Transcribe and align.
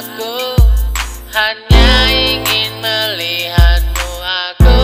Aku 0.00 0.56
hanya 1.28 2.08
ingin 2.08 2.72
melihatmu. 2.80 4.08
Aku 4.24 4.80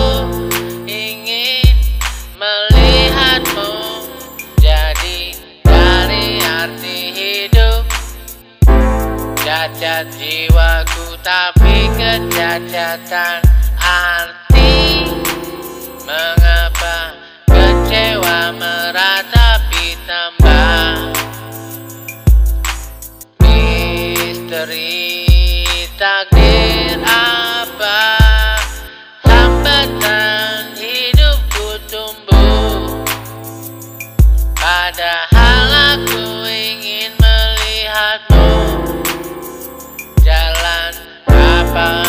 ingin 0.84 1.64
melihatmu. 2.36 3.72
Jadi 4.60 5.32
dari 5.64 6.36
arti 6.44 7.00
hidup 7.16 7.88
Cacat 9.40 10.04
jiwaku 10.20 11.16
tapi 11.24 11.88
kecacatan 11.96 13.45
Bye. 41.76 42.05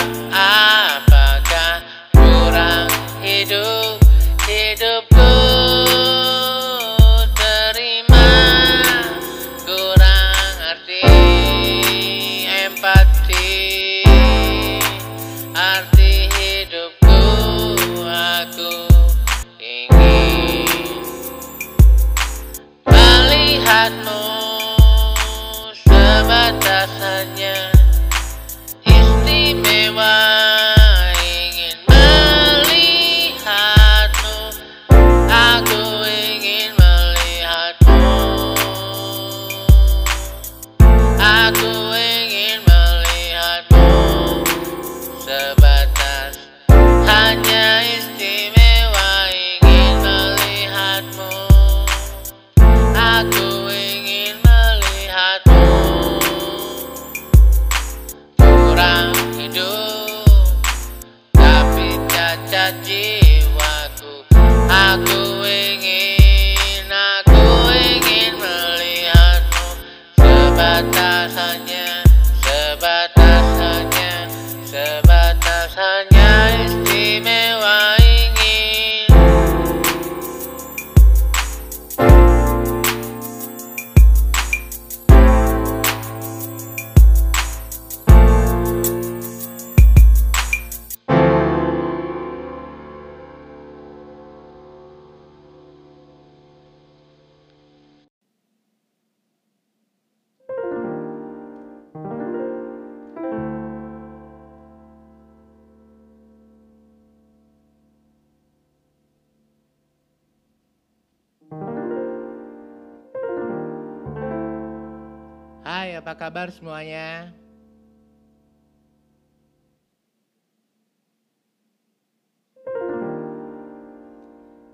Apa 115.97 116.13
kabar 116.13 116.53
semuanya? 116.53 117.33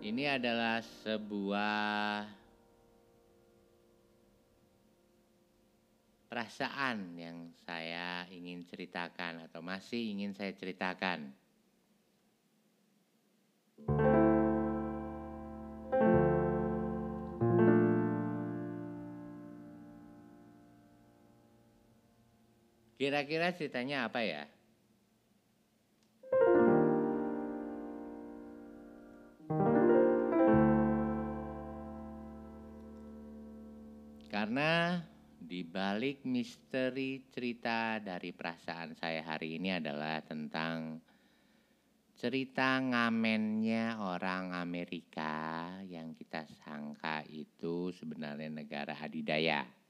Ini 0.03 0.35
adalah 0.35 0.83
sebuah 0.83 2.27
perasaan 6.27 7.15
yang 7.15 7.55
saya 7.63 8.27
ingin 8.27 8.67
ceritakan 8.67 9.47
atau 9.47 9.63
masih 9.63 10.03
ingin 10.11 10.35
saya 10.35 10.51
ceritakan. 10.51 11.31
Kira-kira 23.03 23.51
ceritanya 23.51 24.07
apa 24.07 24.23
ya? 24.23 24.47
Karena 34.31 35.03
di 35.35 35.67
balik 35.67 36.23
misteri 36.23 37.27
cerita 37.27 37.99
dari 37.99 38.31
perasaan 38.31 38.95
saya 38.95 39.19
hari 39.27 39.59
ini 39.59 39.75
adalah 39.75 40.23
tentang 40.23 41.03
cerita 42.15 42.79
ngamennya 42.79 43.99
orang 43.99 44.55
Amerika 44.55 45.75
yang 45.91 46.15
kita 46.15 46.47
sangka 46.63 47.27
itu 47.27 47.91
sebenarnya 47.91 48.47
negara 48.47 48.95
adidaya. 48.95 49.82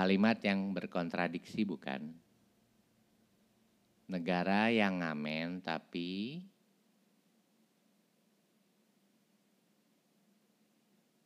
Kalimat 0.00 0.40
yang 0.40 0.72
berkontradiksi 0.72 1.68
bukan? 1.68 2.00
Negara 4.08 4.72
yang 4.72 5.04
ngamen 5.04 5.60
tapi 5.60 6.40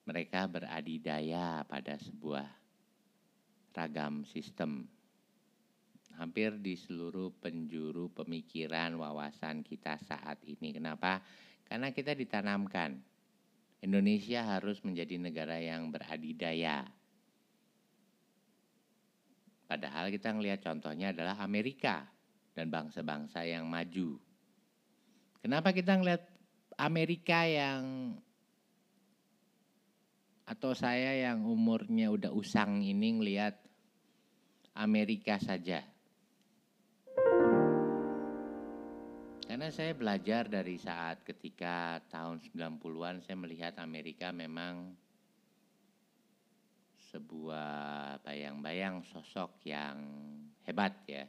mereka 0.02 0.50
beradidaya 0.50 1.62
pada 1.70 1.94
sebuah 2.02 2.50
ragam 3.78 4.26
sistem. 4.26 4.90
Hampir 6.18 6.58
di 6.58 6.74
seluruh 6.74 7.30
penjuru 7.30 8.10
pemikiran 8.10 8.98
wawasan 8.98 9.62
kita 9.62 10.02
saat 10.02 10.42
ini. 10.50 10.74
Kenapa? 10.74 11.22
Karena 11.62 11.94
kita 11.94 12.10
ditanamkan 12.10 12.98
Indonesia 13.86 14.42
harus 14.42 14.82
menjadi 14.82 15.14
negara 15.22 15.62
yang 15.62 15.94
beradidaya 15.94 16.82
Padahal 19.64 20.12
kita 20.12 20.32
ngelihat 20.36 20.60
contohnya 20.60 21.10
adalah 21.16 21.40
Amerika 21.40 22.04
dan 22.52 22.68
bangsa-bangsa 22.68 23.42
yang 23.48 23.64
maju. 23.64 24.20
Kenapa 25.40 25.72
kita 25.72 25.96
ngelihat 25.96 26.24
Amerika 26.76 27.44
yang 27.44 28.14
atau 30.44 30.76
saya 30.76 31.16
yang 31.16 31.48
umurnya 31.48 32.12
udah 32.12 32.28
usang 32.32 32.84
ini 32.84 33.16
ngelihat 33.16 33.56
Amerika 34.76 35.40
saja. 35.40 35.80
Karena 39.44 39.70
saya 39.70 39.94
belajar 39.94 40.50
dari 40.50 40.76
saat 40.76 41.22
ketika 41.22 42.02
tahun 42.10 42.42
90-an 42.42 43.22
saya 43.22 43.36
melihat 43.38 43.78
Amerika 43.80 44.34
memang 44.34 44.92
sebuah 47.14 48.18
bayang-bayang 48.26 49.06
sosok 49.06 49.62
yang 49.70 50.02
hebat 50.66 50.98
ya. 51.06 51.22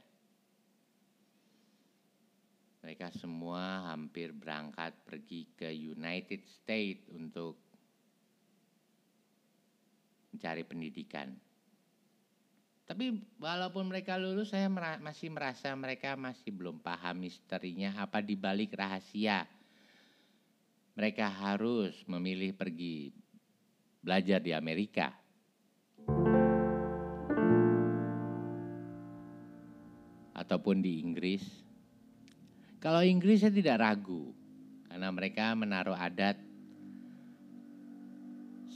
Mereka 2.81 3.13
semua 3.13 3.93
hampir 3.93 4.33
berangkat 4.33 4.97
pergi 5.05 5.45
ke 5.53 5.69
United 5.69 6.41
States 6.49 7.05
untuk 7.13 7.61
mencari 10.33 10.65
pendidikan. 10.65 11.29
Tapi 12.85 13.17
walaupun 13.41 13.89
mereka 13.89 14.17
lulus, 14.17 14.53
saya 14.53 14.69
masih 15.01 15.33
merasa 15.33 15.73
mereka 15.73 16.13
masih 16.17 16.53
belum 16.53 16.81
paham 16.81 17.25
misterinya 17.25 17.93
apa 17.97 18.21
di 18.21 18.37
balik 18.37 18.77
rahasia. 18.77 19.45
Mereka 20.93 21.25
harus 21.25 21.97
memilih 22.05 22.53
pergi 22.53 23.09
belajar 24.05 24.37
di 24.37 24.53
Amerika 24.53 25.24
ataupun 30.45 30.85
di 30.85 31.01
Inggris. 31.01 31.41
Kalau 32.77 33.01
Inggris 33.01 33.41
saya 33.41 33.49
tidak 33.49 33.81
ragu 33.81 34.29
karena 34.85 35.09
mereka 35.09 35.57
menaruh 35.57 35.97
adat 35.97 36.37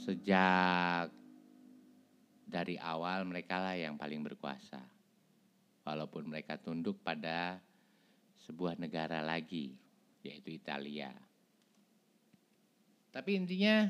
sejak 0.02 1.14
dari 2.50 2.74
awal 2.82 3.22
mereka 3.22 3.62
lah 3.62 3.78
yang 3.78 3.94
paling 3.94 4.18
berkuasa. 4.26 4.82
Walaupun 5.86 6.26
mereka 6.26 6.58
tunduk 6.58 6.98
pada 7.06 7.62
sebuah 8.50 8.74
negara 8.74 9.22
lagi 9.22 9.70
yaitu 10.26 10.58
Italia. 10.58 11.14
Tapi 13.14 13.30
intinya 13.38 13.86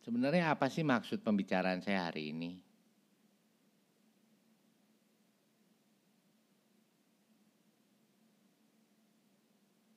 sebenarnya 0.00 0.50
apa 0.50 0.66
sih 0.72 0.82
maksud 0.82 1.20
pembicaraan 1.20 1.84
saya 1.84 2.08
hari 2.08 2.32
ini? 2.32 2.65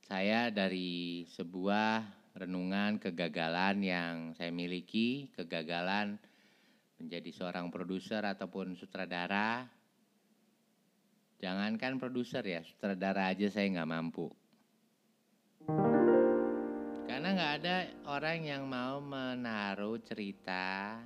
Saya 0.09 0.49
dari 0.49 1.21
sebuah 1.37 2.01
renungan 2.33 2.97
kegagalan 2.97 3.77
yang 3.85 4.33
saya 4.33 4.49
miliki, 4.49 5.29
kegagalan 5.37 6.17
menjadi 6.97 7.29
seorang 7.29 7.69
produser 7.69 8.25
ataupun 8.25 8.73
sutradara. 8.73 9.69
Jangankan 11.37 12.01
produser 12.01 12.41
ya, 12.41 12.65
sutradara 12.65 13.29
aja 13.29 13.53
saya 13.53 13.69
nggak 13.69 13.91
mampu. 13.93 14.33
Karena 17.05 17.29
nggak 17.29 17.53
ada 17.61 17.77
orang 18.09 18.49
yang 18.49 18.65
mau 18.65 18.97
menaruh 18.97 20.01
cerita 20.01 21.05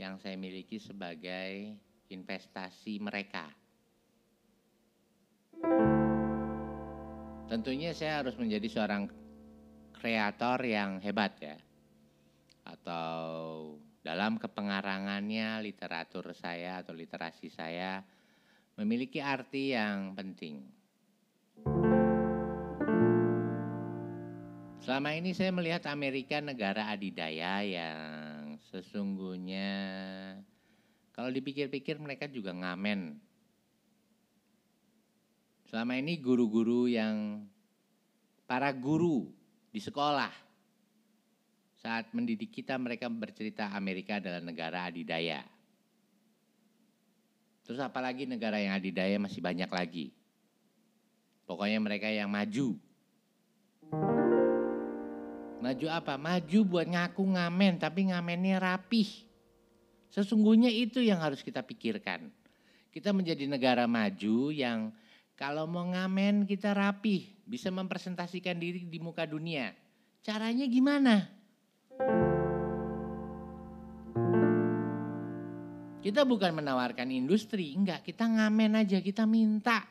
yang 0.00 0.16
saya 0.16 0.40
miliki 0.40 0.80
sebagai 0.80 1.76
investasi 2.08 3.04
mereka. 3.04 3.52
Tentunya 7.50 7.90
saya 7.90 8.22
harus 8.22 8.38
menjadi 8.38 8.70
seorang 8.70 9.10
kreator 9.98 10.62
yang 10.62 11.02
hebat 11.02 11.34
ya. 11.42 11.58
Atau 12.62 13.74
dalam 14.06 14.38
kepengarangannya 14.38 15.58
literatur 15.58 16.30
saya 16.30 16.78
atau 16.78 16.94
literasi 16.94 17.50
saya 17.50 18.06
memiliki 18.78 19.18
arti 19.18 19.74
yang 19.74 20.14
penting. 20.14 20.62
Selama 24.78 25.10
ini 25.18 25.34
saya 25.34 25.50
melihat 25.50 25.90
Amerika 25.90 26.38
negara 26.38 26.86
adidaya 26.86 27.66
yang 27.66 28.62
sesungguhnya 28.70 29.74
kalau 31.10 31.34
dipikir-pikir 31.34 31.98
mereka 31.98 32.30
juga 32.30 32.54
ngamen 32.54 33.18
Selama 35.70 35.94
ini 35.94 36.18
guru-guru 36.18 36.90
yang 36.90 37.46
para 38.42 38.74
guru 38.74 39.30
di 39.70 39.78
sekolah 39.78 40.34
saat 41.78 42.10
mendidik 42.10 42.50
kita 42.50 42.74
mereka 42.74 43.06
bercerita 43.06 43.70
Amerika 43.70 44.18
adalah 44.18 44.42
negara 44.42 44.90
adidaya. 44.90 45.46
Terus 47.62 47.78
apalagi 47.78 48.26
negara 48.26 48.58
yang 48.58 48.74
adidaya 48.74 49.14
masih 49.22 49.38
banyak 49.38 49.70
lagi. 49.70 50.10
Pokoknya 51.46 51.78
mereka 51.78 52.10
yang 52.10 52.26
maju. 52.26 52.74
Maju 55.62 55.86
apa? 55.86 56.18
Maju 56.18 56.60
buat 56.66 56.90
ngaku 56.90 57.22
ngamen, 57.38 57.78
tapi 57.78 58.10
ngamennya 58.10 58.58
rapih. 58.58 59.06
Sesungguhnya 60.10 60.66
itu 60.66 60.98
yang 60.98 61.22
harus 61.22 61.46
kita 61.46 61.62
pikirkan. 61.62 62.26
Kita 62.90 63.14
menjadi 63.14 63.46
negara 63.46 63.86
maju 63.86 64.50
yang 64.50 64.90
kalau 65.40 65.64
mau 65.64 65.88
ngamen 65.88 66.44
kita 66.44 66.76
rapih, 66.76 67.24
bisa 67.48 67.72
mempresentasikan 67.72 68.60
diri 68.60 68.84
di 68.84 69.00
muka 69.00 69.24
dunia. 69.24 69.72
Caranya 70.20 70.68
gimana? 70.68 71.24
Kita 76.04 76.28
bukan 76.28 76.60
menawarkan 76.60 77.08
industri, 77.08 77.72
enggak, 77.72 78.04
kita 78.04 78.28
ngamen 78.28 78.84
aja, 78.84 79.00
kita 79.00 79.24
minta. 79.24 79.88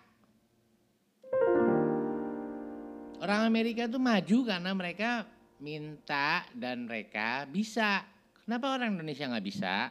Orang 3.18 3.50
Amerika 3.50 3.90
tuh 3.90 3.98
maju 3.98 4.38
karena 4.46 4.72
mereka 4.78 5.26
minta 5.58 6.46
dan 6.54 6.86
mereka 6.86 7.50
bisa. 7.50 8.06
Kenapa 8.46 8.78
orang 8.78 9.02
Indonesia 9.02 9.26
nggak 9.26 9.48
bisa? 9.50 9.90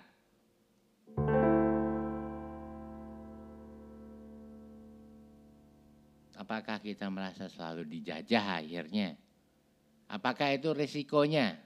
Apakah 6.49 6.81
kita 6.81 7.12
merasa 7.12 7.45
selalu 7.45 7.85
dijajah 7.85 8.64
akhirnya? 8.64 9.12
Apakah 10.09 10.57
itu 10.57 10.73
resikonya? 10.73 11.61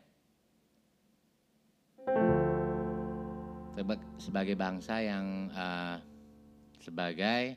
Sebagai 4.19 4.59
bangsa 4.59 4.99
yang 4.99 5.47
uh, 5.55 6.03
sebagai 6.83 7.55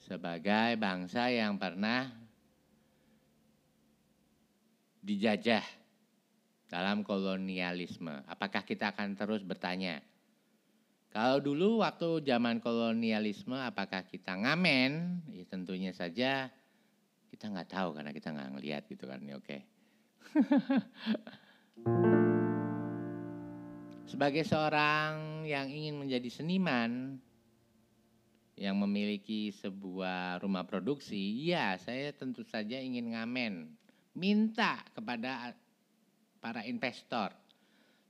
sebagai 0.00 0.80
bangsa 0.80 1.28
yang 1.28 1.60
pernah 1.60 2.08
dijajah 5.04 5.68
dalam 6.72 7.04
kolonialisme. 7.04 8.24
Apakah 8.32 8.64
kita 8.64 8.96
akan 8.96 9.12
terus 9.12 9.44
bertanya, 9.44 10.00
Kalau 11.12 11.36
dulu 11.36 11.84
waktu 11.84 12.24
zaman 12.24 12.64
kolonialisme 12.64 13.60
apakah 13.60 14.08
kita 14.08 14.32
ngamen? 14.32 15.20
Ya 15.36 15.44
tentunya 15.44 15.92
saja 15.92 16.48
kita 17.32 17.48
nggak 17.48 17.72
tahu 17.72 17.96
karena 17.96 18.12
kita 18.12 18.28
nggak 18.28 18.50
ngelihat 18.52 18.84
gitu 18.92 19.08
kan. 19.08 19.24
Ya, 19.24 19.40
Oke. 19.40 19.64
Sebagai 24.12 24.44
seorang 24.44 25.40
yang 25.48 25.72
ingin 25.72 25.96
menjadi 25.96 26.28
seniman 26.28 27.16
yang 28.60 28.76
memiliki 28.76 29.48
sebuah 29.48 30.44
rumah 30.44 30.68
produksi, 30.68 31.48
ya 31.48 31.80
saya 31.80 32.12
tentu 32.12 32.44
saja 32.44 32.76
ingin 32.76 33.16
ngamen, 33.16 33.72
minta 34.12 34.84
kepada 34.92 35.56
para 36.44 36.60
investor. 36.68 37.32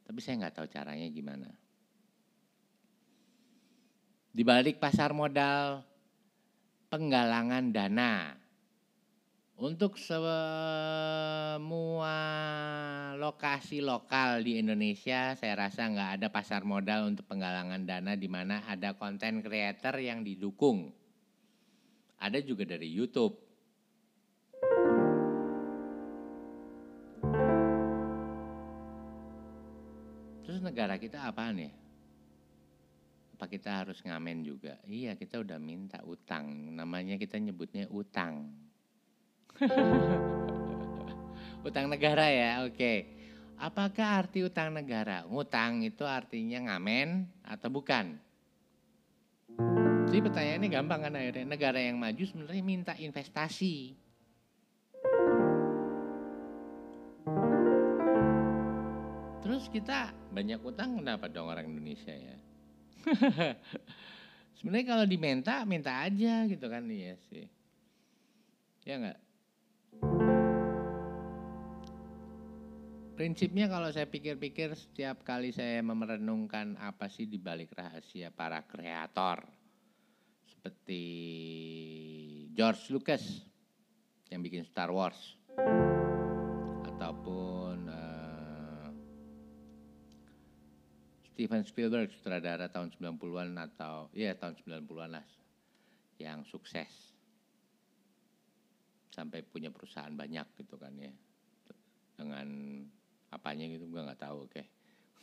Tapi 0.03 0.19
saya 0.19 0.43
nggak 0.43 0.59
tahu 0.59 0.67
caranya 0.67 1.07
gimana. 1.07 1.47
Di 4.35 4.43
balik 4.43 4.83
pasar 4.83 5.15
modal 5.15 5.87
penggalangan 6.91 7.71
dana 7.71 8.42
untuk 9.63 9.95
semua 9.95 10.35
lokasi 13.15 13.79
lokal 13.79 14.43
di 14.43 14.59
Indonesia, 14.59 15.39
saya 15.39 15.55
rasa 15.55 15.87
nggak 15.87 16.19
ada 16.19 16.35
pasar 16.35 16.67
modal 16.67 17.07
untuk 17.07 17.31
penggalangan 17.31 17.87
dana 17.87 18.19
di 18.19 18.27
mana 18.27 18.67
ada 18.67 18.99
konten 18.99 19.39
creator 19.39 20.03
yang 20.03 20.27
didukung. 20.27 20.91
Ada 22.19 22.43
juga 22.43 22.67
dari 22.67 22.91
YouTube. 22.91 23.39
Terus 30.43 30.59
negara 30.59 30.99
kita 30.99 31.23
apaan 31.23 31.63
ya? 31.63 31.71
Apa 33.39 33.47
kita 33.47 33.87
harus 33.87 34.03
ngamen 34.03 34.43
juga? 34.43 34.83
Iya, 34.91 35.15
kita 35.15 35.39
udah 35.39 35.63
minta 35.63 36.03
utang. 36.03 36.51
Namanya 36.75 37.15
kita 37.15 37.39
nyebutnya 37.39 37.87
utang. 37.95 38.51
utang 41.69 41.87
negara 41.91 42.27
ya, 42.29 42.65
oke. 42.65 42.95
Apakah 43.63 44.27
arti 44.27 44.43
utang 44.43 44.75
negara? 44.75 45.23
Ngutang 45.29 45.87
itu 45.87 46.03
artinya 46.03 46.59
ngamen 46.67 47.31
atau 47.47 47.69
bukan? 47.71 48.19
Jadi 50.11 50.19
pertanyaannya 50.19 50.69
gampang 50.69 51.01
kan 51.07 51.15
akhirnya. 51.15 51.47
Negara 51.47 51.79
yang 51.79 51.97
maju 51.97 52.23
sebenarnya 52.27 52.65
minta 52.67 52.93
investasi. 52.99 53.95
Terus 59.43 59.71
kita 59.71 60.11
banyak 60.35 60.59
utang 60.67 60.99
kenapa 60.99 61.31
dong 61.31 61.47
orang 61.47 61.71
Indonesia 61.71 62.11
ya? 62.11 62.37
sebenarnya 64.59 64.87
kalau 64.87 65.05
diminta, 65.07 65.63
minta 65.67 66.03
aja 66.03 66.47
gitu 66.51 66.67
kan 66.67 66.83
iya 66.91 67.15
sih. 67.31 67.47
Ya 68.83 68.99
enggak? 68.99 69.19
Prinsipnya 73.13 73.69
kalau 73.69 73.93
saya 73.93 74.09
pikir-pikir 74.09 74.73
setiap 74.73 75.21
kali 75.21 75.53
saya 75.53 75.85
merenungkan 75.85 76.81
apa 76.81 77.13
sih 77.13 77.29
di 77.29 77.37
balik 77.37 77.77
rahasia 77.77 78.33
para 78.33 78.65
kreator 78.65 79.45
seperti 80.49 81.05
George 82.57 82.89
Lucas 82.89 83.45
yang 84.33 84.41
bikin 84.41 84.65
Star 84.65 84.89
Wars 84.89 85.37
ataupun 86.89 87.77
uh, 87.85 88.89
Steven 91.29 91.69
Spielberg 91.69 92.09
sutradara 92.17 92.73
tahun 92.73 92.97
90-an 92.97 93.61
atau 93.61 94.09
ya 94.17 94.33
tahun 94.33 94.57
90-an 94.57 95.21
lah 95.21 95.27
yang 96.17 96.49
sukses. 96.49 97.13
Sampai 99.13 99.45
punya 99.45 99.69
perusahaan 99.69 100.17
banyak 100.17 100.49
gitu 100.57 100.81
kan 100.81 100.97
ya 100.97 101.13
dengan 102.17 102.49
apanya 103.33 103.65
gitu 103.73 103.89
gue 103.89 104.01
nggak 104.05 104.21
tahu 104.21 104.47
oke 104.47 104.53
okay. 104.53 104.67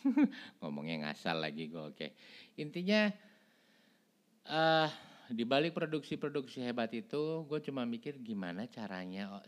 ngomongnya 0.60 1.08
ngasal 1.08 1.38
lagi 1.38 1.70
gue 1.70 1.78
oke 1.78 1.94
okay. 1.94 2.10
intinya 2.58 3.13
uh, 4.50 4.89
di 5.30 5.46
balik 5.46 5.78
produksi-produksi 5.78 6.66
hebat 6.66 6.89
itu 6.98 7.46
gue 7.46 7.60
cuma 7.62 7.86
mikir 7.86 8.18
gimana 8.18 8.66
caranya 8.66 9.39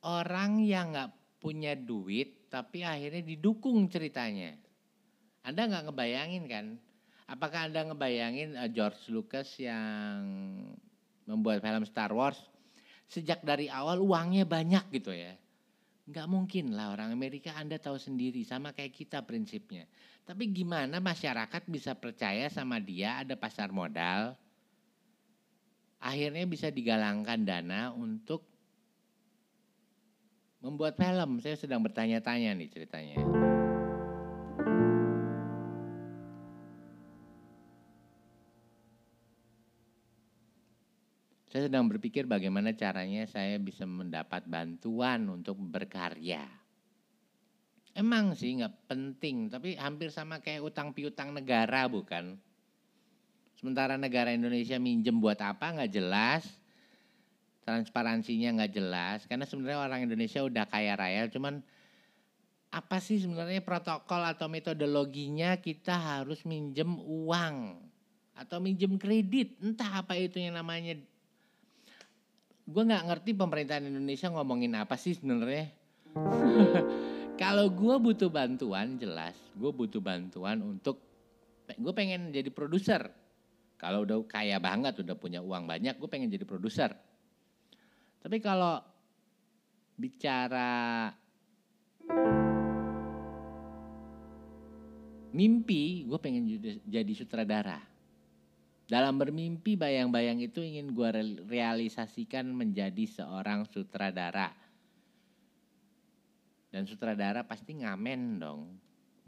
orang 0.00 0.64
yang 0.64 0.96
nggak 0.96 1.12
punya 1.44 1.76
duit 1.76 2.48
tapi 2.48 2.80
akhirnya 2.80 3.20
didukung 3.20 3.84
ceritanya 3.92 4.56
anda 5.44 5.68
nggak 5.68 5.92
ngebayangin 5.92 6.44
kan 6.48 6.66
apakah 7.28 7.68
anda 7.68 7.84
ngebayangin 7.84 8.56
uh, 8.56 8.68
George 8.72 9.12
Lucas 9.12 9.48
yang 9.60 10.24
membuat 11.28 11.60
film 11.60 11.84
Star 11.84 12.10
Wars 12.16 12.40
sejak 13.10 13.44
dari 13.44 13.68
awal 13.68 14.00
uangnya 14.00 14.48
banyak 14.48 14.88
gitu 14.94 15.12
ya 15.12 15.36
Nggak 16.10 16.26
mungkin 16.26 16.74
lah 16.74 16.90
orang 16.90 17.14
Amerika 17.14 17.54
Anda 17.54 17.78
tahu 17.78 17.94
sendiri 17.94 18.42
sama 18.42 18.74
kayak 18.74 18.90
kita 18.90 19.22
prinsipnya. 19.22 19.86
Tapi 20.26 20.50
gimana 20.50 20.98
masyarakat 20.98 21.70
bisa 21.70 21.94
percaya 21.94 22.50
sama 22.50 22.82
dia 22.82 23.22
ada 23.22 23.38
pasar 23.38 23.70
modal? 23.70 24.34
Akhirnya 26.02 26.42
bisa 26.50 26.66
digalangkan 26.74 27.46
dana 27.46 27.94
untuk 27.94 28.42
membuat 30.58 30.98
film. 30.98 31.38
Saya 31.38 31.54
sedang 31.54 31.78
bertanya-tanya 31.78 32.58
nih 32.58 32.68
ceritanya. 32.74 33.39
Saya 41.50 41.66
sedang 41.66 41.90
berpikir 41.90 42.30
bagaimana 42.30 42.70
caranya 42.78 43.26
saya 43.26 43.58
bisa 43.58 43.82
mendapat 43.82 44.46
bantuan 44.46 45.26
untuk 45.26 45.58
berkarya. 45.58 46.46
Emang 47.90 48.38
sih 48.38 48.54
nggak 48.54 48.86
penting, 48.86 49.50
tapi 49.50 49.74
hampir 49.74 50.14
sama 50.14 50.38
kayak 50.38 50.62
utang 50.62 50.94
piutang 50.94 51.34
negara 51.34 51.90
bukan? 51.90 52.38
Sementara 53.58 53.98
negara 53.98 54.30
Indonesia 54.30 54.78
minjem 54.78 55.18
buat 55.18 55.42
apa 55.42 55.74
nggak 55.74 55.90
jelas, 55.90 56.46
transparansinya 57.66 58.62
nggak 58.62 58.72
jelas. 58.72 59.26
Karena 59.26 59.42
sebenarnya 59.42 59.82
orang 59.82 60.06
Indonesia 60.06 60.46
udah 60.46 60.70
kaya 60.70 60.94
raya, 60.94 61.26
cuman 61.26 61.66
apa 62.70 63.02
sih 63.02 63.18
sebenarnya 63.18 63.66
protokol 63.66 64.22
atau 64.22 64.46
metodologinya 64.46 65.58
kita 65.58 65.98
harus 65.98 66.46
minjem 66.46 66.94
uang 67.02 67.74
atau 68.38 68.62
minjem 68.62 68.94
kredit, 69.02 69.58
entah 69.58 70.06
apa 70.06 70.14
itu 70.14 70.38
yang 70.38 70.54
namanya 70.54 70.94
gue 72.70 72.82
nggak 72.86 73.04
ngerti 73.10 73.30
pemerintahan 73.34 73.90
Indonesia 73.90 74.30
ngomongin 74.30 74.78
apa 74.78 74.94
sih 74.94 75.18
sebenarnya. 75.18 75.74
Kalau 77.42 77.66
gue 77.72 77.94
butuh 77.98 78.30
bantuan 78.30 78.94
jelas, 78.94 79.34
gue 79.58 79.70
butuh 79.74 79.98
bantuan 79.98 80.62
untuk 80.62 81.02
gue 81.66 81.92
pengen 81.96 82.30
jadi 82.30 82.46
produser. 82.54 83.10
Kalau 83.80 84.04
udah 84.06 84.22
kaya 84.28 84.60
banget, 84.60 85.02
udah 85.02 85.16
punya 85.16 85.40
uang 85.40 85.66
banyak, 85.66 85.98
gue 85.98 86.08
pengen 86.10 86.30
jadi 86.30 86.44
produser. 86.44 86.92
Tapi 88.20 88.36
kalau 88.44 88.76
bicara 89.96 91.08
mimpi, 95.32 96.04
gue 96.04 96.18
pengen 96.20 96.44
jadi 96.84 97.12
sutradara. 97.16 97.89
Dalam 98.90 99.22
bermimpi 99.22 99.78
bayang-bayang 99.78 100.42
itu 100.42 100.66
ingin 100.66 100.90
gue 100.90 101.10
realisasikan 101.46 102.50
menjadi 102.50 103.06
seorang 103.06 103.62
sutradara. 103.70 104.50
Dan 106.74 106.90
sutradara 106.90 107.46
pasti 107.46 107.78
ngamen 107.78 108.42
dong. 108.42 108.74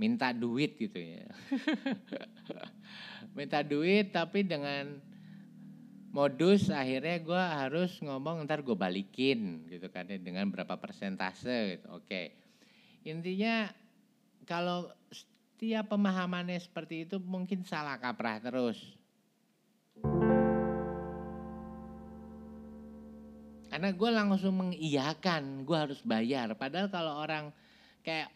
Minta 0.03 0.35
duit 0.35 0.75
gitu 0.83 0.99
ya. 0.99 1.31
Minta 3.39 3.63
duit 3.63 4.11
tapi 4.11 4.43
dengan 4.43 4.99
modus 6.11 6.67
akhirnya 6.67 7.23
gue 7.23 7.43
harus 7.63 8.03
ngomong 8.03 8.43
ntar 8.51 8.67
gue 8.67 8.75
balikin 8.75 9.71
gitu 9.71 9.87
kan 9.95 10.11
ya 10.11 10.19
dengan 10.19 10.51
berapa 10.51 10.75
persentase 10.75 11.79
gitu. 11.79 12.03
Oke. 12.03 12.35
Intinya 13.07 13.71
kalau 14.43 14.91
setiap 15.15 15.95
pemahamannya 15.95 16.59
seperti 16.59 17.07
itu 17.07 17.23
mungkin 17.23 17.63
salah 17.63 17.95
kaprah 18.03 18.43
terus 18.43 18.99
Karena 23.73 23.89
gue 23.89 24.11
langsung 24.13 24.53
mengiyakan, 24.61 25.65
gue 25.65 25.79
harus 25.81 26.05
bayar. 26.05 26.53
Padahal 26.61 26.93
kalau 26.93 27.25
orang 27.25 27.49
kayak 28.05 28.29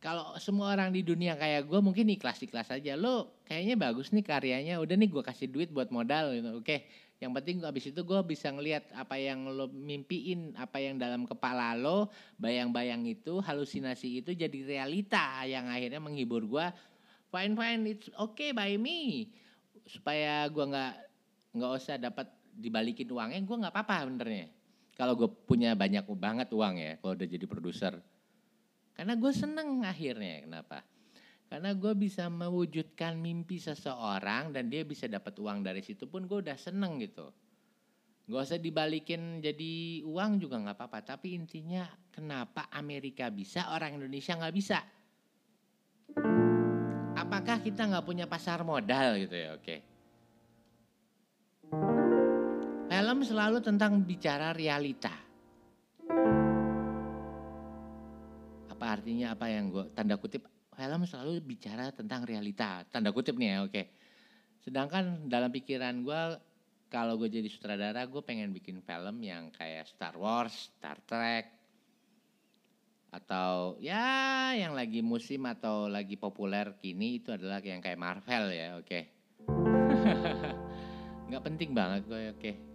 kalau 0.00 0.32
semua 0.40 0.72
orang 0.72 0.88
di 0.94 1.04
dunia 1.04 1.36
kayak 1.36 1.68
gue 1.68 1.80
mungkin 1.84 2.08
ikhlas-ikhlas 2.08 2.72
aja. 2.72 2.96
Lo 2.96 3.36
kayaknya 3.44 3.76
bagus 3.76 4.08
nih 4.16 4.24
karyanya, 4.24 4.80
udah 4.80 4.96
nih 4.96 5.12
gue 5.12 5.20
kasih 5.20 5.52
duit 5.52 5.68
buat 5.68 5.92
modal 5.92 6.32
gitu. 6.32 6.64
Oke, 6.64 6.88
yang 7.20 7.36
penting 7.36 7.60
abis 7.68 7.92
itu 7.92 8.00
gue 8.00 8.20
bisa 8.24 8.48
ngelihat 8.48 8.88
apa 8.96 9.20
yang 9.20 9.44
lo 9.52 9.68
mimpiin, 9.68 10.56
apa 10.56 10.80
yang 10.80 10.96
dalam 10.96 11.28
kepala 11.28 11.76
lo, 11.76 12.08
bayang-bayang 12.40 13.04
itu, 13.04 13.44
halusinasi 13.44 14.24
itu 14.24 14.32
jadi 14.32 14.58
realita 14.64 15.44
yang 15.44 15.68
akhirnya 15.68 16.00
menghibur 16.00 16.48
gue. 16.48 16.66
Fine 17.28 17.54
fine, 17.60 17.82
it's 17.92 18.08
okay 18.16 18.56
by 18.56 18.72
me. 18.80 19.28
supaya 19.88 20.44
gue 20.52 20.64
nggak 20.68 20.94
nggak 21.56 21.72
usah 21.80 21.96
dapat 21.96 22.28
dibalikin 22.52 23.08
uangnya 23.08 23.40
gue 23.40 23.56
nggak 23.56 23.72
apa-apa 23.72 24.04
benernya 24.04 24.57
kalau 24.98 25.14
gue 25.14 25.30
punya 25.46 25.78
banyak 25.78 26.02
banget 26.18 26.50
uang 26.50 26.74
ya 26.76 26.92
kalau 26.98 27.14
udah 27.14 27.28
jadi 27.30 27.46
produser 27.46 27.94
karena 28.98 29.14
gue 29.14 29.32
seneng 29.32 29.86
akhirnya 29.86 30.42
kenapa 30.42 30.82
karena 31.48 31.72
gue 31.72 31.94
bisa 31.96 32.26
mewujudkan 32.28 33.16
mimpi 33.16 33.62
seseorang 33.62 34.50
dan 34.50 34.66
dia 34.68 34.82
bisa 34.82 35.06
dapat 35.06 35.32
uang 35.38 35.62
dari 35.62 35.80
situ 35.80 36.10
pun 36.10 36.26
gue 36.26 36.42
udah 36.42 36.58
seneng 36.58 36.98
gitu 36.98 37.30
Gak 38.28 38.44
usah 38.44 38.60
dibalikin 38.60 39.40
jadi 39.40 40.04
uang 40.04 40.36
juga 40.36 40.60
nggak 40.60 40.76
apa-apa. 40.76 41.00
Tapi 41.00 41.32
intinya 41.32 41.88
kenapa 42.12 42.68
Amerika 42.76 43.32
bisa, 43.32 43.72
orang 43.72 43.96
Indonesia 43.96 44.36
nggak 44.36 44.52
bisa? 44.52 44.84
Apakah 47.16 47.64
kita 47.64 47.88
nggak 47.88 48.04
punya 48.04 48.28
pasar 48.28 48.60
modal 48.68 49.16
gitu 49.16 49.32
ya? 49.32 49.56
Oke. 49.56 49.97
Film 52.88 53.20
selalu 53.20 53.60
tentang 53.60 54.00
bicara 54.00 54.56
realita. 54.56 55.12
Apa 58.72 58.96
artinya 58.96 59.36
apa 59.36 59.44
yang 59.52 59.68
gue 59.68 59.92
tanda 59.92 60.16
kutip 60.16 60.48
film 60.72 61.04
selalu 61.04 61.44
bicara 61.44 61.92
tentang 61.92 62.24
realita. 62.24 62.88
Tanda 62.88 63.12
kutip 63.12 63.36
nih 63.36 63.48
ya, 63.52 63.58
oke. 63.68 63.82
Sedangkan 64.64 65.28
dalam 65.28 65.52
pikiran 65.52 66.00
gue 66.00 66.22
kalau 66.88 67.20
gue 67.20 67.28
jadi 67.28 67.44
sutradara 67.52 68.08
gue 68.08 68.24
pengen 68.24 68.56
bikin 68.56 68.80
film 68.80 69.20
yang 69.20 69.52
kayak 69.52 69.84
Star 69.84 70.16
Wars, 70.16 70.72
Star 70.80 70.96
Trek, 71.04 71.44
atau 73.12 73.76
ya 73.84 74.56
yang 74.56 74.72
lagi 74.72 75.04
musim 75.04 75.44
atau 75.44 75.92
lagi 75.92 76.16
populer 76.16 76.72
kini 76.80 77.20
itu 77.20 77.36
adalah 77.36 77.60
yang 77.60 77.84
kayak 77.84 78.00
Marvel 78.00 78.48
ya, 78.48 78.80
oke. 78.80 78.88
Okay. 78.88 79.02
Nggak 81.28 81.44
penting 81.44 81.76
banget 81.76 82.08
gue, 82.08 82.32
oke. 82.32 82.40
Okay. 82.40 82.67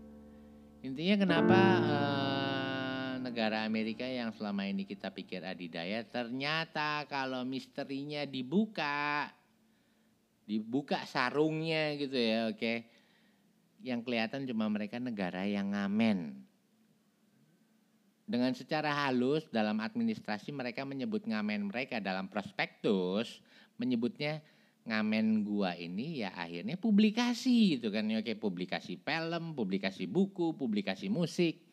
Intinya 0.83 1.15
kenapa 1.23 1.59
uh, 1.79 3.13
negara 3.23 3.63
Amerika 3.63 4.03
yang 4.03 4.35
selama 4.35 4.67
ini 4.67 4.83
kita 4.83 5.09
pikir 5.15 5.39
adidaya, 5.41 6.03
ternyata 6.03 7.07
kalau 7.07 7.47
misterinya 7.47 8.27
dibuka, 8.27 9.31
dibuka 10.43 11.07
sarungnya 11.07 11.95
gitu 11.95 12.19
ya, 12.19 12.51
oke. 12.51 12.59
Okay 12.59 12.77
yang 13.83 13.99
kelihatan 13.99 14.47
cuma 14.47 14.71
mereka 14.71 14.97
negara 14.97 15.43
yang 15.43 15.75
ngamen. 15.75 16.39
Dengan 18.23 18.55
secara 18.55 18.87
halus 19.03 19.43
dalam 19.51 19.83
administrasi 19.83 20.55
mereka 20.55 20.87
menyebut 20.87 21.27
ngamen 21.27 21.67
mereka 21.67 21.99
dalam 21.99 22.31
prospektus 22.31 23.43
menyebutnya 23.75 24.39
ngamen 24.83 25.47
gua 25.47 25.79
ini 25.79 26.23
ya 26.23 26.35
akhirnya 26.35 26.75
publikasi 26.75 27.79
gitu 27.79 27.87
kan 27.87 28.03
ya 28.11 28.19
kayak 28.19 28.43
publikasi 28.43 28.99
film, 28.99 29.55
publikasi 29.55 30.08
buku, 30.08 30.55
publikasi 30.60 31.08
musik. 31.08 31.63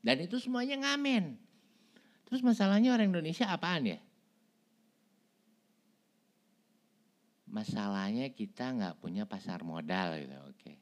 Dan 0.00 0.24
itu 0.24 0.40
semuanya 0.40 0.80
ngamen. 0.80 1.36
Terus 2.26 2.40
masalahnya 2.42 2.96
orang 2.96 3.12
Indonesia 3.12 3.46
apaan 3.52 3.86
ya? 3.86 4.00
Masalahnya 7.46 8.32
kita 8.34 8.74
nggak 8.74 8.98
punya 9.00 9.24
pasar 9.24 9.62
modal 9.62 10.18
gitu, 10.18 10.36
oke. 10.50 10.72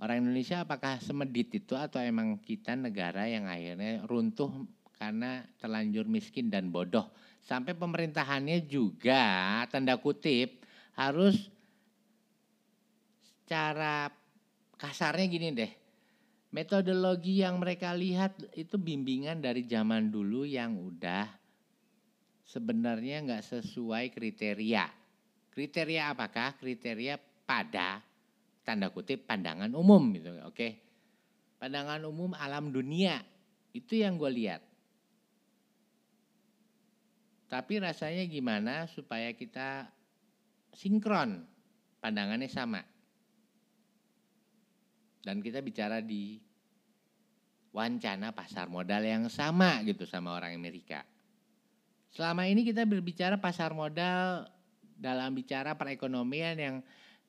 Orang 0.00 0.24
Indonesia 0.24 0.64
apakah 0.64 0.96
semedit 1.04 1.52
itu 1.52 1.76
atau 1.76 2.00
emang 2.00 2.40
kita 2.40 2.72
negara 2.72 3.28
yang 3.28 3.44
akhirnya 3.44 4.00
runtuh 4.08 4.48
karena 4.96 5.44
terlanjur 5.60 6.08
miskin 6.08 6.48
dan 6.48 6.72
bodoh. 6.72 7.12
Sampai 7.40 7.74
pemerintahannya 7.74 8.64
juga 8.68 9.64
tanda 9.72 9.96
kutip 9.96 10.62
harus 10.94 11.48
secara 13.24 14.12
kasarnya 14.76 15.26
gini 15.26 15.48
deh. 15.50 15.72
Metodologi 16.50 17.42
yang 17.42 17.62
mereka 17.62 17.94
lihat 17.94 18.34
itu 18.58 18.74
bimbingan 18.74 19.38
dari 19.38 19.66
zaman 19.66 20.10
dulu 20.10 20.42
yang 20.42 20.74
udah 20.78 21.26
sebenarnya 22.42 23.22
nggak 23.22 23.44
sesuai 23.46 24.10
kriteria. 24.10 24.86
Kriteria 25.54 26.10
apakah? 26.10 26.58
Kriteria 26.58 27.18
pada 27.46 28.02
tanda 28.70 28.86
kutip 28.94 29.26
pandangan 29.26 29.74
umum 29.74 30.14
gitu 30.14 30.30
oke 30.46 30.54
okay? 30.54 30.78
pandangan 31.58 32.06
umum 32.06 32.30
alam 32.38 32.70
dunia 32.70 33.18
itu 33.74 33.98
yang 33.98 34.14
gue 34.14 34.30
lihat 34.30 34.62
tapi 37.50 37.82
rasanya 37.82 38.22
gimana 38.30 38.86
supaya 38.86 39.34
kita 39.34 39.90
sinkron? 40.70 41.42
Pandangannya 41.98 42.46
sama. 42.46 42.78
Dan 45.20 45.42
kita 45.42 45.58
bicara 45.58 45.98
di 45.98 46.38
wancana 47.74 48.30
pasar 48.30 48.70
modal 48.70 49.02
yang 49.02 49.26
sama 49.26 49.82
gitu 49.82 50.06
sama 50.06 50.38
orang 50.38 50.54
Amerika. 50.54 51.02
Selama 52.14 52.46
ini 52.46 52.62
kita 52.62 52.86
berbicara 52.86 53.36
pasar 53.42 53.74
modal 53.74 54.46
dalam 54.94 55.34
bicara 55.34 55.74
perekonomian 55.74 56.54
yang 56.54 56.76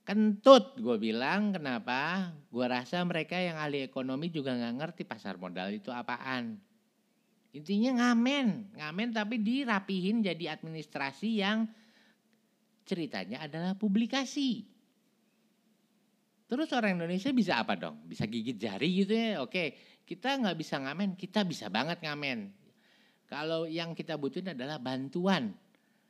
kentut 0.06 0.78
gue 0.78 1.02
bilang. 1.02 1.50
Kenapa? 1.50 2.30
Gue 2.54 2.70
rasa 2.70 3.02
mereka 3.02 3.42
yang 3.42 3.58
ahli 3.58 3.82
ekonomi 3.82 4.30
juga 4.30 4.54
nggak 4.54 4.76
ngerti 4.78 5.04
pasar 5.04 5.42
modal 5.42 5.74
itu 5.74 5.90
apaan 5.90 6.62
intinya 7.52 8.00
ngamen 8.00 8.80
ngamen 8.80 9.10
tapi 9.12 9.40
dirapihin 9.44 10.24
jadi 10.24 10.56
administrasi 10.56 11.30
yang 11.44 11.68
ceritanya 12.88 13.46
adalah 13.46 13.76
publikasi. 13.78 14.68
Terus 16.52 16.68
orang 16.76 17.00
Indonesia 17.00 17.32
bisa 17.32 17.64
apa 17.64 17.80
dong? 17.80 18.04
Bisa 18.04 18.28
gigit 18.28 18.60
jari 18.60 18.90
gitu 19.04 19.14
ya? 19.16 19.40
Oke 19.40 19.76
kita 20.04 20.36
nggak 20.36 20.58
bisa 20.60 20.76
ngamen 20.84 21.16
kita 21.16 21.48
bisa 21.48 21.72
banget 21.72 22.04
ngamen. 22.04 22.52
Kalau 23.32 23.64
yang 23.64 23.96
kita 23.96 24.20
butuhin 24.20 24.52
adalah 24.52 24.76
bantuan. 24.76 25.56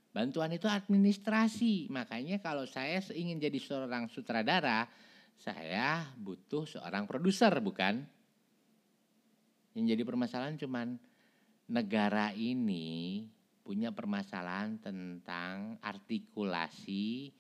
Bantuan 0.10 0.50
itu 0.52 0.66
administrasi. 0.66 1.86
Makanya 1.94 2.42
kalau 2.42 2.66
saya 2.66 2.98
ingin 3.14 3.38
jadi 3.38 3.62
seorang 3.62 4.10
sutradara, 4.10 4.90
saya 5.38 6.02
butuh 6.18 6.66
seorang 6.66 7.06
produser, 7.06 7.54
bukan? 7.62 8.02
Yang 9.78 9.86
jadi 9.96 10.04
permasalahan 10.04 10.58
cuman 10.58 10.98
negara 11.72 12.36
ini 12.36 13.24
punya 13.64 13.96
permasalahan 13.96 14.76
tentang 14.84 15.80
artikulasi 15.80 17.32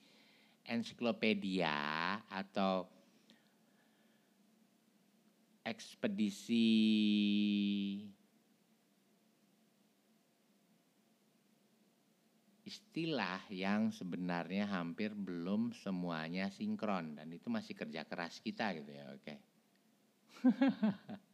ensiklopedia 0.63 1.75
atau 2.31 2.87
ekspedisi 5.67 6.71
istilah 12.63 13.43
yang 13.51 13.91
sebenarnya 13.91 14.63
hampir 14.63 15.11
belum 15.11 15.75
semuanya 15.75 16.47
sinkron. 16.47 17.19
Dan 17.19 17.35
itu 17.35 17.51
masih 17.51 17.75
kerja 17.75 18.07
keras 18.07 18.39
kita 18.39 18.71
gitu 18.79 18.95
ya 18.95 19.11
oke 19.11 19.35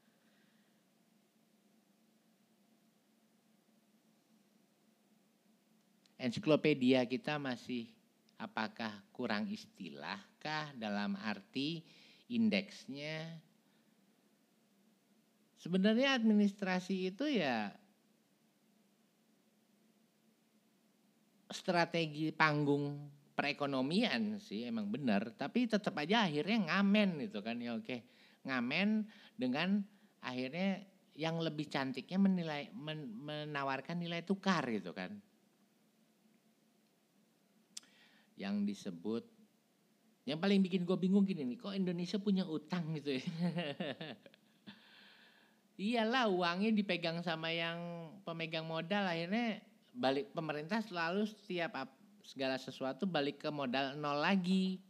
ensiklopedia 6.17 7.05
kita 7.05 7.37
masih 7.37 7.89
apakah 8.37 8.93
kurang 9.13 9.49
istilah 9.49 10.17
kah 10.37 10.69
dalam 10.77 11.17
arti 11.17 11.81
indeksnya 12.29 13.41
sebenarnya 15.57 16.13
administrasi 16.17 17.13
itu 17.13 17.25
ya 17.29 17.73
strategi 21.51 22.29
panggung 22.35 23.17
perekonomian 23.37 24.41
sih 24.41 24.65
emang 24.65 24.89
benar, 24.89 25.29
tapi 25.37 25.69
tetap 25.69 25.93
aja 26.01 26.25
akhirnya 26.25 26.73
ngamen 26.73 27.29
itu 27.29 27.39
kan 27.45 27.61
ya 27.61 27.77
oke. 27.77 28.01
Ngamen 28.49 29.05
dengan 29.37 29.85
akhirnya 30.25 30.81
yang 31.13 31.37
lebih 31.37 31.69
cantiknya 31.69 32.17
menilai 32.17 32.73
men, 32.73 33.13
menawarkan 33.21 34.01
nilai 34.01 34.25
tukar 34.25 34.65
gitu 34.73 34.89
kan. 34.97 35.13
Yang 38.37 38.55
disebut 38.69 39.25
yang 40.27 40.43
paling 40.43 40.59
bikin 40.59 40.83
gue 40.83 40.97
bingung 40.99 41.23
gini 41.23 41.47
nih, 41.47 41.55
kok 41.55 41.71
Indonesia 41.71 42.19
punya 42.19 42.43
utang 42.43 42.91
gitu 42.99 43.15
ya. 43.15 43.23
Iyalah 45.87 46.27
uangnya 46.27 46.75
dipegang 46.75 47.23
sama 47.23 47.47
yang 47.47 48.11
pemegang 48.27 48.67
modal 48.67 49.07
akhirnya 49.07 49.63
balik 49.95 50.35
pemerintah 50.35 50.83
selalu 50.83 51.31
setiap 51.31 51.87
segala 52.27 52.59
sesuatu 52.59 53.07
balik 53.07 53.39
ke 53.39 53.47
modal 53.47 53.95
nol 53.95 54.19
lagi. 54.19 54.83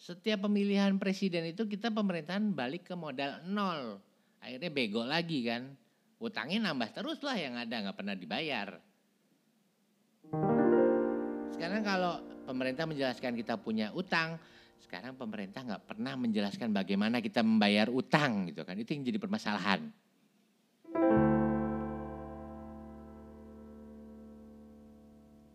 Setiap 0.00 0.48
pemilihan 0.48 0.96
presiden 0.96 1.52
itu 1.52 1.68
kita 1.68 1.92
pemerintahan 1.92 2.56
balik 2.56 2.88
ke 2.88 2.96
modal 2.96 3.44
nol. 3.44 4.00
Akhirnya 4.40 4.72
bego 4.72 5.04
lagi 5.04 5.44
kan. 5.44 5.68
Utangnya 6.16 6.72
nambah 6.72 6.96
terus 6.96 7.20
lah 7.20 7.36
yang 7.36 7.60
ada 7.60 7.76
nggak 7.76 7.98
pernah 7.98 8.16
dibayar. 8.16 8.80
Sekarang 11.52 11.84
kalau 11.84 12.18
pemerintah 12.48 12.88
menjelaskan 12.88 13.36
kita 13.36 13.60
punya 13.60 13.92
utang, 13.92 14.40
sekarang 14.82 15.14
pemerintah 15.14 15.62
nggak 15.62 15.84
pernah 15.88 16.16
menjelaskan 16.18 16.72
bagaimana 16.72 17.20
kita 17.20 17.40
membayar 17.40 17.88
utang 17.92 18.48
gitu 18.50 18.64
kan. 18.64 18.76
Itu 18.76 18.92
yang 18.96 19.04
jadi 19.06 19.18
permasalahan. 19.20 19.88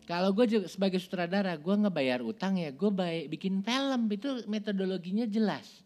Kalau 0.08 0.32
gue 0.32 0.64
sebagai 0.64 0.96
sutradara, 0.96 1.52
gue 1.60 1.74
ngebayar 1.84 2.24
utang 2.24 2.56
ya, 2.56 2.72
gue 2.72 2.88
baik 2.88 3.28
bikin 3.28 3.60
film 3.60 4.08
itu 4.08 4.40
metodologinya 4.48 5.28
jelas. 5.28 5.84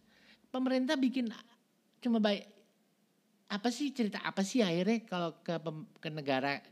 Pemerintah 0.55 0.95
bikin 0.95 1.27
cuma 1.99 2.23
baik 2.23 2.47
apa 3.51 3.69
sih 3.69 3.91
cerita 3.93 4.23
apa 4.23 4.41
sih 4.47 4.65
akhirnya 4.65 5.05
kalau 5.05 5.37
ke 5.45 5.55
ke 6.01 6.09
negara 6.09 6.63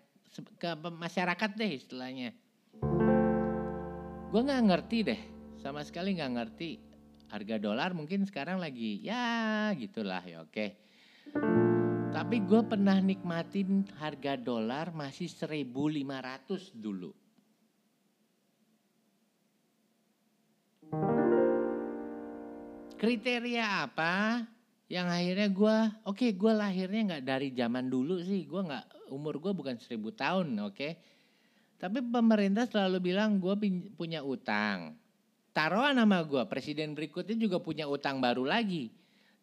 ke 0.56 0.70
masyarakat 0.78 1.50
deh 1.58 1.70
istilahnya. 1.76 2.32
Gue 4.30 4.46
nggak 4.46 4.62
ngerti 4.62 4.98
deh, 5.02 5.20
sama 5.58 5.82
sekali 5.82 6.14
nggak 6.14 6.32
ngerti 6.38 6.78
harga 7.34 7.58
dolar 7.58 7.90
mungkin 7.98 8.22
sekarang 8.22 8.62
lagi 8.62 9.02
ya 9.02 9.74
gitulah 9.74 10.22
ya 10.22 10.46
oke. 10.46 10.66
Tapi 12.14 12.36
gue 12.46 12.62
pernah 12.62 12.94
nikmatin 13.02 13.90
harga 13.98 14.38
dolar 14.38 14.94
masih 14.94 15.26
1500 15.26 16.78
dulu. 16.78 17.10
Kriteria 23.02 23.82
apa 23.82 24.46
yang 24.86 25.10
akhirnya 25.10 25.50
gue, 25.50 25.76
oke 26.06 26.22
okay, 26.22 26.30
gue 26.38 26.52
lahirnya 26.54 27.18
nggak 27.18 27.26
dari 27.26 27.50
zaman 27.50 27.90
dulu 27.90 28.22
sih, 28.22 28.46
gue 28.46 28.62
nggak 28.62 29.10
umur 29.10 29.42
gue 29.42 29.50
bukan 29.50 29.74
seribu 29.82 30.14
tahun, 30.14 30.54
oke. 30.62 30.78
Okay? 30.78 31.18
Tapi 31.80 32.04
pemerintah 32.04 32.68
selalu 32.68 33.00
bilang 33.00 33.40
gue 33.40 33.56
punya 33.96 34.20
utang. 34.20 34.92
Taruhan 35.56 35.96
nama 35.96 36.20
gue, 36.20 36.44
presiden 36.44 36.92
berikutnya 36.92 37.40
juga 37.40 37.56
punya 37.56 37.88
utang 37.88 38.20
baru 38.20 38.44
lagi. 38.44 38.92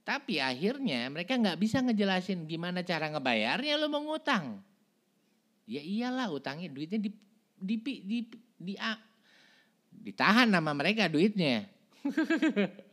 Tapi 0.06 0.38
akhirnya 0.40 1.10
mereka 1.10 1.36
nggak 1.36 1.58
bisa 1.60 1.82
ngejelasin 1.82 2.46
gimana 2.46 2.86
cara 2.86 3.10
ngebayarnya 3.10 3.74
lo 3.82 3.90
mau 3.90 4.06
ngutang. 4.06 4.62
Ya 5.68 5.82
iyalah 5.84 6.32
utangnya 6.32 6.72
duitnya 6.72 7.02
di, 7.02 7.12
di, 7.60 7.76
di, 7.76 7.96
di, 8.06 8.18
di, 8.56 8.72
di 8.72 8.74
ditahan 10.06 10.48
nama 10.48 10.72
mereka 10.78 11.10
duitnya. 11.10 11.66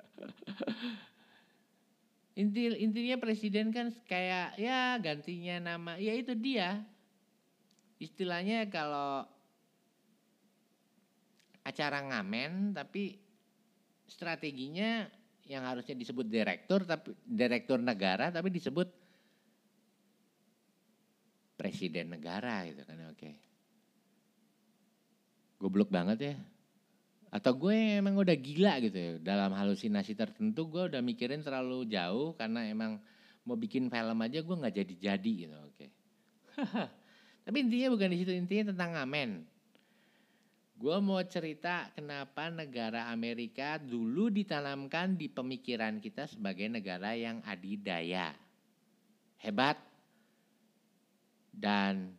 Inti, 2.34 2.66
intinya 2.82 3.14
presiden 3.22 3.70
kan 3.70 3.94
kayak 4.10 4.58
ya 4.58 4.98
gantinya 4.98 5.62
nama, 5.62 5.94
ya 6.02 6.18
itu 6.18 6.34
dia. 6.34 6.82
Istilahnya 8.02 8.66
kalau 8.66 9.22
acara 11.64 11.98
ngamen 12.04 12.76
tapi 12.76 13.16
strateginya 14.04 15.08
yang 15.44 15.64
harusnya 15.64 15.96
disebut 15.96 16.28
direktur 16.28 16.84
tapi 16.84 17.16
direktur 17.24 17.80
negara 17.80 18.28
tapi 18.28 18.52
disebut 18.52 18.88
presiden 21.54 22.12
negara 22.12 22.66
gitu 22.68 22.82
kan 22.84 22.98
oke. 23.08 23.30
Goblok 25.62 25.88
banget 25.88 26.18
ya. 26.20 26.34
Atau 27.32 27.56
gue 27.56 27.98
emang 27.98 28.14
udah 28.20 28.36
gila 28.36 28.78
gitu 28.84 28.98
ya. 28.98 29.10
Dalam 29.22 29.54
halusinasi 29.56 30.14
tertentu 30.14 30.68
gue 30.70 30.92
udah 30.92 31.00
mikirin 31.00 31.42
terlalu 31.42 31.88
jauh 31.88 32.36
karena 32.36 32.68
emang 32.68 33.00
mau 33.48 33.56
bikin 33.56 33.88
film 33.88 34.18
aja 34.20 34.38
gue 34.44 34.56
nggak 34.60 34.74
jadi-jadi 34.76 35.32
gitu. 35.46 35.56
Oke. 35.56 35.86
Tapi 37.44 37.56
intinya 37.60 37.88
bukan 37.92 38.08
di 38.12 38.18
situ, 38.22 38.32
intinya 38.32 38.72
tentang 38.72 38.90
ngamen. 38.96 39.30
Gue 40.74 40.98
mau 40.98 41.22
cerita 41.22 41.88
kenapa 41.94 42.50
negara 42.50 43.08
Amerika 43.14 43.78
dulu 43.78 44.28
ditanamkan 44.28 45.14
di 45.14 45.30
pemikiran 45.30 46.02
kita 46.02 46.26
sebagai 46.26 46.66
negara 46.66 47.14
yang 47.14 47.38
adidaya. 47.46 48.34
Hebat 49.38 49.78
dan 51.54 52.18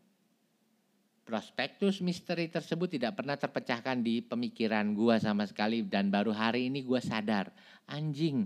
Prospektus 1.26 2.06
misteri 2.06 2.46
tersebut 2.54 2.86
tidak 2.86 3.18
pernah 3.18 3.34
terpecahkan 3.34 3.98
di 3.98 4.22
pemikiran 4.22 4.94
gua 4.94 5.18
sama 5.18 5.50
sekali 5.50 5.82
dan 5.82 6.14
baru 6.14 6.30
hari 6.30 6.70
ini 6.70 6.86
gua 6.86 7.02
sadar, 7.02 7.50
anjing, 7.90 8.46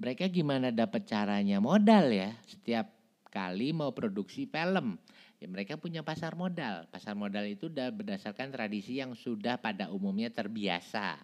mereka 0.00 0.32
gimana 0.32 0.72
dapat 0.72 1.04
caranya 1.04 1.60
modal 1.60 2.08
ya 2.08 2.32
setiap 2.48 2.88
kali 3.28 3.76
mau 3.76 3.92
produksi 3.92 4.48
film. 4.48 4.96
Ya 5.44 5.48
mereka 5.52 5.76
punya 5.76 6.00
pasar 6.00 6.32
modal. 6.32 6.88
Pasar 6.88 7.12
modal 7.12 7.44
itu 7.44 7.68
berdasarkan 7.68 8.48
tradisi 8.48 8.96
yang 8.96 9.12
sudah 9.12 9.60
pada 9.60 9.92
umumnya 9.92 10.32
terbiasa. 10.32 11.20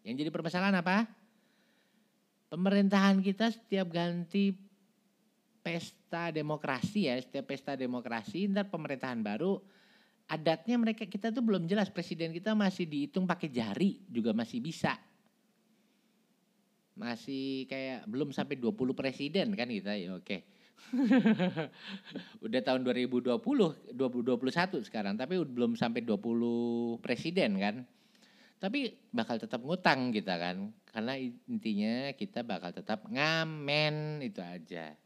Yang 0.00 0.24
jadi 0.24 0.30
permasalahan 0.32 0.80
apa? 0.80 1.04
Pemerintahan 2.48 3.20
kita 3.20 3.52
setiap 3.52 3.92
ganti 3.92 4.56
pesta 5.60 6.32
demokrasi 6.32 7.12
ya, 7.12 7.20
setiap 7.20 7.52
pesta 7.52 7.76
demokrasi, 7.76 8.48
ntar 8.48 8.72
pemerintahan 8.72 9.20
baru 9.20 9.60
adatnya 10.24 10.80
mereka 10.80 11.04
kita 11.04 11.28
tuh 11.28 11.44
belum 11.44 11.68
jelas 11.68 11.92
presiden 11.92 12.32
kita 12.32 12.56
masih 12.56 12.88
dihitung 12.88 13.28
pakai 13.28 13.52
jari 13.52 14.00
juga 14.08 14.32
masih 14.32 14.64
bisa. 14.64 14.96
Masih 16.96 17.68
kayak 17.68 18.08
belum 18.08 18.32
sampai 18.32 18.56
20 18.56 18.96
presiden 18.96 19.52
kan 19.52 19.68
kita 19.68 20.00
ya 20.00 20.16
oke. 20.16 20.55
Udah 22.46 22.60
tahun 22.62 22.86
2020, 22.86 23.36
2021 23.94 24.86
sekarang 24.86 25.18
tapi 25.18 25.40
belum 25.40 25.74
sampai 25.74 26.04
20 26.04 27.02
presiden 27.02 27.58
kan. 27.58 27.76
Tapi 28.56 28.88
bakal 29.12 29.36
tetap 29.36 29.60
ngutang 29.60 30.14
kita 30.14 30.40
kan. 30.40 30.72
Karena 30.88 31.20
intinya 31.20 32.10
kita 32.16 32.40
bakal 32.40 32.72
tetap 32.72 33.04
ngamen 33.04 34.24
itu 34.24 34.40
aja. 34.40 34.96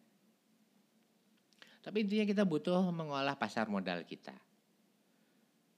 Tapi 1.81 2.07
intinya 2.07 2.27
kita 2.29 2.45
butuh 2.47 2.85
mengolah 2.95 3.35
pasar 3.35 3.67
modal 3.67 4.07
kita. 4.07 4.37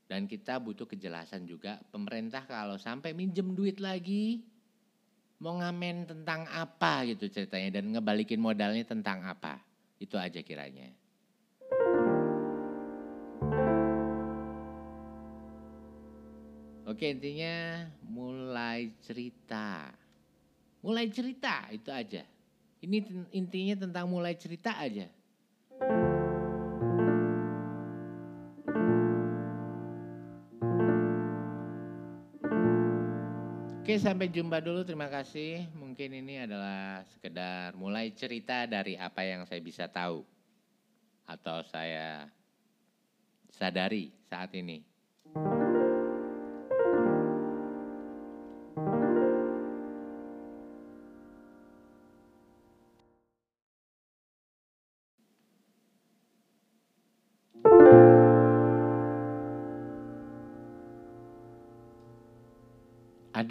Dan 0.04 0.28
kita 0.28 0.60
butuh 0.60 0.84
kejelasan 0.84 1.48
juga 1.48 1.80
pemerintah 1.88 2.44
kalau 2.44 2.76
sampai 2.76 3.16
minjem 3.16 3.56
duit 3.56 3.80
lagi 3.80 4.44
mau 5.40 5.56
ngamen 5.56 6.04
tentang 6.04 6.44
apa 6.52 7.08
gitu 7.08 7.32
ceritanya 7.32 7.80
dan 7.80 7.96
ngebalikin 7.96 8.36
modalnya 8.36 8.84
tentang 8.84 9.24
apa. 9.24 9.71
Itu 10.02 10.18
aja 10.18 10.42
kiranya. 10.42 10.90
Oke 16.90 17.06
intinya 17.06 17.86
mulai 18.10 18.90
cerita. 18.98 19.94
Mulai 20.82 21.06
cerita 21.14 21.70
itu 21.70 21.94
aja. 21.94 22.26
Ini 22.82 23.30
intinya 23.30 23.86
tentang 23.86 24.10
mulai 24.10 24.34
cerita 24.34 24.74
aja. 24.74 25.06
Oke 33.92 34.00
sampai 34.00 34.32
jumpa 34.32 34.56
dulu 34.64 34.88
terima 34.88 35.04
kasih. 35.04 35.68
Mungkin 35.76 36.24
ini 36.24 36.40
adalah 36.40 37.04
sekedar 37.12 37.76
mulai 37.76 38.08
cerita 38.16 38.64
dari 38.64 38.96
apa 38.96 39.20
yang 39.20 39.44
saya 39.44 39.60
bisa 39.60 39.84
tahu. 39.84 40.24
Atau 41.28 41.60
saya 41.68 42.24
sadari 43.52 44.08
saat 44.24 44.48
ini. 44.56 44.80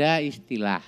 Ada 0.01 0.17
istilah. 0.25 0.81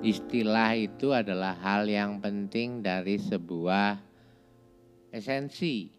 Istilah 0.00 0.72
itu 0.80 1.12
adalah 1.12 1.52
hal 1.60 1.84
yang 1.92 2.24
penting 2.24 2.80
dari 2.80 3.20
sebuah 3.20 4.00
esensi. 5.12 5.92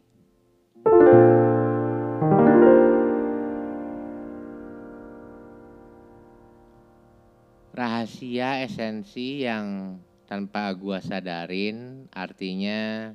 Rahasia 7.77 8.65
esensi 8.65 9.45
yang 9.45 10.01
tanpa 10.25 10.73
gua 10.73 10.97
sadarin 10.97 12.09
artinya 12.09 13.13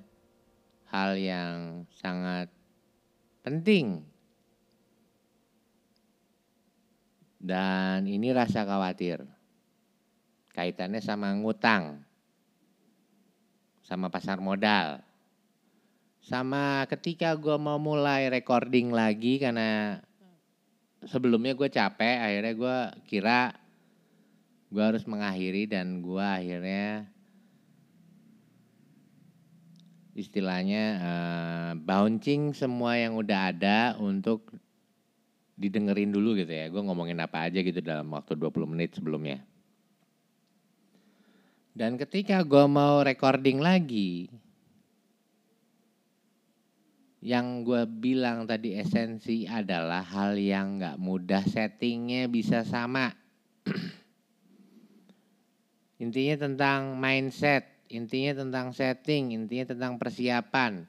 hal 0.86 1.18
yang 1.18 1.82
sangat 1.98 2.46
penting 3.42 4.11
Dan 7.42 8.06
ini 8.06 8.30
rasa 8.30 8.62
khawatir. 8.62 9.26
Kaitannya 10.54 11.02
sama 11.02 11.34
ngutang. 11.34 12.06
Sama 13.82 14.06
pasar 14.06 14.38
modal. 14.38 15.02
sama 16.22 16.86
ketika 16.86 17.34
gue 17.34 17.58
mau 17.58 17.82
mulai 17.82 18.30
recording 18.30 18.94
lagi 18.94 19.42
karena 19.42 19.98
sebelumnya 21.02 21.58
gue 21.58 21.66
capek 21.66 22.16
akhirnya 22.22 22.54
gue 22.54 22.78
kira 23.10 23.40
gue 24.70 24.82
harus 24.82 25.02
mengakhiri 25.02 25.66
dan 25.66 25.98
gue 25.98 26.22
akhirnya 26.22 27.10
istilahnya 30.14 30.84
uh, 31.02 31.70
bouncing 31.82 32.54
semua 32.54 32.94
yang 33.00 33.18
udah 33.18 33.50
ada 33.50 33.98
untuk 33.98 34.51
didengerin 35.62 36.10
dulu 36.10 36.34
gitu 36.34 36.50
ya. 36.50 36.66
Gue 36.66 36.82
ngomongin 36.82 37.22
apa 37.22 37.46
aja 37.46 37.62
gitu 37.62 37.78
dalam 37.78 38.10
waktu 38.10 38.34
20 38.34 38.66
menit 38.66 38.98
sebelumnya. 38.98 39.38
Dan 41.72 41.94
ketika 41.96 42.42
gue 42.42 42.66
mau 42.66 43.00
recording 43.00 43.62
lagi, 43.62 44.28
yang 47.22 47.62
gue 47.62 47.86
bilang 47.86 48.50
tadi 48.50 48.74
esensi 48.74 49.46
adalah 49.46 50.02
hal 50.02 50.34
yang 50.34 50.82
gak 50.82 50.98
mudah 50.98 51.46
settingnya 51.46 52.26
bisa 52.26 52.66
sama. 52.66 53.14
Intinya 56.02 56.34
tentang 56.50 56.98
mindset, 56.98 57.86
intinya 57.86 58.42
tentang 58.42 58.74
setting, 58.74 59.38
intinya 59.38 59.70
tentang 59.70 60.02
persiapan. 60.02 60.82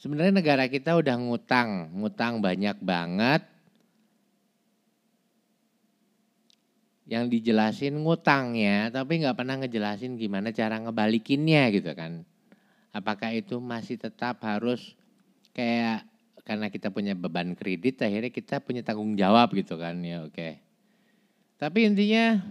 Sebenarnya 0.00 0.40
negara 0.40 0.64
kita 0.72 0.96
udah 0.96 1.20
ngutang, 1.20 1.92
ngutang 2.00 2.40
banyak 2.40 2.80
banget. 2.80 3.44
Yang 7.08 7.40
dijelasin 7.40 8.04
ngutangnya, 8.04 8.92
tapi 8.92 9.24
nggak 9.24 9.32
pernah 9.32 9.56
ngejelasin 9.64 10.20
gimana 10.20 10.52
cara 10.52 10.76
ngebalikinnya 10.76 11.72
gitu 11.72 11.96
kan. 11.96 12.28
Apakah 12.92 13.32
itu 13.32 13.56
masih 13.64 13.96
tetap 13.96 14.44
harus 14.44 14.92
kayak 15.56 16.04
karena 16.44 16.68
kita 16.68 16.92
punya 16.92 17.16
beban 17.16 17.56
kredit, 17.56 18.04
akhirnya 18.04 18.28
kita 18.28 18.60
punya 18.60 18.84
tanggung 18.84 19.16
jawab 19.16 19.52
gitu 19.56 19.80
kan 19.80 20.00
ya 20.04 20.24
oke. 20.24 20.60
Tapi 21.56 21.78
intinya 21.88 22.44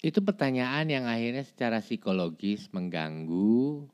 Itu 0.00 0.24
pertanyaan 0.24 0.88
yang 0.88 1.04
akhirnya 1.04 1.44
secara 1.44 1.84
psikologis 1.84 2.72
mengganggu 2.72 3.84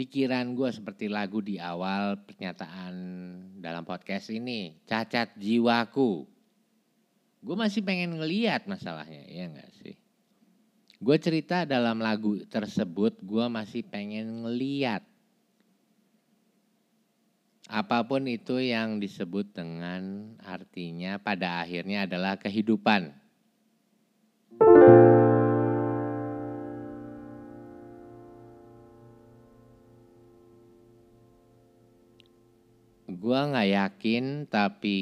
pikiran 0.00 0.56
gue 0.56 0.72
seperti 0.72 1.12
lagu 1.12 1.44
di 1.44 1.60
awal 1.60 2.16
pernyataan 2.24 2.94
dalam 3.60 3.84
podcast 3.84 4.32
ini. 4.32 4.80
Cacat 4.88 5.36
jiwaku. 5.36 6.24
Gue 7.44 7.56
masih 7.56 7.84
pengen 7.84 8.16
ngeliat 8.16 8.64
masalahnya, 8.64 9.28
ya 9.28 9.44
gak 9.52 9.68
sih? 9.84 10.00
Gue 10.96 11.20
cerita 11.20 11.68
dalam 11.68 12.00
lagu 12.00 12.40
tersebut, 12.48 13.20
gue 13.20 13.44
masih 13.52 13.84
pengen 13.84 14.48
ngeliat. 14.48 15.04
Apa 17.68 18.00
pun 18.00 18.24
itu 18.24 18.56
yang 18.56 19.04
disebut 19.04 19.52
dengan 19.52 20.32
artinya 20.40 21.20
pada 21.20 21.60
akhirnya 21.60 22.08
adalah 22.08 22.40
kehidupan 22.40 23.12
Gua 33.30 33.46
nggak 33.46 33.70
yakin 33.70 34.50
tapi 34.50 34.98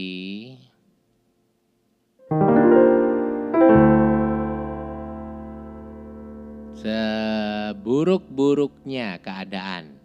seburuk-buruknya 6.76 9.16
keadaan. 9.24 9.96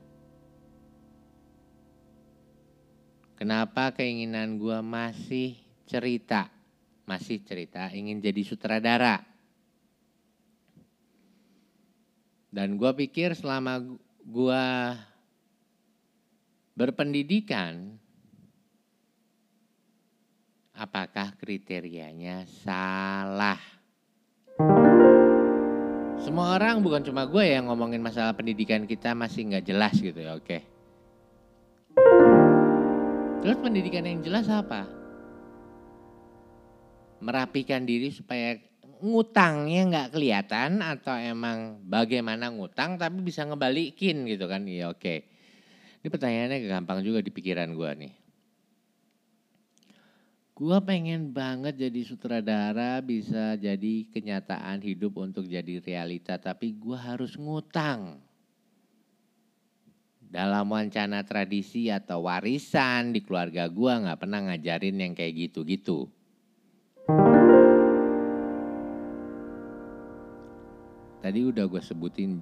Kenapa 3.36 3.92
keinginan 3.92 4.56
gua 4.56 4.80
masih 4.80 5.60
cerita, 5.84 6.48
masih 7.04 7.44
cerita 7.44 7.92
ingin 7.92 8.24
jadi 8.24 8.40
sutradara. 8.48 9.20
Dan 12.48 12.80
gue 12.80 12.92
pikir 13.04 13.36
selama 13.36 13.84
gue 14.24 14.66
berpendidikan, 16.72 18.00
apakah 20.74 21.38
kriterianya 21.38 22.50
salah? 22.66 23.62
Semua 26.22 26.58
orang 26.58 26.82
bukan 26.82 27.06
cuma 27.06 27.30
gue 27.30 27.46
yang 27.46 27.70
ngomongin 27.70 28.02
masalah 28.02 28.34
pendidikan 28.34 28.90
kita 28.90 29.14
masih 29.14 29.54
nggak 29.54 29.66
jelas 29.70 29.94
gitu 29.98 30.18
ya, 30.18 30.34
oke. 30.34 30.60
Terus 33.44 33.58
pendidikan 33.60 34.08
yang 34.08 34.24
jelas 34.26 34.50
apa? 34.50 34.88
Merapikan 37.24 37.86
diri 37.86 38.10
supaya 38.12 38.58
ngutangnya 39.04 39.82
nggak 39.92 40.10
kelihatan 40.16 40.80
atau 40.80 41.12
emang 41.20 41.84
bagaimana 41.84 42.48
ngutang 42.48 42.96
tapi 42.96 43.20
bisa 43.20 43.44
ngebalikin 43.44 44.24
gitu 44.24 44.48
kan 44.48 44.64
iya 44.64 44.88
oke 44.88 45.28
ini 46.00 46.08
pertanyaannya 46.08 46.64
gampang 46.72 47.04
juga 47.04 47.20
di 47.20 47.28
pikiran 47.28 47.76
gue 47.76 47.92
nih 48.00 48.23
gue 50.54 50.78
pengen 50.86 51.34
banget 51.34 51.90
jadi 51.90 52.02
sutradara 52.06 53.02
bisa 53.02 53.58
jadi 53.58 54.06
kenyataan 54.14 54.86
hidup 54.86 55.18
untuk 55.18 55.50
jadi 55.50 55.82
realita 55.82 56.38
tapi 56.38 56.78
gue 56.78 56.94
harus 56.94 57.34
ngutang 57.42 58.22
dalam 60.22 60.70
wacana 60.70 61.26
tradisi 61.26 61.90
atau 61.90 62.30
warisan 62.30 63.18
di 63.18 63.26
keluarga 63.26 63.66
gue 63.66 63.94
nggak 64.06 64.18
pernah 64.22 64.42
ngajarin 64.50 64.98
yang 64.98 65.14
kayak 65.14 65.50
gitu-gitu. 65.50 66.10
Tadi 71.22 71.40
udah 71.40 71.66
gue 71.70 71.82
sebutin 71.82 72.42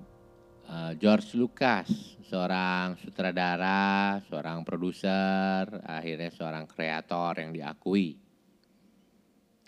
uh, 0.72 0.94
George 0.96 1.36
Lucas, 1.36 1.92
seorang 2.24 2.96
sutradara, 3.04 4.24
seorang 4.32 4.64
produser, 4.64 5.68
akhirnya 5.84 6.32
seorang 6.32 6.66
kreator 6.66 7.44
yang 7.44 7.52
diakui. 7.52 8.16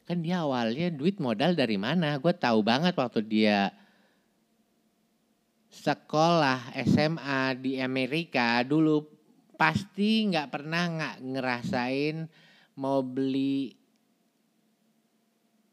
Kan 0.04 0.24
dia 0.24 0.44
awalnya 0.44 0.92
duit 0.92 1.20
modal 1.20 1.56
dari 1.56 1.76
mana? 1.76 2.20
Gue 2.20 2.32
tahu 2.36 2.64
banget 2.64 2.96
waktu 2.96 3.24
dia 3.24 3.72
sekolah 5.74 6.76
SMA 6.86 7.58
di 7.58 7.82
Amerika 7.82 8.62
dulu 8.62 9.10
pasti 9.58 10.30
nggak 10.30 10.52
pernah 10.54 10.84
nggak 10.86 11.18
ngerasain 11.34 12.18
mau 12.78 13.02
beli 13.02 13.74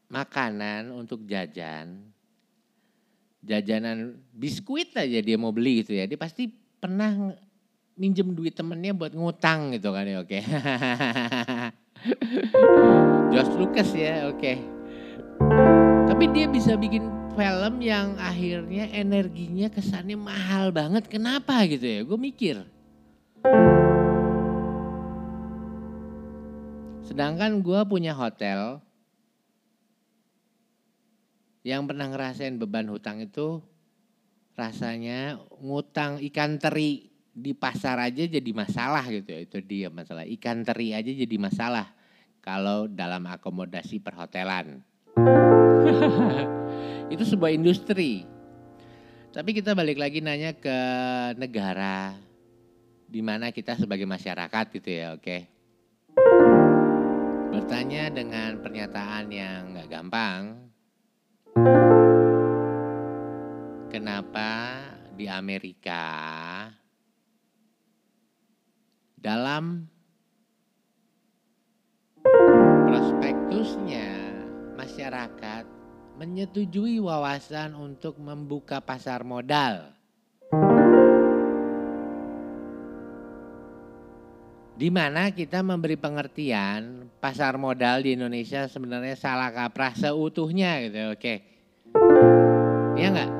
makanan 0.09 0.89
untuk 0.89 1.21
jajan 1.29 2.10
jajanan 3.41 4.21
biskuit 4.31 4.93
aja 4.93 5.19
dia 5.21 5.37
mau 5.37 5.53
beli 5.53 5.81
gitu 5.81 5.97
ya, 5.97 6.05
dia 6.05 6.17
pasti 6.17 6.49
pernah 6.81 7.33
minjem 7.97 8.33
duit 8.33 8.55
temennya 8.55 8.93
buat 8.95 9.13
ngutang 9.13 9.75
gitu 9.77 9.93
kan 9.93 10.05
ya 10.05 10.17
oke. 10.21 10.39
Okay. 12.01 13.45
Lucas 13.61 13.93
ya 13.93 14.25
oke. 14.25 14.53
Tapi 16.09 16.23
dia 16.33 16.49
bisa 16.49 16.73
bikin 16.73 17.05
film 17.37 17.73
yang 17.77 18.17
akhirnya 18.17 18.89
energinya 18.89 19.69
kesannya 19.69 20.17
mahal 20.17 20.73
banget. 20.73 21.05
Kenapa 21.05 21.61
gitu 21.69 21.85
ya? 21.85 22.01
Gue 22.01 22.17
mikir. 22.17 22.65
Sedangkan 27.05 27.61
gue 27.61 27.79
punya 27.85 28.17
hotel 28.17 28.81
yang 31.61 31.85
pernah 31.85 32.09
ngerasain 32.09 32.57
beban 32.57 32.89
hutang 32.89 33.21
itu 33.21 33.61
rasanya 34.57 35.37
ngutang 35.61 36.17
ikan 36.29 36.57
teri 36.57 37.09
di 37.31 37.55
pasar 37.55 38.01
aja 38.01 38.27
jadi 38.27 38.51
masalah 38.51 39.05
gitu 39.07 39.29
ya. 39.31 39.39
Itu 39.45 39.57
dia 39.63 39.87
masalah. 39.93 40.27
Ikan 40.27 40.65
teri 40.65 40.91
aja 40.91 41.07
jadi 41.07 41.37
masalah 41.37 41.93
kalau 42.41 42.89
dalam 42.89 43.23
akomodasi 43.29 44.01
perhotelan. 44.01 44.81
itu 47.13 47.23
sebuah 47.23 47.53
industri. 47.53 48.25
Tapi 49.31 49.55
kita 49.55 49.71
balik 49.71 49.95
lagi 49.95 50.19
nanya 50.19 50.51
ke 50.51 50.77
negara 51.39 52.19
di 53.07 53.23
mana 53.23 53.51
kita 53.51 53.79
sebagai 53.79 54.03
masyarakat 54.03 54.65
gitu 54.75 54.89
ya, 54.91 55.15
oke. 55.15 55.37
Bertanya 57.51 58.11
dengan 58.11 58.59
pernyataan 58.59 59.31
yang 59.31 59.75
nggak 59.75 59.87
gampang, 59.87 60.70
Kenapa 63.91 64.79
di 65.11 65.27
Amerika 65.27 66.07
dalam 69.19 69.83
prospektusnya 72.87 74.31
masyarakat 74.79 75.67
menyetujui 76.15 77.03
wawasan 77.03 77.75
untuk 77.75 78.15
membuka 78.23 78.79
pasar 78.79 79.27
modal. 79.27 80.00
Di 84.81 84.89
mana 84.89 85.29
kita 85.29 85.61
memberi 85.61 85.93
pengertian 85.93 87.05
pasar 87.21 87.53
modal 87.61 88.01
di 88.01 88.17
Indonesia 88.17 88.65
sebenarnya 88.65 89.13
salah 89.13 89.53
kaprah 89.53 89.93
seutuhnya 89.93 90.81
gitu, 90.81 91.13
oke. 91.13 91.35
Iya 92.97 93.07
nggak? 93.13 93.31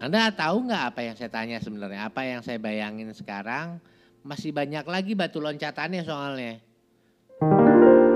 Anda 0.00 0.32
tahu 0.32 0.64
nggak 0.64 0.84
apa 0.88 1.00
yang 1.04 1.20
saya 1.20 1.28
tanya 1.28 1.60
sebenarnya? 1.60 2.08
Apa 2.08 2.24
yang 2.24 2.40
saya 2.40 2.56
bayangin 2.56 3.12
sekarang? 3.12 3.76
Masih 4.24 4.56
banyak 4.56 4.88
lagi 4.88 5.12
batu 5.12 5.36
loncatannya 5.36 6.00
soalnya. 6.00 6.56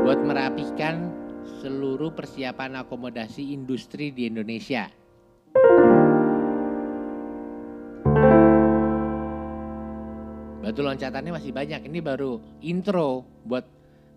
Buat 0.09 0.25
merapihkan 0.25 1.13
seluruh 1.61 2.17
persiapan 2.17 2.81
akomodasi 2.81 3.53
industri 3.53 4.09
di 4.09 4.25
Indonesia. 4.33 4.89
Batu 10.65 10.81
loncatannya 10.81 11.29
masih 11.29 11.53
banyak. 11.53 11.93
Ini 11.93 12.01
baru 12.01 12.41
intro 12.65 13.21
buat 13.45 13.69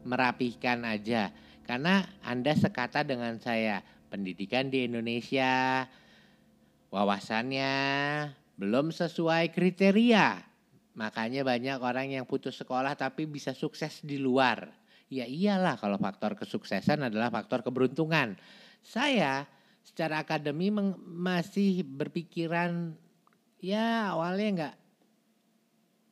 merapihkan 0.08 0.80
aja. 0.88 1.36
Karena 1.68 2.08
Anda 2.24 2.56
sekata 2.56 3.04
dengan 3.04 3.36
saya, 3.36 3.84
pendidikan 4.08 4.72
di 4.72 4.88
Indonesia, 4.88 5.84
wawasannya 6.88 7.76
belum 8.56 8.96
sesuai 8.96 9.52
kriteria. 9.52 10.40
Makanya 10.96 11.44
banyak 11.44 11.84
orang 11.84 12.16
yang 12.16 12.24
putus 12.24 12.56
sekolah 12.56 12.96
tapi 12.96 13.28
bisa 13.28 13.52
sukses 13.52 14.00
di 14.00 14.16
luar. 14.16 14.72
Ya 15.12 15.28
iyalah 15.28 15.76
kalau 15.76 16.00
faktor 16.00 16.40
kesuksesan 16.40 17.12
adalah 17.12 17.28
faktor 17.28 17.60
keberuntungan. 17.60 18.40
Saya 18.80 19.44
secara 19.84 20.24
akademi 20.24 20.72
masih 20.72 21.84
berpikiran 21.84 22.96
ya 23.60 24.16
awalnya 24.16 24.48
enggak 24.48 24.76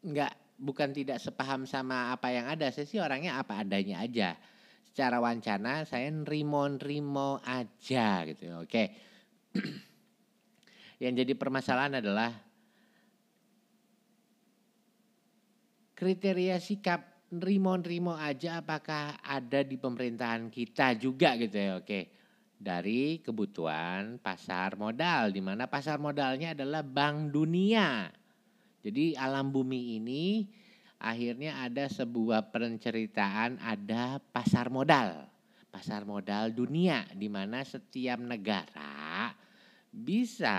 nggak 0.06 0.62
bukan 0.62 0.96
tidak 0.96 1.18
sepaham 1.20 1.68
sama 1.68 2.13
apa 2.13 2.32
yang 2.32 2.48
ada. 2.48 2.70
Saya 2.72 2.88
sih 2.88 3.02
orangnya 3.02 3.41
apa 3.41 3.65
adanya 3.65 4.06
aja. 4.06 4.38
Secara 4.86 5.20
wancana 5.20 5.84
saya 5.84 6.08
nerimo-nerimo 6.08 7.44
aja 7.44 8.24
gitu. 8.30 8.63
Oke. 8.63 8.84
yang 11.04 11.12
jadi 11.12 11.36
permasalahan 11.36 12.00
adalah 12.00 12.32
kriteria 15.96 16.60
sikap 16.63 17.28
nerimo-nerimo 17.36 18.15
aja 18.15 18.63
apakah 18.63 19.20
ada 19.20 19.63
di 19.68 19.76
pemerintahan 19.76 20.48
kita 20.48 20.96
juga 20.96 21.36
gitu 21.36 21.58
ya. 21.58 21.72
Oke. 21.82 22.02
Dari 22.56 23.20
kebutuhan 23.20 24.15
pasar 24.24 24.80
modal 24.80 25.36
di 25.36 25.44
mana 25.44 25.68
pasar 25.68 26.00
modalnya 26.00 26.56
adalah 26.56 26.88
Bank 26.88 27.36
Dunia. 27.36 28.08
Jadi 28.86 29.17
alam 29.17 29.50
bumi 29.50 29.98
ini 29.98 30.45
akhirnya 31.02 31.65
ada 31.65 31.89
sebuah 31.89 32.54
penceritaan 32.54 33.58
ada 33.58 34.21
pasar 34.21 34.69
modal. 34.69 35.26
Pasar 35.74 36.06
modal 36.06 36.54
dunia 36.54 37.02
di 37.17 37.26
mana 37.26 37.65
setiap 37.65 38.21
negara 38.21 39.34
bisa 39.89 40.54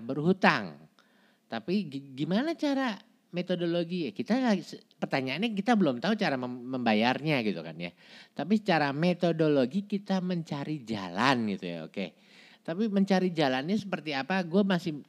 berhutang. 0.00 0.80
Tapi 1.44 1.92
gimana 2.16 2.56
cara 2.56 2.96
metodologi 3.28 4.08
ya 4.08 4.12
kita 4.16 4.56
pertanyaannya 4.96 5.52
kita 5.52 5.76
belum 5.76 6.00
tahu 6.00 6.16
cara 6.16 6.40
membayarnya 6.40 7.44
gitu 7.44 7.60
kan 7.60 7.76
ya. 7.76 7.92
Tapi 8.32 8.56
secara 8.64 8.96
metodologi 8.96 9.84
kita 9.84 10.24
mencari 10.24 10.88
jalan 10.88 11.52
gitu 11.52 11.64
ya 11.68 11.78
oke. 11.84 12.06
Tapi 12.64 12.88
mencari 12.88 13.28
jalannya 13.28 13.76
seperti 13.76 14.16
apa 14.16 14.40
gue 14.40 14.64
masih 14.64 15.04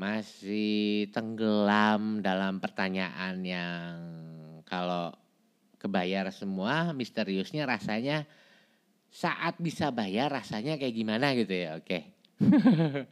masih 0.00 1.12
tenggelam 1.12 2.24
dalam 2.24 2.56
pertanyaan 2.56 3.36
yang 3.44 3.92
kalau 4.64 5.12
kebayar 5.76 6.32
semua 6.32 6.96
misteriusnya 6.96 7.68
rasanya 7.68 8.24
saat 9.12 9.60
bisa 9.60 9.92
bayar 9.92 10.32
rasanya 10.32 10.80
kayak 10.80 10.96
gimana 10.96 11.36
gitu 11.36 11.52
ya 11.52 11.76
oke. 11.76 12.00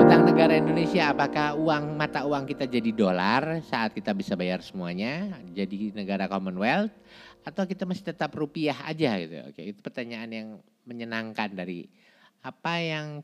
Utang 0.00 0.24
negara 0.24 0.56
Indonesia 0.56 1.12
apakah 1.12 1.52
uang 1.52 2.00
mata 2.00 2.24
uang 2.24 2.48
kita 2.48 2.64
jadi 2.64 2.88
dolar 2.88 3.60
saat 3.68 3.92
kita 3.92 4.16
bisa 4.16 4.32
bayar 4.40 4.64
semuanya 4.64 5.36
jadi 5.52 5.92
negara 5.92 6.32
Commonwealth 6.32 6.96
atau 7.44 7.68
kita 7.68 7.84
masih 7.84 8.08
tetap 8.08 8.32
rupiah 8.32 8.88
aja 8.88 9.20
gitu 9.20 9.52
oke. 9.52 9.60
Itu 9.60 9.84
pertanyaan 9.84 10.30
yang 10.32 10.48
menyenangkan 10.88 11.52
dari 11.52 11.92
apa 12.40 12.80
yang 12.80 13.20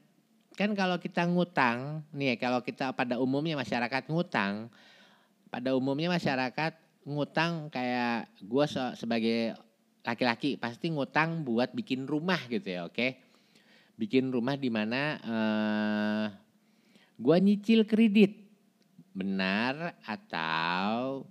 kan 0.54 0.70
kalau 0.74 0.96
kita 1.00 1.26
ngutang, 1.26 2.04
nih 2.14 2.36
kalau 2.36 2.60
kita 2.60 2.92
pada 2.92 3.16
umumnya 3.18 3.58
masyarakat 3.58 4.08
ngutang, 4.10 4.68
pada 5.50 5.74
umumnya 5.74 6.10
masyarakat 6.12 6.72
ngutang 7.06 7.72
kayak 7.72 8.28
gue 8.38 8.64
sebagai 8.94 9.58
laki-laki 10.04 10.56
pasti 10.56 10.88
ngutang 10.92 11.44
buat 11.44 11.72
bikin 11.72 12.04
rumah 12.04 12.40
gitu 12.48 12.68
ya, 12.68 12.86
oke? 12.86 13.08
Bikin 13.96 14.32
rumah 14.32 14.56
di 14.56 14.70
mana 14.72 15.02
eh, 15.20 16.24
gue 17.20 17.36
nyicil 17.40 17.84
kredit, 17.84 18.32
benar 19.12 20.00
atau 20.06 21.24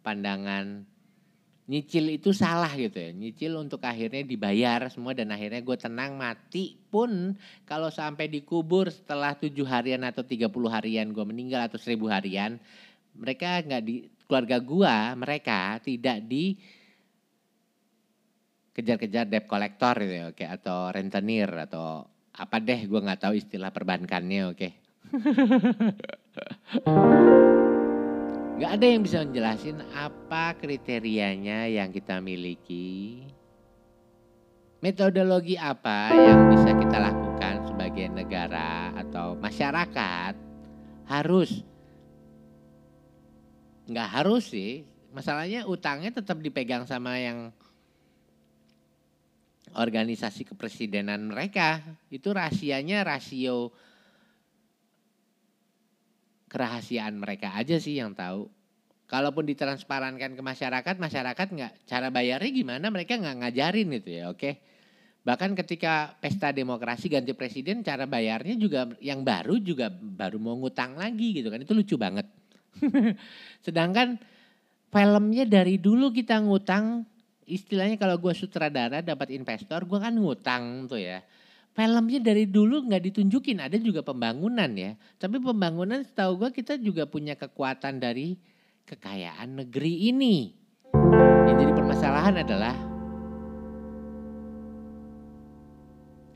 pandangan 0.00 0.95
nyicil 1.66 2.14
itu 2.14 2.30
salah 2.30 2.70
gitu 2.78 2.94
ya. 2.94 3.10
Nyicil 3.10 3.58
untuk 3.58 3.82
akhirnya 3.82 4.22
dibayar 4.22 4.86
semua 4.90 5.14
dan 5.14 5.34
akhirnya 5.34 5.62
gue 5.62 5.76
tenang 5.78 6.14
mati 6.14 6.78
pun 6.90 7.34
kalau 7.66 7.90
sampai 7.90 8.30
dikubur 8.30 8.90
setelah 8.90 9.34
tujuh 9.34 9.66
harian 9.66 10.06
atau 10.06 10.22
30 10.22 10.46
harian 10.70 11.10
gue 11.10 11.24
meninggal 11.26 11.66
atau 11.66 11.78
seribu 11.78 12.06
harian. 12.06 12.58
Mereka 13.18 13.66
nggak 13.66 13.82
di 13.82 14.06
keluarga 14.26 14.58
gue 14.58 14.94
mereka 15.14 15.78
tidak 15.80 16.18
di 16.26 16.58
kejar-kejar 18.74 19.30
debt 19.30 19.46
collector 19.48 19.94
gitu 20.02 20.12
ya 20.12 20.28
oke 20.34 20.44
atau 20.44 20.92
rentenir 20.92 21.48
atau 21.48 22.04
apa 22.36 22.60
deh 22.60 22.84
gue 22.84 23.00
nggak 23.00 23.22
tahu 23.22 23.34
istilah 23.38 23.72
perbankannya 23.72 24.52
oke. 24.52 24.68
Gak 28.56 28.80
ada 28.80 28.86
yang 28.88 29.04
bisa 29.04 29.20
menjelasin 29.20 29.84
apa 29.92 30.56
kriterianya 30.56 31.68
yang 31.68 31.92
kita 31.92 32.24
miliki. 32.24 33.20
Metodologi 34.80 35.60
apa 35.60 36.08
yang 36.16 36.48
bisa 36.48 36.72
kita 36.72 36.96
lakukan 36.96 37.68
sebagai 37.68 38.08
negara 38.08 38.96
atau 38.96 39.36
masyarakat 39.36 40.40
harus. 41.04 41.60
Nggak 43.92 44.08
harus 44.08 44.48
sih, 44.48 44.88
masalahnya 45.12 45.68
utangnya 45.68 46.16
tetap 46.16 46.40
dipegang 46.40 46.88
sama 46.88 47.20
yang 47.20 47.52
organisasi 49.76 50.48
kepresidenan 50.48 51.28
mereka. 51.28 51.84
Itu 52.08 52.32
rahasianya 52.32 53.04
rasio 53.04 53.76
kerahasiaan 56.46 57.18
mereka 57.18 57.54
aja 57.54 57.76
sih 57.78 57.98
yang 57.98 58.14
tahu. 58.14 58.50
Kalaupun 59.06 59.46
ditransparankan 59.46 60.34
ke 60.34 60.42
masyarakat, 60.42 60.94
masyarakat 60.98 61.46
nggak 61.54 61.72
cara 61.86 62.10
bayarnya 62.10 62.50
gimana 62.50 62.86
mereka 62.90 63.14
nggak 63.14 63.36
ngajarin 63.38 63.88
itu 63.94 64.10
ya, 64.18 64.24
oke? 64.34 64.58
Bahkan 65.22 65.54
ketika 65.58 66.18
pesta 66.18 66.50
demokrasi 66.50 67.06
ganti 67.10 67.30
presiden, 67.34 67.86
cara 67.86 68.06
bayarnya 68.06 68.58
juga 68.58 68.90
yang 68.98 69.22
baru 69.22 69.62
juga 69.62 69.90
baru 69.94 70.42
mau 70.42 70.58
ngutang 70.58 70.98
lagi 70.98 71.38
gitu 71.38 71.50
kan, 71.50 71.62
itu 71.62 71.70
lucu 71.70 71.94
banget. 71.94 72.26
Sedangkan 73.66 74.18
filmnya 74.90 75.46
dari 75.46 75.78
dulu 75.78 76.10
kita 76.10 76.42
ngutang, 76.42 77.06
istilahnya 77.46 77.94
kalau 77.98 78.18
gue 78.18 78.34
sutradara 78.34 79.06
dapat 79.06 79.30
investor, 79.34 79.86
gue 79.86 79.98
kan 80.02 80.14
ngutang 80.18 80.90
tuh 80.90 80.98
ya 80.98 81.22
filmnya 81.76 82.24
dari 82.24 82.48
dulu 82.48 82.88
nggak 82.88 83.12
ditunjukin 83.12 83.60
ada 83.60 83.76
juga 83.76 84.00
pembangunan 84.00 84.72
ya. 84.72 84.96
Tapi 85.20 85.36
pembangunan 85.36 86.00
setahu 86.00 86.40
gue 86.40 86.50
kita 86.56 86.80
juga 86.80 87.04
punya 87.04 87.36
kekuatan 87.36 88.00
dari 88.00 88.40
kekayaan 88.88 89.60
negeri 89.60 90.08
ini. 90.08 90.56
Yang 91.44 91.56
jadi 91.60 91.72
permasalahan 91.76 92.40
adalah 92.40 92.74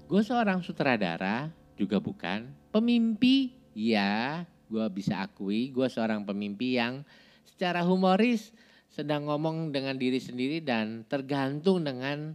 gue 0.04 0.22
seorang 0.26 0.60
sutradara 0.60 1.48
juga 1.78 2.02
bukan 2.02 2.50
pemimpi 2.74 3.56
ya 3.72 4.42
gue 4.66 4.82
bisa 4.90 5.22
akui 5.22 5.70
gue 5.70 5.86
seorang 5.86 6.26
pemimpi 6.26 6.82
yang 6.82 7.06
secara 7.46 7.86
humoris 7.86 8.50
sedang 8.90 9.30
ngomong 9.30 9.70
dengan 9.70 9.94
diri 9.94 10.18
sendiri 10.18 10.58
dan 10.66 11.06
tergantung 11.06 11.86
dengan 11.86 12.34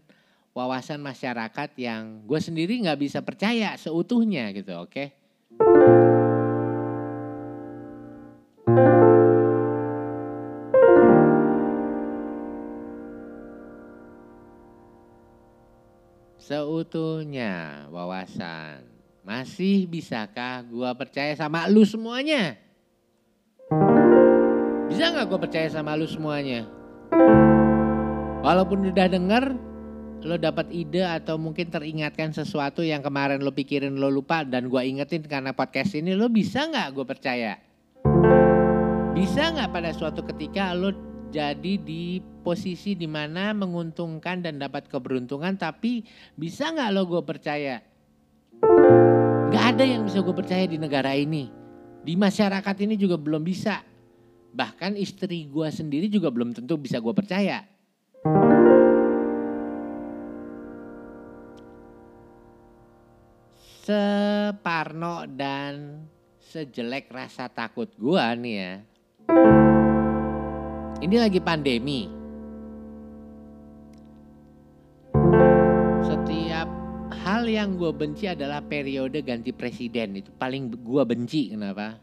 wawasan 0.56 1.04
masyarakat 1.04 1.70
yang 1.76 2.24
gue 2.24 2.40
sendiri 2.40 2.80
nggak 2.80 3.00
bisa 3.04 3.20
percaya 3.20 3.76
seutuhnya 3.76 4.56
gitu, 4.56 4.72
oke? 4.80 4.88
Okay? 4.88 5.08
seutuhnya 16.46 17.90
wawasan. 17.90 18.86
Masih 19.26 19.90
bisakah 19.90 20.62
gue 20.62 20.92
percaya 20.94 21.34
sama 21.34 21.66
lu 21.66 21.82
semuanya? 21.82 22.54
Bisa 24.86 25.10
nggak 25.10 25.26
gue 25.26 25.40
percaya 25.42 25.66
sama 25.74 25.98
lu 25.98 26.06
semuanya? 26.06 26.70
Walaupun 28.46 28.94
udah 28.94 29.10
denger, 29.10 29.58
lo 30.24 30.40
dapat 30.40 30.72
ide 30.72 31.04
atau 31.04 31.36
mungkin 31.36 31.68
teringatkan 31.68 32.32
sesuatu 32.32 32.86
yang 32.86 33.04
kemarin 33.04 33.44
lo 33.44 33.52
pikirin 33.52 34.00
lo 34.00 34.08
lupa 34.08 34.48
dan 34.48 34.72
gue 34.72 34.82
ingetin 34.86 35.26
karena 35.28 35.52
podcast 35.52 35.98
ini 35.98 36.16
lo 36.16 36.32
bisa 36.32 36.70
nggak 36.70 36.88
gue 36.96 37.06
percaya? 37.06 37.60
Bisa 39.12 39.52
nggak 39.52 39.70
pada 39.72 39.92
suatu 39.92 40.24
ketika 40.24 40.72
lo 40.72 40.92
jadi 41.34 41.76
di 41.82 42.24
posisi 42.46 42.96
di 42.96 43.10
mana 43.10 43.52
menguntungkan 43.52 44.40
dan 44.40 44.62
dapat 44.62 44.88
keberuntungan 44.88 45.60
tapi 45.60 46.06
bisa 46.40 46.72
nggak 46.72 46.90
lo 46.96 47.04
gue 47.10 47.22
percaya? 47.26 47.84
Gak 49.52 49.66
ada 49.76 49.84
yang 49.88 50.04
bisa 50.08 50.20
gue 50.20 50.36
percaya 50.36 50.64
di 50.68 50.76
negara 50.80 51.16
ini. 51.16 51.48
Di 52.06 52.14
masyarakat 52.20 52.76
ini 52.86 53.00
juga 53.00 53.16
belum 53.16 53.42
bisa. 53.42 53.82
Bahkan 54.56 54.96
istri 55.00 55.48
gue 55.48 55.68
sendiri 55.72 56.08
juga 56.08 56.32
belum 56.32 56.56
tentu 56.56 56.80
bisa 56.80 57.00
gue 57.00 57.14
percaya. 57.16 57.64
Separno 63.86 65.30
dan 65.30 66.02
sejelek 66.42 67.06
rasa 67.14 67.46
takut 67.46 67.86
gue 67.94 68.26
nih 68.42 68.56
ya. 68.58 68.74
Ini 71.06 71.16
lagi 71.22 71.38
pandemi. 71.38 72.10
Setiap 76.02 76.66
hal 77.14 77.46
yang 77.46 77.78
gue 77.78 77.94
benci 77.94 78.26
adalah 78.26 78.66
periode 78.66 79.22
ganti 79.22 79.54
presiden. 79.54 80.18
Itu 80.18 80.34
paling 80.34 80.74
gue 80.82 81.04
benci 81.06 81.54
kenapa? 81.54 82.02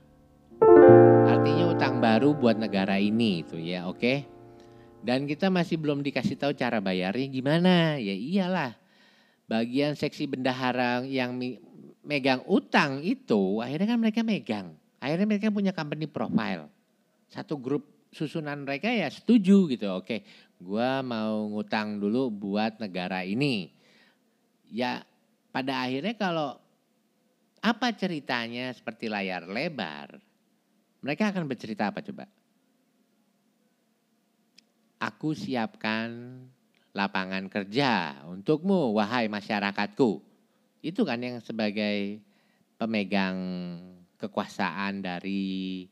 Artinya 1.27 1.75
utang 1.75 1.99
baru 1.99 2.31
buat 2.31 2.63
negara 2.63 2.95
ini 2.95 3.43
itu 3.43 3.59
ya 3.59 3.91
oke. 3.91 4.23
Dan 5.03 5.27
kita 5.27 5.51
masih 5.51 5.83
belum 5.83 6.07
dikasih 6.07 6.39
tahu 6.39 6.55
cara 6.55 6.79
bayarnya 6.79 7.27
gimana. 7.27 7.99
Ya 7.99 8.15
iyalah. 8.15 8.79
Bagian 9.51 9.99
seksi 9.99 10.31
bendahara 10.31 11.03
yang 11.03 11.35
megang 12.03 12.43
utang 12.51 13.01
itu 13.03 13.63
akhirnya 13.63 13.95
kan 13.95 13.99
mereka 13.99 14.21
megang. 14.27 14.75
Akhirnya 15.03 15.27
mereka 15.27 15.51
punya 15.51 15.75
company 15.75 16.07
profile. 16.07 16.71
Satu 17.27 17.59
grup 17.59 17.87
susunan 18.13 18.63
mereka 18.63 18.93
ya 18.93 19.11
setuju 19.11 19.67
gitu. 19.73 19.89
Oke, 19.99 20.23
gua 20.61 21.03
mau 21.03 21.49
ngutang 21.51 21.99
dulu 21.99 22.31
buat 22.31 22.79
negara 22.79 23.27
ini. 23.27 23.73
Ya 24.71 25.03
pada 25.51 25.83
akhirnya 25.83 26.15
kalau 26.15 26.59
apa 27.63 27.95
ceritanya 27.95 28.75
seperti 28.75 29.07
layar 29.07 29.47
lebar, 29.47 30.19
mereka 31.03 31.31
akan 31.31 31.47
bercerita 31.47 31.91
apa 31.91 32.03
coba? 32.03 32.27
Aku 35.03 35.35
siapkan 35.35 36.39
lapangan 36.95 37.51
kerja 37.51 38.23
untukmu, 38.31 38.95
wahai 38.95 39.27
masyarakatku. 39.27 40.32
Itu 40.83 41.07
kan 41.07 41.23
yang 41.23 41.39
sebagai 41.39 42.19
pemegang 42.75 43.39
kekuasaan 44.19 45.03
dari 45.03 45.87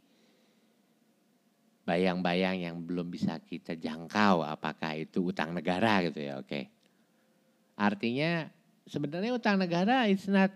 bayang-bayang 1.86 2.62
yang 2.62 2.76
belum 2.82 3.10
bisa 3.10 3.38
kita 3.42 3.74
jangkau 3.78 4.42
apakah 4.46 4.98
itu 4.98 5.30
utang 5.30 5.54
negara 5.54 6.02
gitu 6.06 6.18
ya, 6.22 6.42
oke. 6.42 6.66
Artinya 7.78 8.50
sebenarnya 8.86 9.34
utang 9.34 9.56
negara 9.58 10.10
is 10.10 10.26
not 10.26 10.50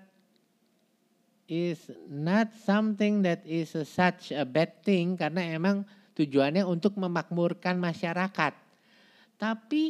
is 1.46 1.92
not 2.08 2.50
something 2.64 3.22
that 3.22 3.44
is 3.46 3.76
a, 3.76 3.84
such 3.84 4.32
a 4.32 4.42
bad 4.42 4.80
thing 4.80 5.14
karena 5.14 5.44
emang 5.54 5.84
tujuannya 6.16 6.64
untuk 6.64 6.96
memakmurkan 6.96 7.76
masyarakat. 7.76 8.54
Tapi 9.36 9.82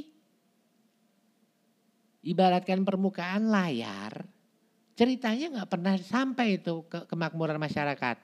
ibaratkan 2.25 2.83
permukaan 2.83 3.53
layar, 3.53 4.25
ceritanya 4.95 5.47
nggak 5.59 5.71
pernah 5.71 5.95
sampai 5.99 6.63
itu 6.63 6.87
ke 6.87 7.07
kemakmuran 7.11 7.59
masyarakat. 7.59 8.17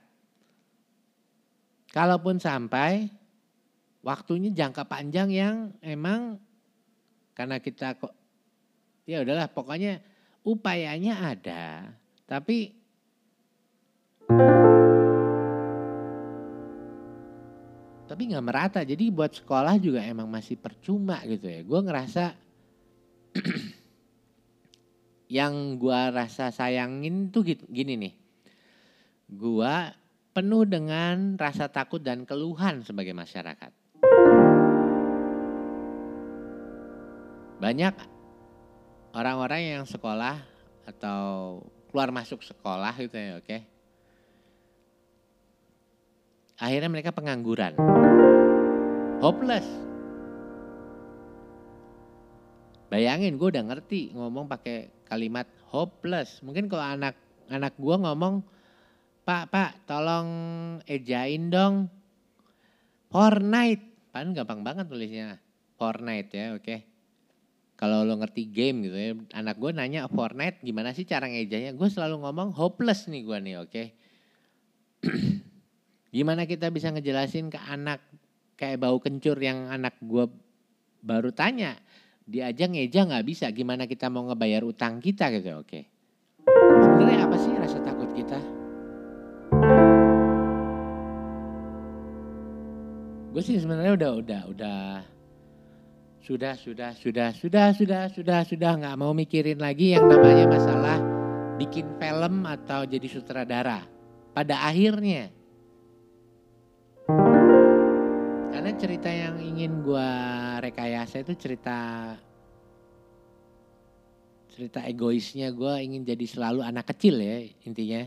Kalaupun 1.90 2.38
sampai, 2.38 3.10
waktunya 4.06 4.54
jangka 4.54 4.86
panjang 4.86 5.28
yang 5.34 5.74
emang 5.82 6.38
karena 7.34 7.58
kita 7.58 7.98
kok 7.98 8.14
ya 9.02 9.26
udahlah 9.26 9.50
pokoknya 9.50 9.98
upayanya 10.46 11.34
ada, 11.34 11.90
tapi 12.30 12.78
tapi 18.06 18.22
nggak 18.30 18.46
merata. 18.46 18.80
Jadi 18.86 19.10
buat 19.10 19.34
sekolah 19.34 19.78
juga 19.82 20.02
emang 20.06 20.30
masih 20.30 20.54
percuma 20.58 21.18
gitu 21.26 21.50
ya. 21.50 21.62
Gue 21.66 21.80
ngerasa 21.82 22.34
yang 25.30 25.78
gue 25.78 26.00
rasa 26.10 26.50
sayangin 26.50 27.30
tuh 27.30 27.46
gini 27.46 27.94
nih. 27.94 28.14
Gue 29.30 29.74
penuh 30.34 30.66
dengan 30.66 31.38
rasa 31.38 31.70
takut 31.70 32.02
dan 32.02 32.26
keluhan 32.26 32.82
sebagai 32.82 33.14
masyarakat. 33.14 33.70
Banyak 37.62 37.94
orang-orang 39.14 39.78
yang 39.78 39.84
sekolah 39.86 40.42
atau 40.90 41.62
keluar 41.94 42.10
masuk 42.10 42.42
sekolah 42.42 42.90
gitu 42.98 43.14
ya, 43.14 43.38
oke. 43.38 43.46
Okay? 43.46 43.60
Akhirnya 46.58 46.90
mereka 46.90 47.14
pengangguran. 47.14 47.78
Hopeless. 49.22 49.68
Bayangin 52.90 53.38
gue 53.38 53.48
udah 53.54 53.62
ngerti 53.62 54.10
ngomong 54.18 54.50
pakai 54.50 54.99
kalimat 55.10 55.50
hopeless. 55.74 56.38
Mungkin 56.46 56.70
kalau 56.70 56.86
anak 56.86 57.18
anak 57.50 57.74
gue 57.74 57.96
ngomong, 57.98 58.46
Pak, 59.26 59.50
Pak, 59.50 59.70
tolong 59.90 60.30
ejain 60.86 61.50
dong 61.50 61.90
Fortnite. 63.10 64.14
Pan 64.14 64.30
gampang 64.30 64.62
banget 64.62 64.86
tulisnya. 64.86 65.42
Fortnite 65.74 66.30
ya, 66.30 66.46
oke. 66.54 66.62
Okay. 66.62 66.80
Kalau 67.74 68.04
lo 68.04 68.14
ngerti 68.20 68.52
game 68.52 68.86
gitu 68.86 68.96
ya, 68.96 69.12
anak 69.34 69.58
gue 69.58 69.72
nanya 69.74 70.06
Fortnite 70.06 70.62
gimana 70.62 70.94
sih 70.94 71.02
cara 71.08 71.26
ngejanya? 71.26 71.74
Gue 71.74 71.90
selalu 71.90 72.22
ngomong 72.22 72.54
hopeless 72.54 73.10
nih 73.10 73.22
gue 73.26 73.38
nih, 73.40 73.56
oke. 73.58 73.70
Okay? 73.70 73.86
Gimana 76.14 76.44
kita 76.44 76.68
bisa 76.74 76.90
ngejelasin 76.92 77.48
ke 77.48 77.56
anak 77.56 78.02
kayak 78.60 78.82
bau 78.82 79.00
kencur 79.00 79.38
yang 79.40 79.72
anak 79.72 79.96
gue 80.02 80.28
baru 81.00 81.32
tanya. 81.32 81.80
Dia 82.30 82.54
aja 82.54 82.70
ngeja 82.70 83.10
nggak 83.10 83.26
bisa. 83.26 83.50
Gimana 83.50 83.90
kita 83.90 84.06
mau 84.06 84.22
ngebayar 84.30 84.62
utang 84.62 85.02
kita 85.02 85.34
gitu. 85.34 85.58
Oke. 85.58 85.90
Sebenarnya 86.46 87.26
apa 87.26 87.34
sih 87.34 87.50
rasa 87.58 87.82
takut 87.82 88.06
kita? 88.14 88.38
Gue 93.34 93.42
sih 93.42 93.58
sebenarnya 93.58 93.98
udah 93.98 94.10
udah 94.22 94.42
udah 94.46 94.82
sudah 96.22 96.54
sudah 96.54 96.94
sudah 96.94 97.34
sudah 97.34 97.74
sudah 97.74 98.02
sudah 98.14 98.40
sudah 98.46 98.72
nggak 98.78 98.94
mau 98.94 99.10
mikirin 99.10 99.58
lagi 99.58 99.98
yang 99.98 100.06
namanya 100.06 100.46
masalah 100.46 100.98
bikin 101.58 101.98
film 101.98 102.46
atau 102.46 102.86
jadi 102.86 103.10
sutradara. 103.10 103.82
Pada 104.30 104.70
akhirnya 104.70 105.34
karena 108.60 108.76
cerita 108.76 109.08
yang 109.08 109.40
ingin 109.40 109.80
gue 109.80 110.10
rekayasa 110.60 111.24
itu 111.24 111.32
cerita 111.32 112.12
cerita 114.52 114.84
egoisnya 114.84 115.48
gue 115.48 115.80
ingin 115.80 116.04
jadi 116.04 116.28
selalu 116.28 116.60
anak 116.68 116.92
kecil 116.92 117.24
ya 117.24 117.40
intinya. 117.64 118.04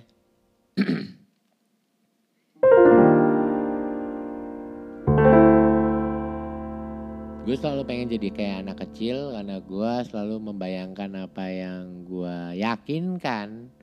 gue 7.49 7.55
selalu 7.57 7.81
pengen 7.89 8.13
jadi 8.13 8.29
kayak 8.29 8.69
anak 8.69 8.85
kecil 8.85 9.33
karena 9.33 9.57
gue 9.57 9.93
selalu 10.05 10.53
membayangkan 10.53 11.33
apa 11.33 11.49
yang 11.49 12.05
gue 12.05 12.61
yakinkan 12.61 13.73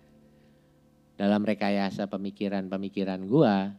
dalam 1.18 1.42
rekayasa 1.42 2.06
pemikiran-pemikiran 2.06 3.26
gue 3.26 3.74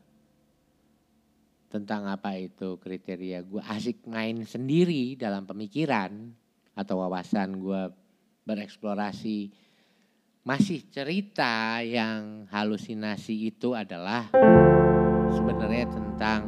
tentang 1.71 2.11
apa 2.11 2.35
itu 2.35 2.75
kriteria 2.75 3.47
gue 3.47 3.63
asik 3.63 4.03
main 4.11 4.43
sendiri 4.43 5.15
dalam 5.15 5.47
pemikiran 5.47 6.11
atau 6.75 6.99
wawasan 6.99 7.55
gue 7.55 7.81
bereksplorasi. 8.43 9.47
Masih 10.41 10.83
cerita 10.91 11.79
yang 11.85 12.49
halusinasi 12.51 13.55
itu 13.55 13.71
adalah 13.77 14.27
sebenarnya 15.31 15.85
tentang 15.87 16.41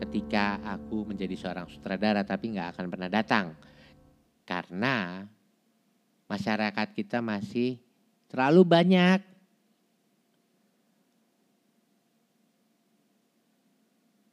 ketika 0.00 0.62
aku 0.64 1.04
menjadi 1.04 1.36
seorang 1.36 1.66
sutradara 1.68 2.24
tapi 2.24 2.56
nggak 2.56 2.72
akan 2.72 2.86
pernah 2.88 3.10
datang. 3.12 3.52
Karena 4.46 5.26
masyarakat 6.30 6.88
kita 6.94 7.18
masih 7.20 7.76
terlalu 8.30 8.62
banyak 8.64 9.35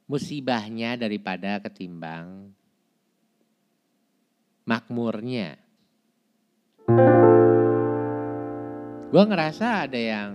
musibahnya 0.04 1.00
daripada 1.00 1.60
ketimbang 1.64 2.52
makmurnya. 4.68 5.56
Gue 9.14 9.24
ngerasa 9.24 9.86
ada 9.88 10.00
yang 10.00 10.30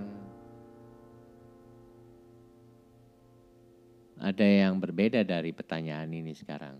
ada 4.19 4.45
yang 4.45 4.81
berbeda 4.81 5.21
dari 5.23 5.53
pertanyaan 5.53 6.09
ini 6.11 6.33
sekarang. 6.33 6.75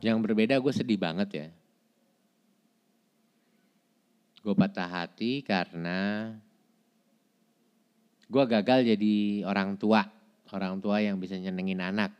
Yang 0.00 0.18
berbeda 0.22 0.62
gue 0.62 0.72
sedih 0.72 1.00
banget 1.02 1.28
ya. 1.34 1.48
Gue 4.46 4.54
patah 4.54 4.86
hati 4.86 5.42
karena 5.42 6.30
gue 8.30 8.44
gagal 8.46 8.86
jadi 8.94 9.42
orang 9.42 9.74
tua. 9.74 10.06
Orang 10.54 10.78
tua 10.78 11.02
yang 11.02 11.18
bisa 11.18 11.34
nyenengin 11.34 11.82
anak. 11.82 12.14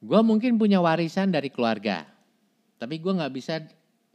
Gue 0.00 0.24
mungkin 0.24 0.56
punya 0.56 0.80
warisan 0.80 1.28
dari 1.28 1.52
keluarga. 1.52 2.08
Tapi 2.80 3.04
gue 3.04 3.12
gak 3.12 3.34
bisa 3.36 3.60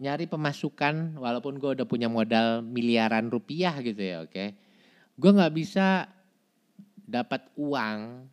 nyari 0.02 0.26
pemasukan 0.26 1.22
walaupun 1.22 1.62
gue 1.62 1.78
udah 1.78 1.86
punya 1.86 2.10
modal 2.10 2.66
miliaran 2.66 3.30
rupiah 3.30 3.78
gitu 3.86 4.02
ya 4.02 4.26
oke. 4.26 4.34
Okay? 4.34 4.58
Gue 5.14 5.38
gak 5.38 5.54
bisa 5.54 6.10
dapat 7.06 7.54
uang 7.54 8.26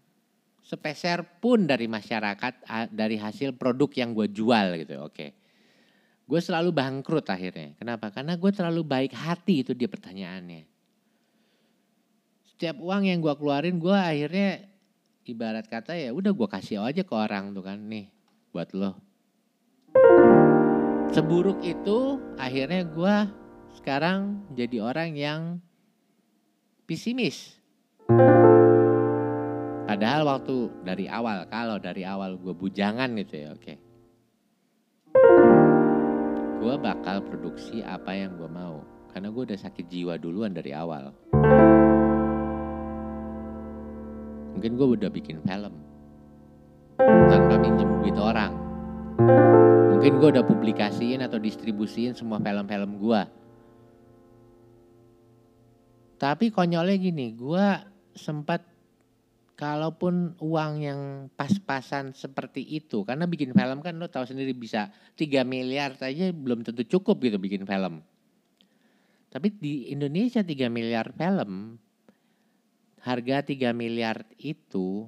sepeser 0.64 1.20
pun 1.44 1.68
dari 1.68 1.92
masyarakat 1.92 2.88
dari 2.88 3.20
hasil 3.20 3.52
produk 3.52 3.92
yang 3.92 4.16
gue 4.16 4.32
jual 4.32 4.80
gitu 4.80 4.96
oke. 5.04 5.12
Okay 5.12 5.43
gue 6.24 6.40
selalu 6.40 6.72
bangkrut 6.72 7.28
akhirnya. 7.28 7.76
Kenapa? 7.76 8.08
Karena 8.08 8.36
gue 8.40 8.50
terlalu 8.52 8.82
baik 8.84 9.12
hati 9.12 9.60
itu 9.60 9.76
dia 9.76 9.88
pertanyaannya. 9.88 10.64
Setiap 12.54 12.80
uang 12.80 13.04
yang 13.04 13.20
gue 13.20 13.34
keluarin 13.36 13.76
gue 13.76 13.92
akhirnya 13.92 14.64
ibarat 15.28 15.68
kata 15.68 15.96
ya 15.96 16.12
udah 16.16 16.32
gue 16.32 16.48
kasih 16.48 16.84
aja 16.84 17.04
ke 17.04 17.14
orang 17.14 17.52
tuh 17.52 17.64
kan 17.64 17.76
nih 17.76 18.08
buat 18.56 18.72
lo. 18.72 18.96
Seburuk 21.12 21.60
itu 21.60 22.18
akhirnya 22.40 22.82
gue 22.88 23.16
sekarang 23.76 24.48
jadi 24.56 24.80
orang 24.80 25.10
yang 25.14 25.40
pesimis. 26.88 27.60
Padahal 29.84 30.26
waktu 30.26 30.72
dari 30.82 31.06
awal, 31.06 31.46
kalau 31.52 31.76
dari 31.78 32.02
awal 32.02 32.40
gue 32.40 32.54
bujangan 32.56 33.12
gitu 33.14 33.34
ya 33.36 33.48
oke. 33.52 33.62
Okay 33.62 33.83
gue 36.64 36.80
bakal 36.80 37.20
produksi 37.20 37.84
apa 37.84 38.16
yang 38.16 38.40
gue 38.40 38.48
mau. 38.48 38.80
Karena 39.12 39.28
gue 39.28 39.52
udah 39.52 39.60
sakit 39.60 39.84
jiwa 39.84 40.16
duluan 40.16 40.56
dari 40.56 40.72
awal. 40.72 41.12
Mungkin 44.56 44.72
gue 44.80 44.88
udah 44.96 45.12
bikin 45.12 45.44
film. 45.44 45.76
Tanpa 47.04 47.60
minjem 47.60 48.00
duit 48.00 48.16
orang. 48.16 48.56
Mungkin 49.92 50.24
gue 50.24 50.28
udah 50.40 50.44
publikasiin 50.48 51.20
atau 51.20 51.36
distribusiin 51.36 52.16
semua 52.16 52.40
film-film 52.40 52.96
gue. 52.96 53.22
Tapi 56.16 56.48
konyolnya 56.48 56.96
gini, 56.96 57.36
gue 57.36 57.66
sempat 58.16 58.64
kalaupun 59.54 60.34
uang 60.42 60.72
yang 60.82 61.00
pas-pasan 61.38 62.10
seperti 62.10 62.62
itu 62.62 63.06
karena 63.06 63.30
bikin 63.30 63.54
film 63.54 63.78
kan 63.80 63.94
lo 63.94 64.10
tahu 64.10 64.26
sendiri 64.26 64.50
bisa 64.50 64.90
3 65.14 65.46
miliar 65.46 65.94
saja 65.94 66.34
belum 66.34 66.66
tentu 66.66 66.82
cukup 66.82 67.22
gitu 67.22 67.38
bikin 67.38 67.62
film. 67.62 68.02
Tapi 69.30 69.50
di 69.50 69.90
Indonesia 69.90 70.42
3 70.42 70.70
miliar 70.70 71.10
film 71.14 71.78
harga 73.02 73.46
3 73.46 73.74
miliar 73.74 74.26
itu 74.38 75.06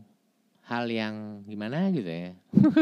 hal 0.67 0.91
yang 0.91 1.47
gimana 1.47 1.91
gitu 1.95 2.11
ya. 2.11 2.35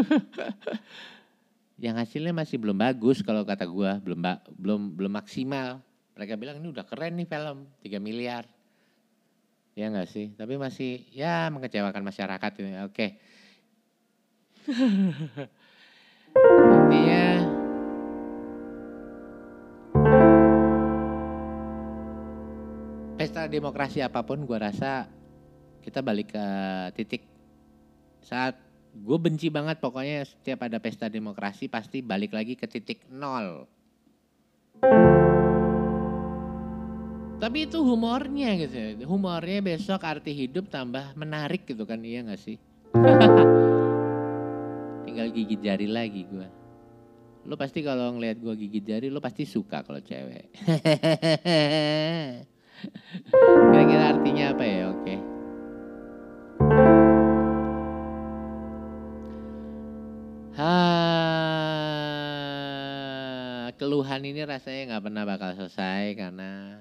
yang 1.84 2.00
hasilnya 2.00 2.32
masih 2.32 2.56
belum 2.56 2.80
bagus 2.80 3.20
kalau 3.20 3.44
kata 3.44 3.68
gua, 3.68 4.00
belum 4.00 4.24
belum 4.56 4.80
belum 4.96 5.12
maksimal. 5.20 5.84
Mereka 6.14 6.38
bilang 6.38 6.62
ini 6.62 6.70
udah 6.70 6.86
keren 6.86 7.18
nih 7.20 7.28
film 7.28 7.68
3 7.82 8.00
miliar. 8.00 8.53
Ya 9.74 9.90
enggak 9.90 10.06
sih? 10.06 10.30
Tapi 10.38 10.54
masih 10.54 11.02
ya 11.10 11.50
mengecewakan 11.50 12.06
masyarakat. 12.06 12.50
Ya. 12.62 12.86
Oke. 12.86 13.18
Intinya 16.74 17.24
pesta 23.18 23.50
demokrasi 23.50 23.98
apa 24.02 24.22
pun 24.22 24.46
gue 24.46 24.58
rasa 24.58 25.10
kita 25.82 26.00
balik 26.00 26.34
ke 26.34 26.46
titik 26.98 27.22
saat 28.24 28.56
gue 28.94 29.18
benci 29.18 29.50
banget 29.50 29.82
pokoknya 29.82 30.22
setiap 30.22 30.64
ada 30.64 30.78
pesta 30.78 31.10
demokrasi 31.10 31.66
pasti 31.66 31.98
balik 32.00 32.30
lagi 32.30 32.54
ke 32.54 32.70
titik 32.70 33.04
nol. 33.10 33.66
Tapi 37.42 37.66
itu 37.66 37.82
humornya 37.82 38.54
gitu. 38.56 39.04
Humornya 39.04 39.60
besok 39.60 40.00
arti 40.06 40.32
hidup 40.32 40.70
tambah 40.70 41.12
menarik 41.18 41.66
gitu 41.66 41.84
kan 41.84 42.00
iya 42.00 42.22
gak 42.22 42.40
sih? 42.40 42.56
Tinggal 45.04 45.28
gigit 45.34 45.60
jari 45.60 45.90
lagi 45.90 46.24
gue. 46.30 46.48
Lo 47.44 47.60
pasti 47.60 47.84
kalau 47.84 48.16
ngeliat 48.16 48.40
gue 48.40 48.54
gigit 48.56 48.84
jari 48.86 49.12
lo 49.12 49.20
pasti 49.20 49.44
suka 49.44 49.82
kalau 49.82 50.00
cewek. 50.00 50.48
Kira-kira 53.70 54.04
artinya 54.16 54.44
apa 54.56 54.64
ya? 54.64 54.88
Oke. 54.90 55.02
Okay. 55.02 55.18
Ha, 60.54 60.70
keluhan 63.74 64.22
ini 64.22 64.46
rasanya 64.46 64.94
nggak 64.94 65.04
pernah 65.10 65.26
bakal 65.26 65.50
selesai 65.58 66.14
karena 66.14 66.78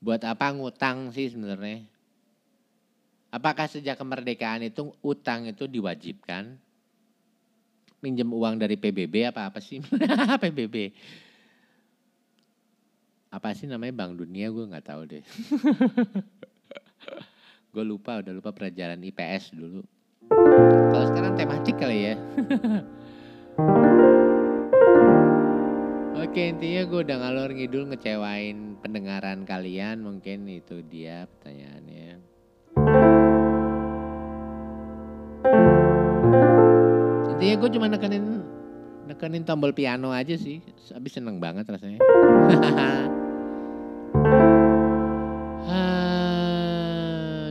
Buat 0.00 0.24
apa 0.24 0.48
ngutang 0.56 1.12
sih 1.12 1.28
sebenarnya? 1.28 1.84
Apakah 3.30 3.68
sejak 3.68 4.00
kemerdekaan 4.00 4.64
itu 4.64 4.90
utang 5.04 5.46
itu 5.46 5.68
diwajibkan? 5.68 6.56
Minjem 8.00 8.32
uang 8.32 8.56
dari 8.56 8.80
PBB 8.80 9.28
apa 9.28 9.52
apa 9.52 9.60
sih? 9.60 9.78
PBB. 10.42 10.90
Apa 13.30 13.54
sih 13.54 13.68
namanya 13.68 13.94
Bank 13.94 14.18
Dunia 14.18 14.50
gue 14.50 14.64
nggak 14.66 14.86
tahu 14.88 15.02
deh. 15.04 15.22
gue 17.76 17.84
lupa 17.86 18.18
udah 18.18 18.32
lupa 18.34 18.50
pelajaran 18.50 18.98
IPS 18.98 19.54
dulu. 19.54 19.84
Kalau 20.90 21.06
sekarang 21.12 21.36
tematik 21.36 21.76
kali 21.76 21.98
ya. 22.10 22.14
Oke 26.20 26.52
intinya 26.52 26.84
gue 26.84 27.00
udah 27.00 27.16
ngalor 27.16 27.48
ngidul 27.56 27.88
ngecewain 27.88 28.76
pendengaran 28.84 29.48
kalian 29.48 30.04
mungkin 30.04 30.44
itu 30.52 30.84
dia 30.84 31.24
pertanyaannya. 31.24 32.20
Intinya 37.32 37.54
gue 37.56 37.70
cuma 37.72 37.88
nekenin 37.88 38.44
nekenin 39.08 39.48
tombol 39.48 39.72
piano 39.72 40.12
aja 40.12 40.36
sih, 40.36 40.60
habis 40.92 41.16
seneng 41.16 41.40
banget 41.40 41.64
rasanya. 41.64 42.04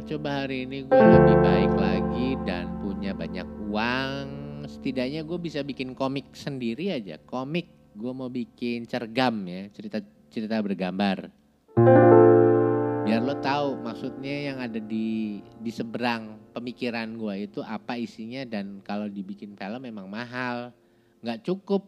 Coba 0.10 0.46
hari 0.46 0.66
ini 0.70 0.86
gue 0.86 0.94
lebih 0.98 1.38
baik 1.42 1.74
lagi 1.74 2.38
dan 2.46 2.70
punya 2.86 3.18
banyak 3.18 3.46
uang. 3.66 4.26
Setidaknya 4.70 5.26
gue 5.26 5.38
bisa 5.42 5.66
bikin 5.66 5.98
komik 5.98 6.34
sendiri 6.38 6.94
aja, 6.94 7.18
komik 7.26 7.79
gue 8.00 8.14
mau 8.16 8.32
bikin 8.32 8.88
cergam 8.88 9.44
ya 9.44 9.68
cerita 9.76 10.00
cerita 10.32 10.56
bergambar. 10.64 11.28
Biar 13.04 13.20
lo 13.20 13.36
tahu 13.44 13.84
maksudnya 13.84 14.54
yang 14.54 14.58
ada 14.64 14.80
di 14.80 15.44
di 15.60 15.72
seberang 15.74 16.40
pemikiran 16.56 17.20
gue 17.20 17.52
itu 17.52 17.60
apa 17.60 18.00
isinya 18.00 18.48
dan 18.48 18.80
kalau 18.88 19.12
dibikin 19.12 19.60
film 19.60 19.84
memang 19.84 20.08
mahal. 20.08 20.72
Nggak 21.20 21.44
cukup. 21.44 21.84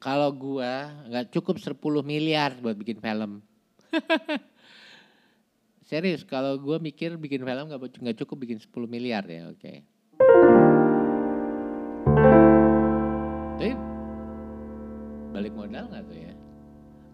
Kalau 0.00 0.32
gue 0.32 0.72
nggak 1.12 1.28
cukup 1.36 1.60
10 1.60 1.76
miliar 2.00 2.56
buat 2.56 2.72
bikin 2.80 3.04
film. 3.04 3.44
Serius 5.90 6.24
kalau 6.24 6.56
gue 6.56 6.80
mikir 6.80 7.20
bikin 7.20 7.44
film 7.44 7.68
nggak 7.68 8.16
cukup 8.24 8.48
bikin 8.48 8.56
10 8.56 8.72
miliar 8.88 9.28
ya 9.28 9.52
oke. 9.52 9.60
okay. 9.60 9.89
Balik 15.30 15.54
modal 15.54 15.86
nggak 15.86 16.04
tuh 16.10 16.18
ya? 16.18 16.34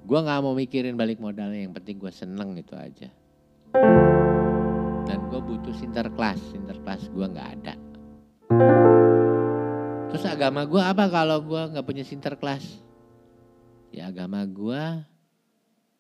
Gue 0.07 0.19
nggak 0.23 0.41
mau 0.41 0.55
mikirin 0.57 0.97
balik 0.97 1.21
modalnya, 1.21 1.69
yang 1.69 1.75
penting 1.77 2.01
gue 2.01 2.13
seneng 2.13 2.57
itu 2.57 2.73
aja. 2.73 3.13
Dan 5.07 5.19
gue 5.29 5.41
butuh 5.41 5.75
sinterklas, 5.77 6.41
sinterklas 6.51 7.13
gue 7.13 7.27
nggak 7.27 7.49
ada. 7.61 7.75
Terus 10.11 10.25
agama 10.25 10.65
gue 10.65 10.81
apa 10.81 11.05
kalau 11.13 11.43
gue 11.45 11.63
nggak 11.77 11.87
punya 11.87 12.05
sinterklas? 12.07 12.65
Ya 13.93 14.09
agama 14.09 14.43
gue, 14.49 14.83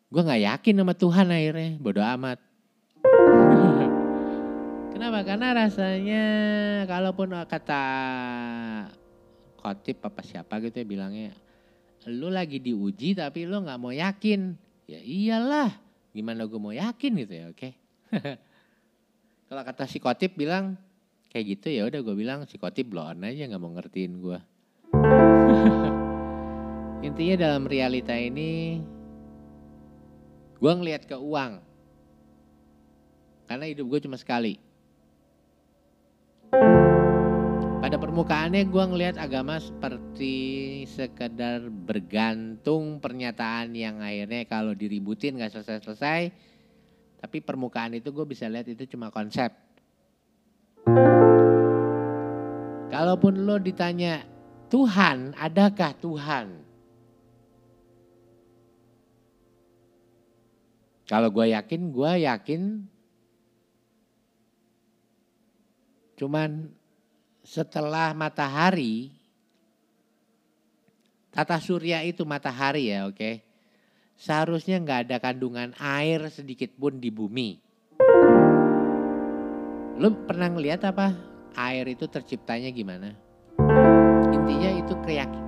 gue 0.09 0.23
nggak 0.25 0.43
yakin 0.55 0.75
sama 0.81 0.95
Tuhan 0.97 1.27
akhirnya, 1.29 1.71
bodoh 1.77 2.07
amat. 2.17 2.39
Kenapa? 4.97 5.19
Karena 5.27 5.53
rasanya 5.53 6.25
kalaupun 6.89 7.37
kata 7.45 7.85
khotib 9.61 9.99
apa 10.07 10.23
siapa 10.23 10.62
gitu 10.62 10.79
ya 10.79 10.87
bilangnya 10.87 11.45
lu 12.07 12.30
lagi 12.30 12.62
diuji 12.62 13.18
tapi 13.18 13.44
lu 13.44 13.66
nggak 13.66 13.80
mau 13.82 13.90
yakin. 13.90 14.54
Ya 14.86 15.02
iyalah 15.02 15.74
gimana 16.14 16.46
gue 16.46 16.57
mau 16.57 16.70
yakin 16.70 17.12
gitu 17.26 17.34
ya 17.34 17.50
oke? 17.50 17.74
Kalau 19.50 19.62
kata 19.66 19.84
si 19.90 19.98
khotib 19.98 20.38
bilang 20.38 20.78
kayak 21.30 21.59
gitu 21.59 21.74
ya 21.74 21.90
udah 21.90 22.00
gue 22.00 22.16
bilang 22.16 22.46
si 22.46 22.57
khotib 22.57 22.94
blon 22.94 23.20
aja 23.20 23.44
nggak 23.44 23.61
mau 23.61 23.68
ngertiin 23.76 24.12
gue 24.24 24.38
intinya 27.07 27.36
dalam 27.36 27.68
realita 27.68 28.16
ini 28.16 28.80
gue 30.57 30.72
ngelihat 30.72 31.04
ke 31.04 31.16
uang. 31.18 31.61
Karena 33.46 33.64
hidup 33.70 33.86
gue 33.86 34.00
cuma 34.09 34.18
sekali 34.18 34.59
pada 37.87 38.03
permukaannya 38.03 38.66
gue 38.66 38.82
ngelihat 38.82 39.14
agama 39.14 39.62
seperti 39.62 40.34
sekedar 40.91 41.70
bergantung 41.70 42.99
pernyataan 42.99 43.78
yang 43.78 44.03
akhirnya 44.03 44.43
kalau 44.51 44.74
diributin 44.74 45.39
gak 45.39 45.55
selesai-selesai. 45.55 46.34
Tapi 47.22 47.39
permukaan 47.47 47.95
itu 47.95 48.11
gue 48.11 48.26
bisa 48.26 48.51
lihat 48.51 48.66
itu 48.66 48.91
cuma 48.91 49.14
konsep. 49.14 49.55
Kalaupun 52.91 53.47
lo 53.47 53.55
ditanya, 53.62 54.26
Tuhan, 54.66 55.39
adakah 55.39 55.95
Tuhan? 56.03 56.47
Kalau 61.07 61.30
gue 61.30 61.55
yakin, 61.55 61.95
gue 61.95 62.12
yakin 62.26 62.62
cuman 66.18 66.74
setelah 67.47 68.11
matahari, 68.11 69.14
tata 71.30 71.62
surya 71.62 72.03
itu 72.03 72.26
matahari 72.26 72.90
ya 72.90 73.07
oke. 73.07 73.14
Okay? 73.14 73.34
Seharusnya 74.18 74.82
nggak 74.82 75.01
ada 75.07 75.16
kandungan 75.22 75.70
air 75.78 76.26
sedikit 76.26 76.74
pun 76.74 76.99
di 76.99 77.14
bumi. 77.14 77.62
Lu 79.97 80.09
pernah 80.26 80.51
ngeliat 80.51 80.82
apa 80.90 81.14
air 81.55 81.86
itu 81.86 82.11
terciptanya 82.11 82.74
gimana? 82.74 83.14
Intinya 84.34 84.70
itu 84.82 84.92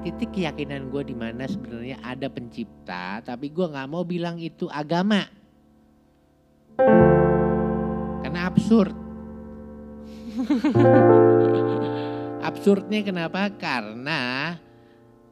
titik 0.07 0.31
keyakinan 0.39 0.95
gue 0.95 1.03
di 1.03 1.17
mana 1.19 1.51
sebenarnya 1.51 1.99
ada 2.07 2.31
pencipta, 2.31 3.25
tapi 3.27 3.51
gue 3.51 3.67
nggak 3.67 3.89
mau 3.91 4.07
bilang 4.07 4.39
itu 4.39 4.71
agama. 4.71 5.27
Karena 8.23 8.47
absurd. 8.47 9.08
Absurdnya 12.49 13.03
kenapa? 13.03 13.51
Karena 13.55 14.55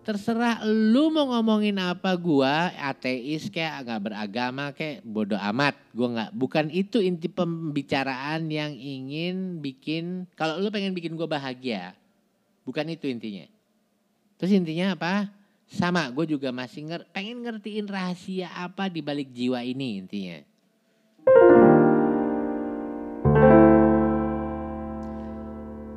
terserah 0.07 0.63
lu 0.63 1.11
mau 1.11 1.35
ngomongin 1.35 1.75
apa 1.83 2.15
gua 2.15 2.71
ateis 2.79 3.51
kayak 3.51 3.83
nggak 3.83 4.03
beragama 4.11 4.71
kayak 4.75 5.03
bodoh 5.03 5.39
amat. 5.39 5.75
Gua 5.91 6.09
nggak 6.15 6.33
bukan 6.35 6.67
itu 6.71 7.03
inti 7.03 7.27
pembicaraan 7.27 8.47
yang 8.47 8.75
ingin 8.75 9.59
bikin 9.59 10.31
kalau 10.39 10.63
lu 10.63 10.71
pengen 10.71 10.95
bikin 10.95 11.19
gua 11.19 11.27
bahagia 11.27 11.95
bukan 12.67 12.91
itu 12.91 13.07
intinya. 13.07 13.47
Terus 14.37 14.53
intinya 14.53 14.99
apa? 14.99 15.31
Sama 15.67 16.07
gue 16.15 16.31
juga 16.31 16.55
masih 16.55 16.87
nger 16.87 17.03
pengen 17.11 17.43
ngertiin 17.43 17.91
rahasia 17.91 18.47
apa 18.55 18.87
di 18.87 19.03
balik 19.03 19.35
jiwa 19.35 19.67
ini 19.67 19.99
intinya 19.99 20.39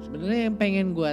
sebenarnya 0.09 0.41
yang 0.49 0.57
pengen 0.57 0.97
gue 0.97 1.11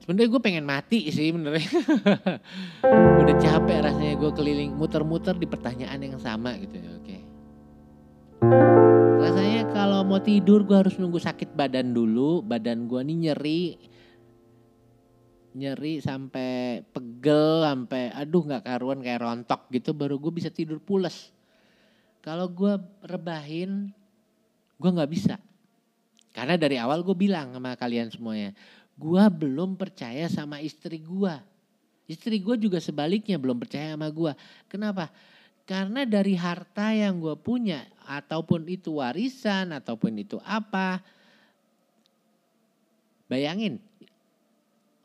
sebenarnya 0.00 0.28
gue 0.32 0.40
pengen 0.40 0.64
mati 0.64 1.12
sih 1.12 1.28
sebenarnya 1.28 1.68
udah 3.20 3.36
capek 3.36 3.78
rasanya 3.84 4.14
gue 4.16 4.30
keliling 4.32 4.72
muter-muter 4.72 5.36
di 5.36 5.44
pertanyaan 5.44 6.00
yang 6.00 6.16
sama 6.16 6.56
gitu 6.56 6.80
ya 6.80 6.90
oke. 6.96 7.16
Rasanya 9.20 9.72
kalau 9.72 10.04
mau 10.08 10.20
tidur 10.24 10.64
gue 10.64 10.76
harus 10.76 10.96
nunggu 10.96 11.20
sakit 11.20 11.52
badan 11.52 11.92
dulu 11.92 12.40
badan 12.40 12.88
gue 12.88 13.00
nih 13.04 13.16
nyeri. 13.28 13.64
Nyeri 15.54 16.00
sampai 16.00 16.80
pegel 16.80 17.64
sampai 17.64 18.12
aduh 18.12 18.42
nggak 18.44 18.64
karuan 18.64 19.04
kayak 19.04 19.20
rontok 19.20 19.68
gitu 19.68 19.92
baru 19.92 20.16
gue 20.16 20.32
bisa 20.32 20.48
tidur 20.48 20.80
pules 20.80 21.30
kalau 22.24 22.48
gue 22.48 22.80
rebahin 23.04 23.92
gue 24.80 24.90
nggak 24.90 25.12
bisa 25.12 25.36
karena 26.34 26.58
dari 26.58 26.82
awal 26.82 27.06
gue 27.06 27.14
bilang 27.14 27.54
sama 27.54 27.78
kalian 27.78 28.10
semuanya, 28.10 28.50
gue 28.98 29.24
belum 29.30 29.78
percaya 29.78 30.26
sama 30.26 30.58
istri 30.58 30.98
gue. 30.98 31.34
Istri 32.10 32.42
gue 32.42 32.66
juga 32.66 32.82
sebaliknya 32.82 33.38
belum 33.38 33.62
percaya 33.62 33.94
sama 33.94 34.10
gue. 34.10 34.34
Kenapa? 34.66 35.14
Karena 35.62 36.02
dari 36.02 36.34
harta 36.34 36.90
yang 36.90 37.22
gue 37.22 37.38
punya, 37.38 37.86
ataupun 38.04 38.66
itu 38.66 38.98
warisan, 38.98 39.72
ataupun 39.72 40.26
itu 40.26 40.36
apa, 40.42 41.00
bayangin 43.30 43.78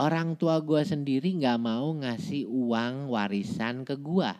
orang 0.01 0.33
tua 0.33 0.59
gue 0.59 0.81
sendiri 0.81 1.37
gak 1.39 1.61
mau 1.61 1.93
ngasih 1.93 2.49
uang 2.49 3.13
warisan 3.13 3.85
ke 3.85 3.93
gue. 3.95 4.31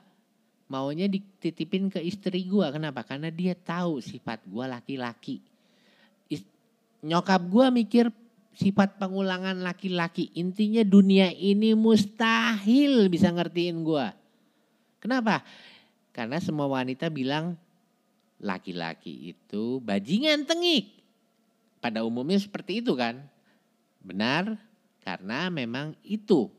Maunya 0.74 1.06
dititipin 1.06 1.94
ke 1.94 2.02
istri 2.02 2.50
gue. 2.50 2.66
Kenapa? 2.74 3.06
Karena 3.06 3.30
dia 3.30 3.54
tahu 3.54 4.02
sifat 4.02 4.42
gue 4.50 4.66
laki-laki 4.66 5.49
nyokap 7.04 7.41
gue 7.47 7.68
mikir 7.72 8.06
sifat 8.60 9.00
pengulangan 9.00 9.64
laki-laki. 9.64 10.36
Intinya 10.36 10.84
dunia 10.84 11.32
ini 11.32 11.72
mustahil 11.72 13.08
bisa 13.08 13.32
ngertiin 13.32 13.88
gue. 13.88 14.08
Kenapa? 15.00 15.47
Karena 16.12 16.43
semua 16.43 16.68
wanita 16.68 17.08
bilang 17.08 17.56
laki-laki 18.43 19.32
itu 19.36 19.80
bajingan 19.80 20.43
tengik. 20.43 21.00
Pada 21.80 22.04
umumnya 22.04 22.36
seperti 22.36 22.84
itu 22.84 22.91
kan. 23.00 23.24
Benar 24.04 24.60
karena 25.00 25.47
memang 25.47 25.95
itu 26.04 26.52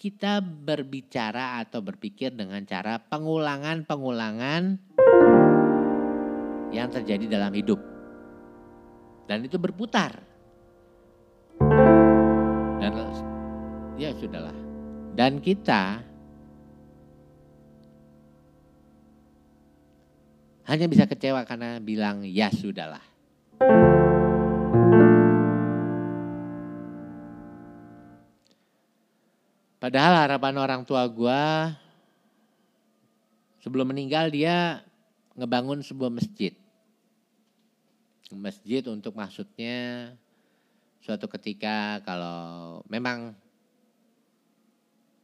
kita 0.00 0.40
berbicara 0.40 1.62
atau 1.62 1.84
berpikir 1.84 2.32
dengan 2.32 2.64
cara 2.64 2.98
pengulangan-pengulangan 2.98 4.80
yang 6.72 6.88
terjadi 6.88 7.28
dalam 7.28 7.52
hidup. 7.52 7.91
Dan 9.32 9.48
itu 9.48 9.56
berputar. 9.56 10.12
Dan 12.76 12.92
ya 13.96 14.12
sudahlah. 14.12 14.52
Dan 15.16 15.40
kita 15.40 16.04
hanya 20.68 20.84
bisa 20.84 21.08
kecewa 21.08 21.48
karena 21.48 21.80
bilang 21.80 22.28
ya 22.28 22.52
sudahlah. 22.52 23.00
Padahal 29.80 30.28
harapan 30.28 30.54
orang 30.60 30.82
tua 30.84 31.08
gue 31.08 31.44
sebelum 33.64 33.96
meninggal 33.96 34.28
dia 34.28 34.84
ngebangun 35.40 35.80
sebuah 35.80 36.12
masjid 36.12 36.52
masjid 38.36 38.82
untuk 38.88 39.14
maksudnya 39.14 40.12
suatu 41.02 41.26
ketika 41.26 41.98
kalau 42.06 42.80
memang 42.86 43.34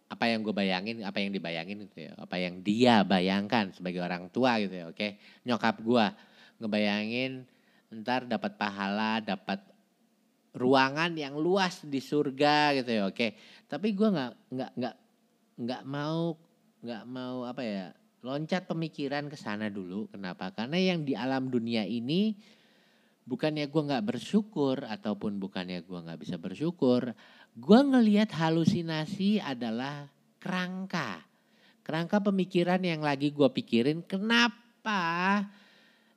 apa 0.09 0.25
yang 0.25 0.41
gue 0.41 0.57
bayangin, 0.57 1.05
apa 1.05 1.21
yang 1.21 1.31
dibayangin 1.31 1.85
gitu 1.85 2.09
ya, 2.09 2.13
apa 2.17 2.41
yang 2.41 2.65
dia 2.65 3.05
bayangkan 3.05 3.71
sebagai 3.77 4.01
orang 4.01 4.33
tua 4.33 4.57
gitu 4.59 4.73
ya, 4.73 4.85
oke. 4.89 5.21
Nyokap 5.45 5.85
gue 5.85 6.07
ngebayangin 6.65 7.45
ntar 8.03 8.25
dapat 8.25 8.57
pahala, 8.57 9.21
dapat 9.21 9.61
ruangan 10.57 11.13
yang 11.13 11.37
luas 11.37 11.85
di 11.85 12.01
surga 12.01 12.73
gitu 12.81 12.91
ya, 12.91 13.03
oke. 13.05 13.27
Tapi 13.69 13.89
gue 13.93 14.09
nggak 14.09 14.33
nggak 14.49 14.71
nggak 14.81 14.97
nggak 15.61 15.83
mau 15.85 16.35
nggak 16.79 17.05
mau 17.05 17.37
apa 17.45 17.63
ya 17.63 17.87
loncat 18.25 18.65
pemikiran 18.65 19.29
ke 19.29 19.37
sana 19.37 19.69
dulu. 19.69 20.09
Kenapa? 20.09 20.51
Karena 20.57 20.81
yang 20.81 21.05
di 21.05 21.15
alam 21.15 21.53
dunia 21.53 21.85
ini 21.85 22.35
bukannya 23.29 23.69
gue 23.69 23.83
nggak 23.93 24.07
bersyukur 24.09 24.89
ataupun 24.89 25.37
bukannya 25.37 25.85
gue 25.85 25.99
nggak 26.01 26.21
bisa 26.25 26.41
bersyukur, 26.41 27.13
gue 27.53 27.81
ngelihat 27.85 28.33
halusinasi 28.33 29.45
adalah 29.45 30.09
kerangka. 30.41 31.21
Kerangka 31.85 32.25
pemikiran 32.25 32.81
yang 32.81 33.05
lagi 33.05 33.29
gue 33.29 33.49
pikirin 33.53 34.01
kenapa 34.09 35.45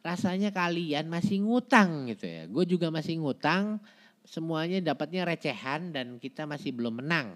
rasanya 0.02 0.56
kalian 0.56 1.12
masih 1.12 1.44
ngutang 1.44 2.08
gitu 2.08 2.26
ya. 2.26 2.48
Gue 2.48 2.64
juga 2.64 2.88
masih 2.88 3.20
ngutang 3.20 3.84
semuanya 4.24 4.80
dapatnya 4.80 5.28
recehan 5.28 5.92
dan 5.92 6.16
kita 6.16 6.48
masih 6.48 6.72
belum 6.72 7.04
menang. 7.04 7.36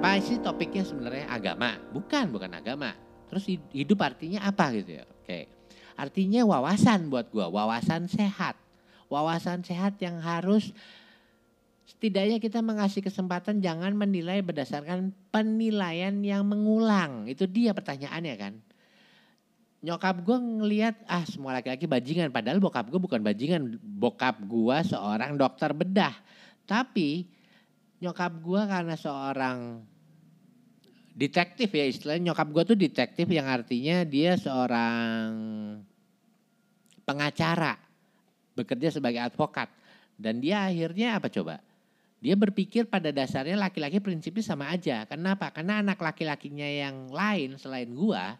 Apa 0.00 0.16
sih 0.24 0.40
topiknya 0.40 0.80
sebenarnya 0.88 1.28
agama? 1.28 1.76
Bukan, 1.92 2.32
bukan 2.32 2.56
agama. 2.56 2.96
Terus 3.28 3.44
hidup 3.76 4.00
artinya 4.00 4.48
apa 4.48 4.72
gitu 4.72 4.96
ya? 4.96 5.04
Oke. 5.04 5.59
Artinya 6.00 6.48
wawasan 6.48 7.12
buat 7.12 7.28
gue, 7.28 7.44
wawasan 7.44 8.08
sehat. 8.08 8.56
Wawasan 9.12 9.60
sehat 9.60 10.00
yang 10.00 10.16
harus 10.16 10.72
setidaknya 11.84 12.40
kita 12.40 12.64
mengasih 12.64 13.04
kesempatan 13.04 13.60
jangan 13.60 13.92
menilai 13.92 14.40
berdasarkan 14.40 15.12
penilaian 15.28 16.16
yang 16.24 16.48
mengulang. 16.48 17.28
Itu 17.28 17.44
dia 17.44 17.76
pertanyaannya 17.76 18.36
kan. 18.40 18.54
Nyokap 19.84 20.24
gue 20.24 20.38
ngeliat 20.40 20.96
ah 21.04 21.20
semua 21.28 21.60
laki-laki 21.60 21.84
bajingan. 21.84 22.32
Padahal 22.32 22.64
bokap 22.64 22.88
gue 22.88 23.00
bukan 23.00 23.20
bajingan. 23.20 23.76
Bokap 23.84 24.40
gue 24.40 24.76
seorang 24.88 25.36
dokter 25.36 25.76
bedah. 25.76 26.16
Tapi 26.64 27.28
nyokap 28.00 28.40
gue 28.40 28.62
karena 28.64 28.96
seorang 28.96 29.84
detektif 31.12 31.68
ya 31.76 31.84
istilahnya 31.84 32.32
nyokap 32.32 32.48
gue 32.48 32.62
tuh 32.72 32.78
detektif 32.78 33.28
yang 33.28 33.44
artinya 33.44 34.00
dia 34.08 34.40
seorang 34.40 35.28
pengacara 37.10 37.74
bekerja 38.54 38.94
sebagai 38.94 39.18
advokat 39.18 39.66
dan 40.14 40.38
dia 40.38 40.70
akhirnya 40.70 41.18
apa 41.18 41.26
coba 41.26 41.58
dia 42.20 42.36
berpikir 42.36 42.84
pada 42.84 43.08
dasarnya 43.08 43.56
laki-laki 43.56 43.96
prinsipnya 43.96 44.44
sama 44.44 44.68
aja. 44.68 45.08
Kenapa? 45.08 45.48
Karena 45.56 45.80
anak 45.80 45.96
laki-lakinya 46.04 46.68
yang 46.68 47.08
lain 47.08 47.56
selain 47.56 47.88
gua, 47.96 48.36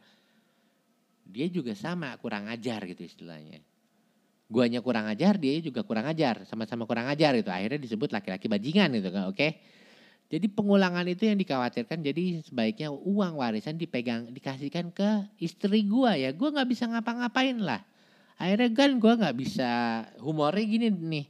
dia 1.24 1.48
juga 1.48 1.72
sama 1.72 2.12
kurang 2.20 2.44
ajar 2.52 2.84
gitu 2.84 3.08
istilahnya. 3.08 3.64
Guanya 4.52 4.84
kurang 4.84 5.08
ajar, 5.08 5.40
dia 5.40 5.56
juga 5.64 5.80
kurang 5.80 6.04
ajar, 6.12 6.44
sama-sama 6.44 6.84
kurang 6.84 7.08
ajar 7.08 7.32
itu. 7.40 7.48
Akhirnya 7.48 7.80
disebut 7.80 8.12
laki-laki 8.12 8.52
bajingan 8.52 9.00
gitu 9.00 9.08
kan, 9.08 9.32
oke? 9.32 9.48
Jadi 10.30 10.46
pengulangan 10.52 11.06
itu 11.08 11.26
yang 11.26 11.40
dikhawatirkan. 11.40 12.04
Jadi 12.04 12.44
sebaiknya 12.44 12.92
uang 12.92 13.40
warisan 13.40 13.80
dipegang, 13.80 14.28
dikasihkan 14.28 14.92
ke 14.92 15.24
istri 15.40 15.88
gua 15.88 16.20
ya. 16.20 16.36
Gua 16.36 16.52
nggak 16.52 16.68
bisa 16.68 16.84
ngapa-ngapain 16.84 17.56
lah. 17.56 17.80
Akhirnya 18.40 18.72
kan 18.72 18.96
gua 18.96 19.20
nggak 19.20 19.36
bisa 19.36 19.68
humornya 20.16 20.64
gini 20.64 20.88
nih 20.88 21.26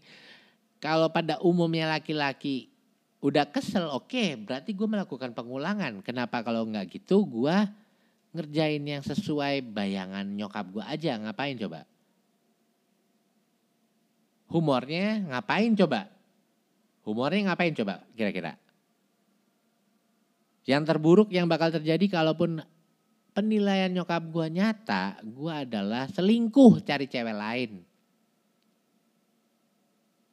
kalau 0.80 1.12
pada 1.12 1.36
umumnya 1.44 1.92
laki-laki 1.92 2.72
udah 3.20 3.44
kesel, 3.52 3.92
oke 3.92 4.08
okay, 4.08 4.32
berarti 4.32 4.72
gue 4.72 4.88
melakukan 4.88 5.36
pengulangan. 5.36 6.00
Kenapa 6.00 6.40
kalau 6.40 6.64
nggak 6.64 6.88
gitu 6.88 7.28
gue 7.28 7.56
ngerjain 8.32 8.80
yang 8.80 9.04
sesuai 9.04 9.60
bayangan 9.60 10.24
nyokap 10.24 10.72
gue 10.72 10.84
aja, 10.88 11.20
ngapain 11.20 11.60
coba? 11.60 11.84
Humornya 14.48 15.30
ngapain 15.30 15.72
coba? 15.76 16.08
Humornya 17.04 17.52
ngapain 17.52 17.76
coba 17.76 18.00
kira-kira? 18.16 18.56
Yang 20.64 20.82
terburuk 20.88 21.28
yang 21.28 21.44
bakal 21.44 21.68
terjadi 21.68 22.08
kalaupun 22.08 22.64
penilaian 23.30 23.90
nyokap 23.90 24.22
gue 24.30 24.46
nyata, 24.50 25.18
gue 25.22 25.52
adalah 25.52 26.06
selingkuh 26.10 26.82
cari 26.82 27.06
cewek 27.06 27.36
lain. 27.36 27.70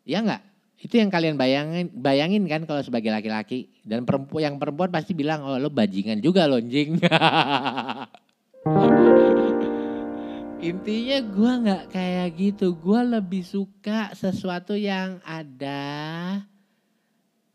Ya 0.07 0.23
enggak? 0.23 0.41
Itu 0.77 1.01
yang 1.01 1.09
kalian 1.09 1.41
bayangin, 1.41 1.89
bayangin 1.89 2.45
kan 2.45 2.69
kalau 2.69 2.85
sebagai 2.85 3.09
laki-laki. 3.09 3.73
Dan 3.81 4.05
perempuan 4.05 4.41
yang 4.45 4.55
perempuan 4.61 4.93
pasti 4.93 5.17
bilang, 5.17 5.41
oh 5.41 5.57
lo 5.57 5.73
bajingan 5.73 6.21
juga 6.21 6.45
lonjing. 6.45 7.01
Intinya 10.57 11.17
gue 11.21 11.51
nggak 11.65 11.83
kayak 11.93 12.29
gitu. 12.37 12.77
Gue 12.77 13.01
lebih 13.05 13.41
suka 13.45 14.13
sesuatu 14.13 14.73
yang 14.77 15.21
ada 15.25 16.41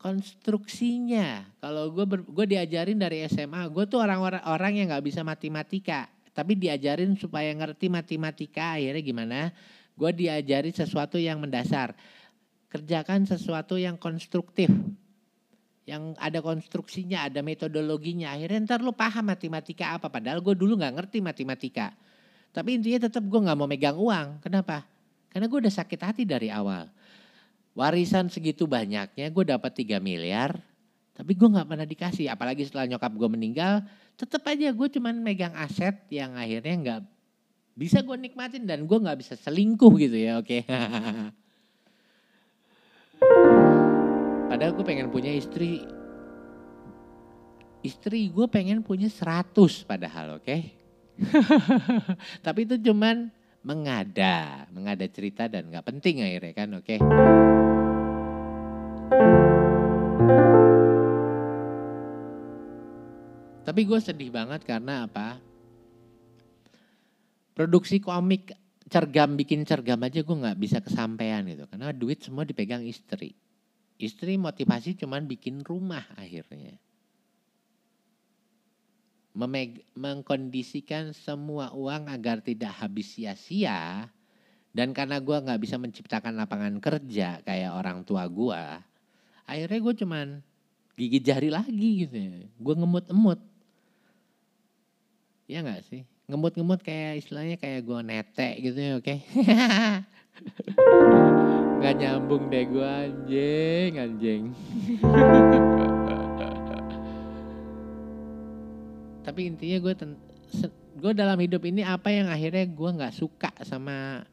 konstruksinya. 0.03 1.47
Kalau 1.63 1.87
gue 1.95 2.03
gue 2.27 2.45
diajarin 2.51 2.99
dari 2.99 3.23
SMA, 3.31 3.71
gue 3.71 3.87
tuh 3.87 4.03
orang-orang 4.03 4.43
orang 4.43 4.75
yang 4.75 4.91
nggak 4.91 5.07
bisa 5.07 5.23
matematika, 5.23 6.11
tapi 6.35 6.59
diajarin 6.59 7.15
supaya 7.15 7.55
ngerti 7.55 7.87
matematika. 7.87 8.75
Akhirnya 8.75 8.99
gimana? 8.99 9.39
Gue 9.95 10.11
diajari 10.11 10.75
sesuatu 10.75 11.15
yang 11.15 11.39
mendasar 11.39 11.95
kerjakan 12.67 13.29
sesuatu 13.29 13.77
yang 13.77 13.95
konstruktif. 14.01 14.67
Yang 15.85 16.15
ada 16.17 16.39
konstruksinya, 16.41 17.29
ada 17.29 17.45
metodologinya. 17.45 18.33
Akhirnya 18.33 18.65
ntar 18.65 18.79
lu 18.81 18.95
paham 18.95 19.29
matematika 19.29 19.93
apa. 19.93 20.09
Padahal 20.09 20.41
gue 20.41 20.55
dulu 20.57 20.79
gak 20.79 20.95
ngerti 20.95 21.21
matematika. 21.21 21.93
Tapi 22.49 22.79
intinya 22.79 23.05
tetap 23.05 23.21
gue 23.21 23.39
gak 23.43 23.57
mau 23.59 23.67
megang 23.67 23.99
uang. 23.99 24.41
Kenapa? 24.41 24.87
Karena 25.29 25.45
gue 25.45 25.59
udah 25.59 25.73
sakit 25.75 25.99
hati 26.01 26.23
dari 26.23 26.49
awal. 26.49 26.87
Warisan 27.73 28.29
segitu 28.29 28.69
banyaknya 28.69 29.33
gue 29.33 29.43
dapat 29.49 29.71
3 29.73 29.97
miliar. 29.97 30.61
Tapi 31.13 31.33
gue 31.33 31.49
gak 31.49 31.65
pernah 31.65 31.85
dikasih. 31.89 32.29
Apalagi 32.29 32.65
setelah 32.69 32.85
nyokap 32.89 33.13
gue 33.17 33.29
meninggal. 33.29 33.81
Tetap 34.13 34.45
aja 34.45 34.69
gue 34.69 34.87
cuman 34.93 35.17
megang 35.21 35.53
aset 35.57 35.97
yang 36.13 36.37
akhirnya 36.37 36.73
gak 36.81 37.01
bisa 37.73 38.05
gue 38.05 38.17
nikmatin. 38.17 38.69
Dan 38.69 38.85
gue 38.85 38.97
gak 38.97 39.17
bisa 39.17 39.33
selingkuh 39.33 39.93
gitu 39.97 40.17
ya 40.17 40.37
oke. 40.37 40.45
Okay? 40.45 40.61
Padahal 44.53 44.73
gue 44.77 44.85
pengen 44.85 45.09
punya 45.09 45.33
istri. 45.33 45.81
Istri 47.81 48.29
gue 48.29 48.45
pengen 48.47 48.85
punya 48.85 49.09
100 49.09 49.49
padahal 49.89 50.37
oke. 50.37 50.45
Okay? 50.45 50.77
Tapi 52.45 52.69
itu 52.69 52.77
cuman 52.77 53.33
mengada, 53.65 54.69
mengada 54.69 55.09
cerita 55.09 55.49
dan 55.49 55.73
gak 55.73 55.89
penting 55.89 56.21
akhirnya 56.21 56.53
kan 56.53 56.69
oke. 56.77 56.85
Okay? 56.85 56.99
Tapi 63.63 63.81
gue 63.89 63.99
sedih 64.03 64.29
banget 64.29 64.61
karena 64.67 65.09
apa? 65.09 65.41
Produksi 67.57 67.97
komik 67.97 68.53
cergam 68.85 69.33
bikin 69.33 69.65
cergam 69.65 69.97
aja 70.05 70.21
gue 70.21 70.37
nggak 70.37 70.59
bisa 70.61 70.77
kesampaian 70.77 71.41
gitu 71.49 71.65
karena 71.65 71.89
duit 71.89 72.21
semua 72.21 72.45
dipegang 72.45 72.85
istri 72.85 73.33
Istri 74.01 74.41
motivasi 74.41 74.97
cuman 74.97 75.29
bikin 75.29 75.61
rumah 75.61 76.03
akhirnya. 76.17 76.75
Memeg 79.33 79.85
mengkondisikan 79.97 81.15
semua 81.15 81.73
uang 81.73 82.09
agar 82.09 82.41
tidak 82.43 82.73
habis 82.77 83.15
sia-sia. 83.15 84.09
Dan 84.73 84.89
karena 84.89 85.21
gue 85.21 85.37
gak 85.37 85.61
bisa 85.61 85.77
menciptakan 85.77 86.33
lapangan 86.33 86.81
kerja 86.81 87.45
kayak 87.45 87.71
orang 87.77 88.01
tua 88.01 88.25
gue. 88.25 88.65
Akhirnya 89.43 89.79
gue 89.79 89.93
cuman 90.03 90.27
gigi 90.95 91.19
jari 91.19 91.49
lagi 91.51 92.07
gitu 92.07 92.15
ya. 92.15 92.47
Gue 92.57 92.73
ngemut-emut. 92.79 93.39
Ya 95.49 95.59
gak 95.59 95.83
sih? 95.89 96.07
Ngemut-ngemut 96.31 96.79
kayak 96.79 97.25
istilahnya 97.25 97.59
kayak 97.59 97.83
gue 97.83 97.99
nete 98.03 98.49
gitu 98.63 98.79
ya 98.79 98.93
oke. 98.99 99.15
Okay? 100.33 100.79
Gak 101.83 101.99
nyambung 101.99 102.49
deh 102.49 102.65
gue 102.65 102.89
anjing, 102.89 103.91
anjing. 104.01 104.43
Tapi 109.23 109.39
intinya 109.45 109.77
gue 109.83 109.93
gue 111.03 111.11
dalam 111.11 111.37
hidup 111.37 111.61
ini 111.67 111.83
apa 111.83 112.09
yang 112.09 112.31
akhirnya 112.31 112.65
gue 112.69 112.89
nggak 112.97 113.13
suka 113.13 113.51
sama 113.67 114.23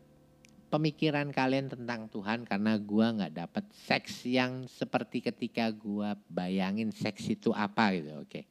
pemikiran 0.70 1.34
kalian 1.34 1.66
tentang 1.66 2.06
Tuhan 2.06 2.46
karena 2.46 2.78
gue 2.78 3.06
nggak 3.18 3.34
dapet 3.34 3.64
seks 3.74 4.22
yang 4.22 4.70
seperti 4.70 5.18
ketika 5.20 5.66
gue 5.74 6.14
bayangin 6.30 6.94
seks 6.94 7.26
itu 7.26 7.50
apa 7.50 7.90
gitu, 7.98 8.22
oke? 8.22 8.30
Okay. 8.30 8.44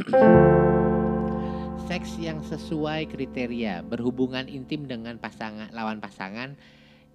seks 1.90 2.22
yang 2.22 2.38
sesuai 2.46 3.10
kriteria 3.10 3.82
berhubungan 3.82 4.46
intim 4.46 4.86
dengan 4.86 5.18
pasangan 5.18 5.74
lawan 5.74 5.98
pasangan 5.98 6.54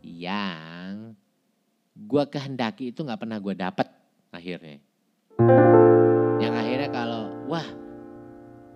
yang 0.03 1.15
gue 1.95 2.23
kehendaki 2.27 2.91
itu 2.91 2.99
nggak 3.07 3.23
pernah 3.23 3.39
gue 3.39 3.55
dapet 3.55 3.87
akhirnya. 4.35 4.83
Yang 6.43 6.53
akhirnya 6.59 6.89
kalau 6.91 7.23
wah 7.47 7.67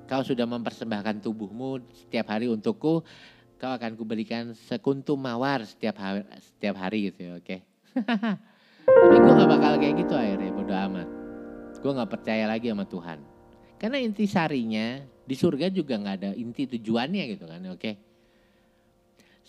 kau 0.07 0.23
sudah 0.23 0.47
mempersembahkan 0.47 1.19
tubuhmu 1.19 1.83
setiap 1.91 2.31
hari 2.31 2.47
untukku, 2.47 3.03
kau 3.59 3.75
akan 3.75 3.99
kuberikan 3.99 4.55
sekuntum 4.55 5.19
mawar 5.19 5.67
setiap 5.67 5.99
hari, 5.99 6.23
setiap 6.39 6.79
hari 6.79 7.11
gitu 7.11 7.19
ya, 7.27 7.31
oke. 7.35 7.45
Okay? 7.45 7.59
Tapi 8.89 9.15
gue 9.19 9.33
gak 9.35 9.49
bakal 9.51 9.73
kayak 9.77 9.95
gitu 9.99 10.13
akhirnya, 10.15 10.51
bodo 10.55 10.73
amat. 10.73 11.07
Gue 11.77 11.91
gak 11.91 12.11
percaya 12.11 12.47
lagi 12.47 12.71
sama 12.71 12.87
Tuhan. 12.87 13.19
Karena 13.75 13.97
inti 13.99 14.25
sarinya 14.25 15.03
di 15.27 15.35
surga 15.35 15.67
juga 15.69 15.99
gak 15.99 16.15
ada 16.23 16.31
inti 16.33 16.65
tujuannya 16.65 17.23
gitu 17.35 17.45
kan, 17.45 17.61
oke. 17.67 17.77
Okay? 17.77 17.95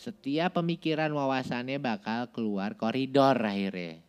setiap 0.00 0.56
pemikiran 0.56 1.12
wawasannya 1.12 1.76
bakal 1.76 2.32
keluar 2.32 2.72
koridor 2.80 3.36
akhirnya 3.36 4.00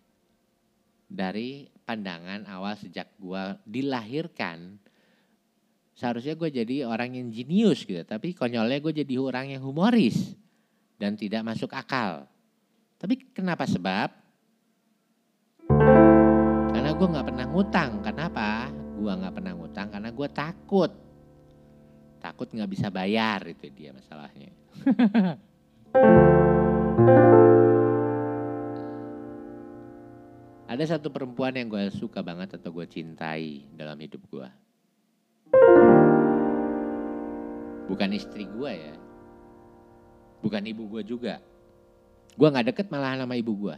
dari 1.11 1.67
pandangan 1.83 2.47
awal 2.47 2.79
sejak 2.79 3.11
gue 3.19 3.59
dilahirkan 3.67 4.79
seharusnya 6.01 6.33
gue 6.33 6.49
jadi 6.49 6.89
orang 6.89 7.13
yang 7.13 7.29
jenius 7.29 7.85
gitu 7.85 8.01
tapi 8.01 8.33
konyolnya 8.33 8.81
gue 8.81 9.05
jadi 9.05 9.21
orang 9.21 9.53
yang 9.53 9.61
humoris 9.61 10.33
dan 10.97 11.13
tidak 11.13 11.45
masuk 11.45 11.69
akal. 11.73 12.25
Tapi 12.97 13.33
kenapa 13.33 13.65
sebab? 13.69 14.09
Karena 16.73 16.89
gue 16.93 17.07
nggak 17.09 17.25
pernah 17.25 17.45
ngutang. 17.49 18.01
Kenapa? 18.05 18.69
Gue 18.97 19.13
nggak 19.13 19.33
pernah 19.33 19.53
ngutang 19.57 19.89
karena 19.93 20.09
gue 20.13 20.27
takut. 20.29 20.93
Takut 22.21 22.49
nggak 22.49 22.69
bisa 22.69 22.93
bayar 22.93 23.45
itu 23.49 23.69
dia 23.73 23.93
masalahnya. 23.93 24.53
Ada 30.71 30.97
satu 30.97 31.09
perempuan 31.09 31.57
yang 31.57 31.69
gue 31.69 31.89
suka 31.93 32.21
banget 32.21 32.61
atau 32.61 32.69
gue 32.73 32.85
cintai 32.85 33.65
dalam 33.73 33.97
hidup 33.97 34.21
gue. 34.29 34.70
Bukan 37.91 38.15
istri 38.15 38.47
gue 38.47 38.71
ya. 38.71 38.95
Bukan 40.39 40.63
ibu 40.63 40.87
gue 40.87 41.03
juga. 41.03 41.43
Gue 42.39 42.47
gak 42.47 42.71
deket 42.71 42.87
malah 42.87 43.19
sama 43.19 43.35
ibu 43.35 43.67
gue. 43.67 43.77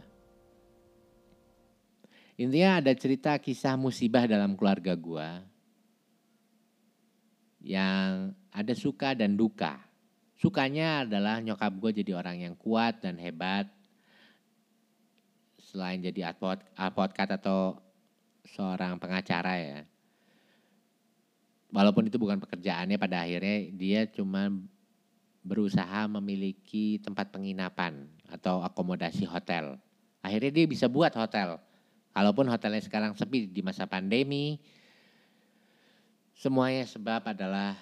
Intinya 2.38 2.78
ada 2.78 2.94
cerita 2.94 3.34
kisah 3.42 3.74
musibah 3.74 4.30
dalam 4.30 4.54
keluarga 4.54 4.94
gue. 4.94 5.28
Yang 7.66 8.38
ada 8.54 8.74
suka 8.78 9.18
dan 9.18 9.34
duka. 9.34 9.82
Sukanya 10.38 11.02
adalah 11.02 11.42
nyokap 11.42 11.74
gue 11.74 11.90
jadi 12.06 12.14
orang 12.14 12.38
yang 12.46 12.54
kuat 12.54 13.02
dan 13.02 13.18
hebat 13.18 13.66
selain 15.58 15.98
jadi 15.98 16.30
advokat 16.78 17.28
atau 17.34 17.82
seorang 18.46 18.94
pengacara 19.02 19.58
ya. 19.58 19.78
Walaupun 21.74 22.06
itu 22.06 22.22
bukan 22.22 22.38
pekerjaannya 22.38 22.94
pada 23.02 23.26
akhirnya 23.26 23.66
dia 23.74 24.06
cuma 24.06 24.46
berusaha 25.42 26.06
memiliki 26.06 27.02
tempat 27.02 27.34
penginapan 27.34 28.06
atau 28.30 28.62
akomodasi 28.62 29.26
hotel. 29.26 29.74
Akhirnya 30.22 30.54
dia 30.54 30.66
bisa 30.70 30.86
buat 30.86 31.10
hotel. 31.18 31.58
Kalaupun 32.14 32.46
hotelnya 32.46 32.78
sekarang 32.78 33.18
sepi 33.18 33.50
di 33.50 33.58
masa 33.60 33.90
pandemi, 33.90 34.62
semuanya 36.38 36.86
sebab 36.86 37.34
adalah 37.34 37.74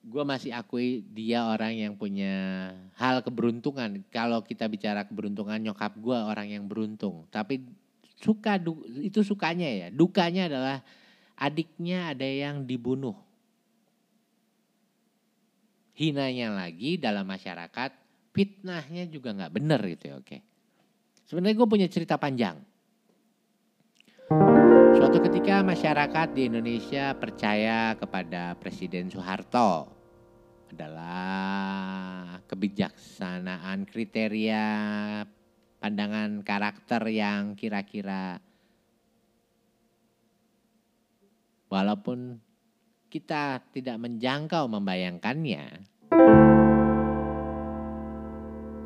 gue 0.00 0.24
masih 0.24 0.56
akui 0.56 1.04
dia 1.12 1.44
orang 1.44 1.76
yang 1.76 1.92
punya 2.00 2.72
hal 2.96 3.20
keberuntungan. 3.20 4.00
Kalau 4.08 4.40
kita 4.40 4.64
bicara 4.64 5.04
keberuntungan 5.04 5.60
nyokap 5.60 5.92
gue 6.00 6.16
orang 6.16 6.48
yang 6.48 6.64
beruntung. 6.64 7.28
Tapi 7.28 7.68
suka 8.16 8.56
itu 9.04 9.20
sukanya 9.20 9.68
ya. 9.68 9.88
Dukanya 9.92 10.48
adalah 10.48 10.80
adiknya 11.40 12.12
ada 12.12 12.28
yang 12.28 12.68
dibunuh. 12.68 13.16
Hinanya 15.96 16.52
lagi 16.52 17.00
dalam 17.00 17.24
masyarakat, 17.24 17.90
fitnahnya 18.36 19.08
juga 19.08 19.32
nggak 19.32 19.52
bener 19.56 19.80
gitu 19.96 20.04
ya. 20.12 20.14
Oke. 20.20 20.38
Sebenarnya 21.24 21.56
gue 21.56 21.68
punya 21.68 21.88
cerita 21.88 22.20
panjang. 22.20 22.60
Suatu 25.00 25.18
ketika 25.26 25.64
masyarakat 25.64 26.28
di 26.36 26.46
Indonesia 26.46 27.16
percaya 27.16 27.96
kepada 27.96 28.54
Presiden 28.60 29.10
Soeharto 29.10 29.90
adalah 30.70 32.38
kebijaksanaan 32.46 33.90
kriteria 33.90 34.66
pandangan 35.82 36.44
karakter 36.46 37.02
yang 37.10 37.58
kira-kira 37.58 38.38
walaupun 41.70 42.36
kita 43.08 43.62
tidak 43.70 43.96
menjangkau 43.96 44.66
membayangkannya 44.66 45.86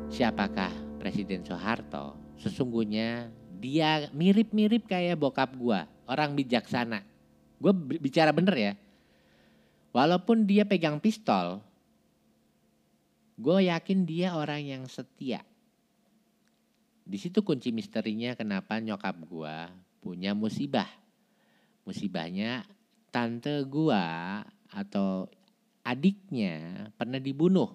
siapakah 0.07 0.71
Presiden 1.01 1.43
Soeharto 1.43 2.15
sesungguhnya 2.39 3.27
dia 3.59 4.07
mirip-mirip 4.13 4.85
kayak 4.85 5.19
bokap 5.19 5.57
gua 5.57 5.89
orang 6.05 6.37
bijaksana. 6.37 7.01
Gue 7.57 7.73
bicara 7.97 8.29
bener 8.29 8.55
ya. 8.55 8.73
Walaupun 9.95 10.43
dia 10.43 10.67
pegang 10.67 10.99
pistol, 10.99 11.63
gue 13.39 13.71
yakin 13.71 14.03
dia 14.03 14.35
orang 14.35 14.61
yang 14.61 14.83
setia. 14.91 15.41
Di 17.05 17.17
situ 17.21 17.45
kunci 17.45 17.71
misterinya 17.71 18.35
kenapa 18.35 18.81
nyokap 18.81 19.15
gue 19.23 19.55
punya 20.03 20.35
musibah. 20.35 20.89
Musibahnya 21.85 22.65
tante 23.15 23.63
gue 23.63 24.03
atau 24.75 25.31
adiknya 25.87 26.91
pernah 26.99 27.15
dibunuh. 27.15 27.71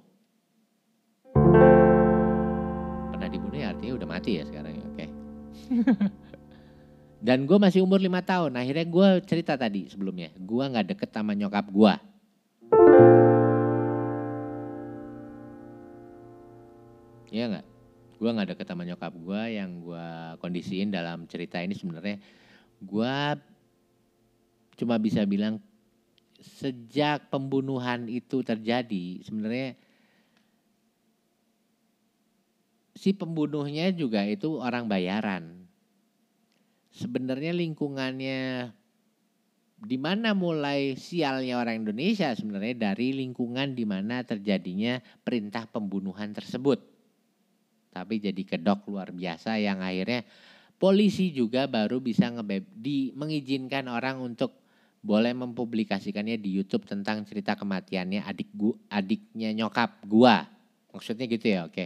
Pernah 3.09 3.29
dibunuh 3.33 3.57
ya 3.57 3.73
artinya 3.73 3.97
udah 3.97 4.09
mati 4.13 4.37
ya 4.37 4.45
sekarang 4.45 4.77
ya, 4.77 4.85
oke. 4.85 4.97
Okay. 5.01 5.09
Dan 7.25 7.49
gue 7.49 7.57
masih 7.57 7.81
umur 7.81 8.05
lima 8.05 8.21
tahun. 8.21 8.53
Akhirnya 8.53 8.85
gue 8.85 9.09
cerita 9.25 9.57
tadi 9.57 9.89
sebelumnya. 9.89 10.29
Gue 10.37 10.61
gak 10.61 10.93
deket 10.93 11.09
sama 11.09 11.33
nyokap 11.33 11.73
gue. 11.73 11.95
Iya 17.33 17.45
gak? 17.49 17.67
Gue 18.21 18.29
gak 18.29 18.49
deket 18.53 18.67
sama 18.69 18.85
nyokap 18.85 19.13
gue 19.17 19.43
yang 19.57 19.81
gue 19.81 20.07
kondisiin 20.45 20.93
dalam 20.93 21.25
cerita 21.25 21.65
ini 21.65 21.73
sebenarnya. 21.73 22.21
Gue 22.81 23.17
cuma 24.81 24.97
bisa 24.97 25.29
bilang 25.29 25.61
sejak 26.41 27.29
pembunuhan 27.29 28.09
itu 28.09 28.41
terjadi 28.41 29.21
sebenarnya 29.21 29.77
si 32.97 33.13
pembunuhnya 33.13 33.93
juga 33.93 34.25
itu 34.25 34.57
orang 34.57 34.89
bayaran 34.89 35.69
sebenarnya 36.97 37.53
lingkungannya 37.53 38.73
di 39.81 39.97
mana 39.97 40.37
mulai 40.37 40.93
sialnya 40.97 41.57
orang 41.57 41.85
Indonesia 41.85 42.37
sebenarnya 42.37 42.93
dari 42.93 43.17
lingkungan 43.17 43.73
di 43.73 43.89
mana 43.89 44.21
terjadinya 44.21 45.01
perintah 45.25 45.65
pembunuhan 45.65 46.37
tersebut. 46.37 46.85
Tapi 47.91 48.21
jadi 48.21 48.43
kedok 48.45 48.93
luar 48.93 49.11
biasa 49.11 49.57
yang 49.57 49.81
akhirnya 49.81 50.23
polisi 50.77 51.33
juga 51.33 51.65
baru 51.65 51.99
bisa 52.05 52.29
di 52.77 53.11
mengizinkan 53.17 53.89
orang 53.89 54.21
untuk 54.21 54.60
boleh 55.01 55.33
mempublikasikannya 55.33 56.37
di 56.37 56.61
YouTube 56.61 56.85
tentang 56.85 57.25
cerita 57.25 57.57
kematiannya 57.57 58.21
adik 58.25 58.53
gua, 58.53 58.77
adiknya 58.93 59.51
nyokap 59.57 60.05
gua. 60.05 60.45
Maksudnya 60.93 61.25
gitu 61.25 61.47
ya, 61.49 61.65
oke. 61.65 61.85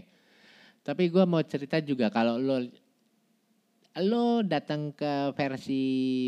Tapi 0.82 1.02
gua 1.08 1.24
mau 1.24 1.42
cerita 1.46 1.78
juga 1.78 2.10
kalau 2.10 2.36
lo 2.36 2.58
lo 3.94 4.42
datang 4.42 4.90
ke 4.90 5.30
versi 5.38 5.82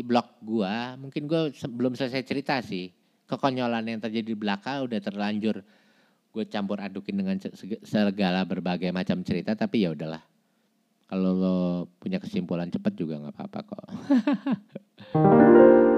blog 0.07 0.39
gua, 0.39 0.95
mungkin 0.95 1.27
gua 1.27 1.51
belum 1.51 1.99
selesai 1.99 2.23
cerita 2.23 2.63
sih. 2.63 2.87
Kekonyolan 3.27 3.83
yang 3.83 3.99
terjadi 3.99 4.31
di 4.31 4.37
belakang 4.39 4.87
udah 4.87 5.03
terlanjur 5.03 5.59
gue 6.37 6.45
campur 6.45 6.77
adukin 6.77 7.17
dengan 7.17 7.33
segala 7.81 8.45
berbagai 8.45 8.93
macam 8.93 9.25
cerita, 9.25 9.57
tapi 9.57 9.89
ya 9.89 9.97
udahlah. 9.97 10.21
Kalau 11.09 11.31
lo 11.33 11.57
punya 11.97 12.21
kesimpulan 12.21 12.69
cepat 12.69 12.93
juga 12.93 13.17
nggak 13.17 13.33
apa-apa 13.33 13.59
kok. 13.65 13.85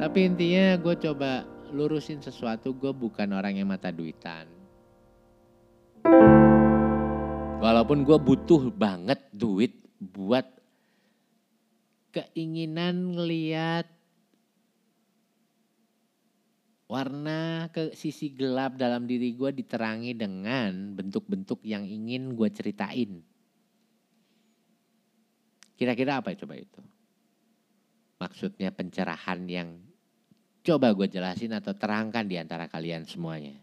tapi 0.00 0.24
intinya 0.24 0.80
gue 0.80 0.96
coba 0.96 1.44
lurusin 1.76 2.24
sesuatu, 2.24 2.72
gue 2.72 2.88
bukan 2.88 3.36
orang 3.36 3.60
yang 3.60 3.68
mata 3.68 3.92
duitan. 3.92 4.48
Walaupun 7.60 8.08
gue 8.08 8.16
butuh 8.16 8.72
banget 8.72 9.20
duit 9.28 9.76
buat 10.00 10.48
keinginan 12.16 13.12
ngeliat 13.12 13.84
warna 16.88 17.68
ke 17.68 17.92
sisi 17.92 18.32
gelap 18.32 18.80
dalam 18.80 19.04
diri 19.04 19.36
gue 19.36 19.52
diterangi 19.52 20.16
dengan 20.16 20.96
bentuk-bentuk 20.96 21.60
yang 21.60 21.84
ingin 21.84 22.32
gue 22.32 22.48
ceritain. 22.48 23.20
Kira-kira 25.76 26.24
apa 26.24 26.32
coba 26.32 26.56
itu? 26.56 26.80
Maksudnya 28.16 28.72
pencerahan 28.72 29.44
yang 29.44 29.89
coba 30.60 30.92
gue 30.92 31.08
jelasin 31.08 31.56
atau 31.56 31.72
terangkan 31.72 32.24
di 32.28 32.36
antara 32.36 32.68
kalian 32.68 33.08
semuanya. 33.08 33.56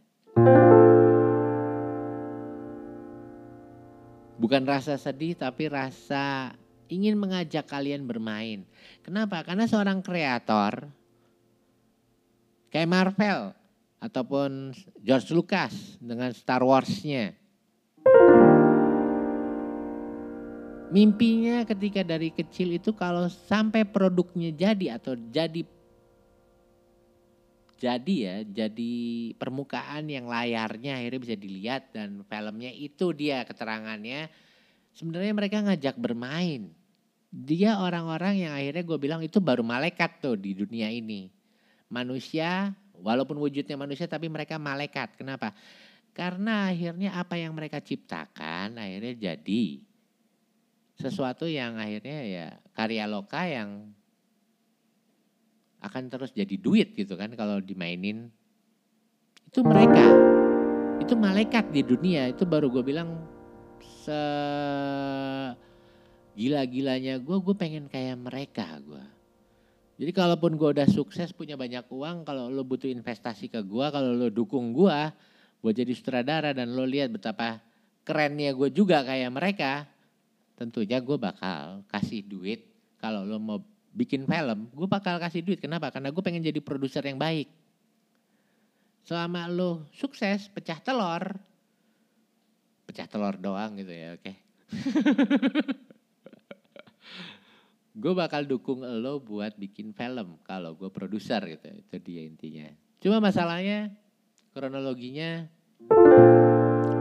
Bukan 4.38 4.64
rasa 4.70 4.98
sedih 5.02 5.34
tapi 5.34 5.66
rasa 5.70 6.54
ingin 6.90 7.18
mengajak 7.18 7.66
kalian 7.66 8.06
bermain. 8.06 8.66
Kenapa? 9.02 9.42
Karena 9.42 9.66
seorang 9.66 10.02
kreator 10.02 10.86
kayak 12.70 12.90
Marvel 12.90 13.54
ataupun 13.98 14.78
George 15.02 15.34
Lucas 15.34 15.98
dengan 15.98 16.30
Star 16.34 16.62
Wars-nya. 16.62 17.34
mimpinya 20.88 21.68
ketika 21.68 22.00
dari 22.00 22.32
kecil 22.32 22.80
itu 22.80 22.96
kalau 22.96 23.28
sampai 23.28 23.84
produknya 23.84 24.56
jadi 24.56 24.96
atau 24.96 25.20
jadi 25.20 25.68
jadi 27.78 28.16
ya 28.18 28.36
jadi 28.44 28.94
permukaan 29.38 30.10
yang 30.10 30.26
layarnya 30.26 30.98
akhirnya 30.98 31.22
bisa 31.22 31.36
dilihat 31.38 31.94
dan 31.94 32.26
filmnya 32.26 32.74
itu 32.74 33.14
dia 33.14 33.46
keterangannya. 33.46 34.28
Sebenarnya 34.98 35.34
mereka 35.38 35.62
ngajak 35.62 35.96
bermain. 36.02 36.74
Dia 37.30 37.78
orang-orang 37.78 38.50
yang 38.50 38.54
akhirnya 38.58 38.82
gue 38.82 38.98
bilang 38.98 39.22
itu 39.22 39.38
baru 39.38 39.62
malaikat 39.62 40.18
tuh 40.26 40.34
di 40.34 40.58
dunia 40.58 40.90
ini. 40.90 41.30
Manusia 41.94 42.74
walaupun 42.98 43.38
wujudnya 43.38 43.78
manusia 43.78 44.10
tapi 44.10 44.26
mereka 44.26 44.58
malaikat. 44.58 45.14
Kenapa? 45.14 45.54
Karena 46.18 46.74
akhirnya 46.74 47.14
apa 47.14 47.38
yang 47.38 47.54
mereka 47.54 47.78
ciptakan 47.78 48.74
akhirnya 48.82 49.38
jadi 49.38 49.86
sesuatu 50.98 51.46
yang 51.46 51.78
akhirnya 51.78 52.20
ya 52.26 52.48
karya 52.74 53.06
loka 53.06 53.46
yang 53.46 53.94
akan 55.88 56.12
terus 56.12 56.36
jadi 56.36 56.56
duit 56.60 56.94
gitu 56.94 57.16
kan 57.16 57.32
kalau 57.34 57.64
dimainin. 57.64 58.28
Itu 59.48 59.64
mereka, 59.64 60.06
itu 61.00 61.16
malaikat 61.16 61.72
di 61.72 61.82
dunia 61.82 62.28
itu 62.30 62.44
baru 62.44 62.68
gue 62.68 62.84
bilang 62.84 63.16
se 63.80 64.22
gila-gilanya 66.38 67.18
gue, 67.18 67.38
gue 67.42 67.56
pengen 67.58 67.90
kayak 67.90 68.20
mereka 68.20 68.78
gue. 68.84 69.04
Jadi 69.98 70.12
kalaupun 70.14 70.54
gue 70.54 70.70
udah 70.78 70.86
sukses 70.86 71.34
punya 71.34 71.58
banyak 71.58 71.90
uang, 71.90 72.22
kalau 72.22 72.54
lo 72.54 72.62
butuh 72.62 72.86
investasi 72.86 73.50
ke 73.50 73.66
gue, 73.66 73.86
kalau 73.90 74.14
lo 74.14 74.30
dukung 74.30 74.70
gue, 74.70 75.00
gue 75.66 75.72
jadi 75.74 75.90
sutradara 75.98 76.54
dan 76.54 76.78
lo 76.78 76.86
lihat 76.86 77.10
betapa 77.10 77.58
kerennya 78.06 78.54
gue 78.54 78.70
juga 78.70 79.02
kayak 79.02 79.34
mereka, 79.34 79.90
tentunya 80.54 81.02
gue 81.02 81.18
bakal 81.18 81.82
kasih 81.90 82.22
duit 82.22 82.70
kalau 83.02 83.26
lo 83.26 83.42
mau 83.42 83.58
bikin 83.94 84.28
film, 84.28 84.68
gue 84.72 84.88
bakal 84.88 85.20
kasih 85.20 85.44
duit. 85.44 85.60
Kenapa? 85.60 85.92
Karena 85.92 86.12
gue 86.12 86.24
pengen 86.24 86.44
jadi 86.44 86.60
produser 86.64 87.04
yang 87.06 87.20
baik. 87.20 87.48
Selama 89.08 89.48
lo 89.48 89.88
sukses, 89.96 90.52
pecah 90.52 90.80
telur, 90.84 91.36
pecah 92.84 93.08
telur 93.08 93.40
doang 93.40 93.80
gitu 93.80 93.94
ya, 93.94 94.16
oke. 94.18 94.24
Okay. 94.38 94.38
gue 97.98 98.14
bakal 98.14 98.46
dukung 98.46 98.86
lo 98.86 99.18
buat 99.18 99.58
bikin 99.58 99.90
film 99.90 100.38
kalau 100.46 100.78
gue 100.78 100.92
produser 100.92 101.42
gitu, 101.48 101.66
itu 101.72 101.96
dia 102.04 102.22
intinya. 102.28 102.68
Cuma 103.02 103.18
masalahnya, 103.18 103.90
kronologinya, 104.54 105.50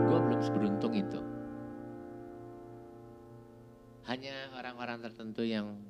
gue 0.07 0.18
belum 0.24 0.41
seberuntung 0.41 0.95
itu 0.97 1.20
hanya 4.07 4.55
orang-orang 4.55 5.03
tertentu 5.03 5.43
yang 5.43 5.82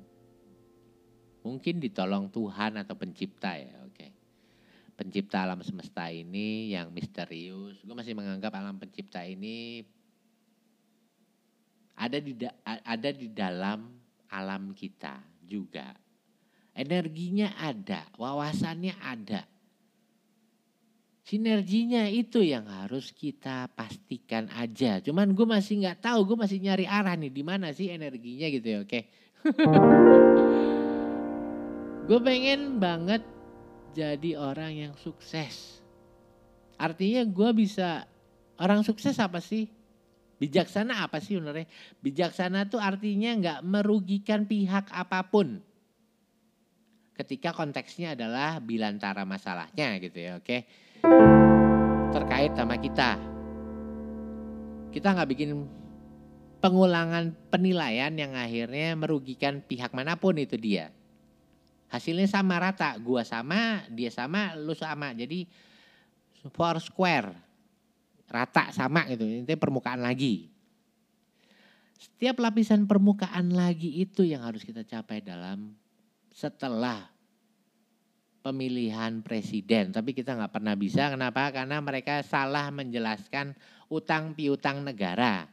mungkin 1.41 1.81
ditolong 1.81 2.29
Tuhan 2.29 2.79
atau 2.79 2.95
pencipta 2.97 3.57
ya, 3.57 3.73
oke. 3.85 3.93
Okay. 3.93 4.09
Pencipta 4.97 5.45
alam 5.45 5.61
semesta 5.61 6.09
ini 6.09 6.73
yang 6.73 6.89
misterius. 6.89 7.77
Gue 7.85 7.93
masih 7.93 8.17
menganggap 8.17 8.53
alam 8.57 8.81
pencipta 8.81 9.21
ini 9.21 9.85
ada 11.97 12.17
di 12.21 12.33
ada 12.65 13.09
di 13.09 13.27
dalam 13.33 13.89
alam 14.29 14.73
kita 14.77 15.17
juga. 15.41 15.97
Energinya 16.77 17.57
ada, 17.57 18.05
wawasannya 18.21 18.93
ada. 19.01 19.41
Sinerginya 21.27 22.07
itu 22.07 22.39
yang 22.39 22.69
harus 22.69 23.11
kita 23.11 23.67
pastikan 23.73 24.47
aja. 24.53 25.01
Cuman 25.01 25.33
gue 25.33 25.43
masih 25.43 25.83
nggak 25.83 26.05
tahu, 26.05 26.23
gue 26.23 26.37
masih 26.39 26.61
nyari 26.61 26.85
arah 26.85 27.17
nih 27.17 27.33
di 27.33 27.43
mana 27.43 27.73
sih 27.73 27.89
energinya 27.89 28.47
gitu 28.47 28.67
ya, 28.69 28.79
oke. 28.85 28.99
gue 32.07 32.19
pengen 32.23 32.79
banget 32.79 33.19
jadi 33.91 34.39
orang 34.39 34.71
yang 34.71 34.93
sukses. 34.95 35.83
Artinya 36.79 37.27
gue 37.27 37.49
bisa 37.51 38.07
orang 38.55 38.79
sukses 38.87 39.19
apa 39.19 39.43
sih? 39.43 39.67
Bijaksana 40.39 41.03
apa 41.03 41.19
sih 41.19 41.35
sebenarnya? 41.35 41.67
Bijaksana 41.99 42.71
tuh 42.71 42.79
artinya 42.79 43.35
nggak 43.35 43.59
merugikan 43.67 44.47
pihak 44.47 44.87
apa 44.87 45.27
pun. 45.27 45.59
Ketika 47.17 47.51
konteksnya 47.51 48.15
adalah 48.15 48.63
bilantara 48.63 49.27
masalahnya 49.27 49.99
gitu 49.99 50.17
ya, 50.21 50.31
oke. 50.39 50.57
Terkait 52.15 52.53
sama 52.55 52.77
kita. 52.79 53.19
Kita 54.95 55.07
nggak 55.11 55.29
bikin 55.33 55.49
pengulangan 56.63 57.35
penilaian 57.51 58.13
yang 58.15 58.31
akhirnya 58.37 58.95
merugikan 58.95 59.59
pihak 59.65 59.91
mana 59.91 60.15
pun 60.15 60.37
itu 60.37 60.55
dia. 60.55 60.93
Hasilnya 61.87 62.27
sama 62.27 62.59
rata, 62.59 62.99
gua 62.99 63.23
sama, 63.23 63.87
dia 63.87 64.11
sama, 64.11 64.55
lu 64.59 64.75
sama. 64.75 65.15
Jadi 65.15 65.47
four 66.51 66.83
square, 66.83 67.31
rata 68.27 68.71
sama 68.75 69.07
gitu. 69.07 69.23
Ini 69.23 69.55
permukaan 69.55 70.03
lagi. 70.03 70.51
Setiap 71.97 72.37
lapisan 72.43 72.85
permukaan 72.85 73.55
lagi 73.55 74.03
itu 74.03 74.21
yang 74.21 74.45
harus 74.45 74.61
kita 74.61 74.85
capai 74.85 75.23
dalam 75.23 75.73
setelah 76.29 77.09
pemilihan 78.45 79.25
presiden. 79.25 79.89
Tapi 79.89 80.13
kita 80.13 80.37
nggak 80.37 80.53
pernah 80.53 80.77
bisa. 80.77 81.09
Kenapa? 81.09 81.49
Karena 81.49 81.81
mereka 81.81 82.21
salah 82.21 82.69
menjelaskan 82.69 83.57
utang 83.89 84.37
piutang 84.37 84.85
negara. 84.85 85.49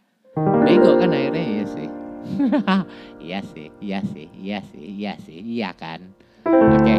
Bego 0.62 0.99
kan 1.01 1.11
akhirnya 1.14 1.45
iya 1.45 1.64
sih. 1.66 1.89
iya 3.26 3.41
sih, 3.45 3.68
iya 3.85 4.01
sih, 4.01 4.26
iya 4.32 4.59
sih, 4.64 4.85
iya 4.97 5.12
sih, 5.20 5.39
iya 5.41 5.70
kan. 5.76 6.01
Oke, 6.45 6.97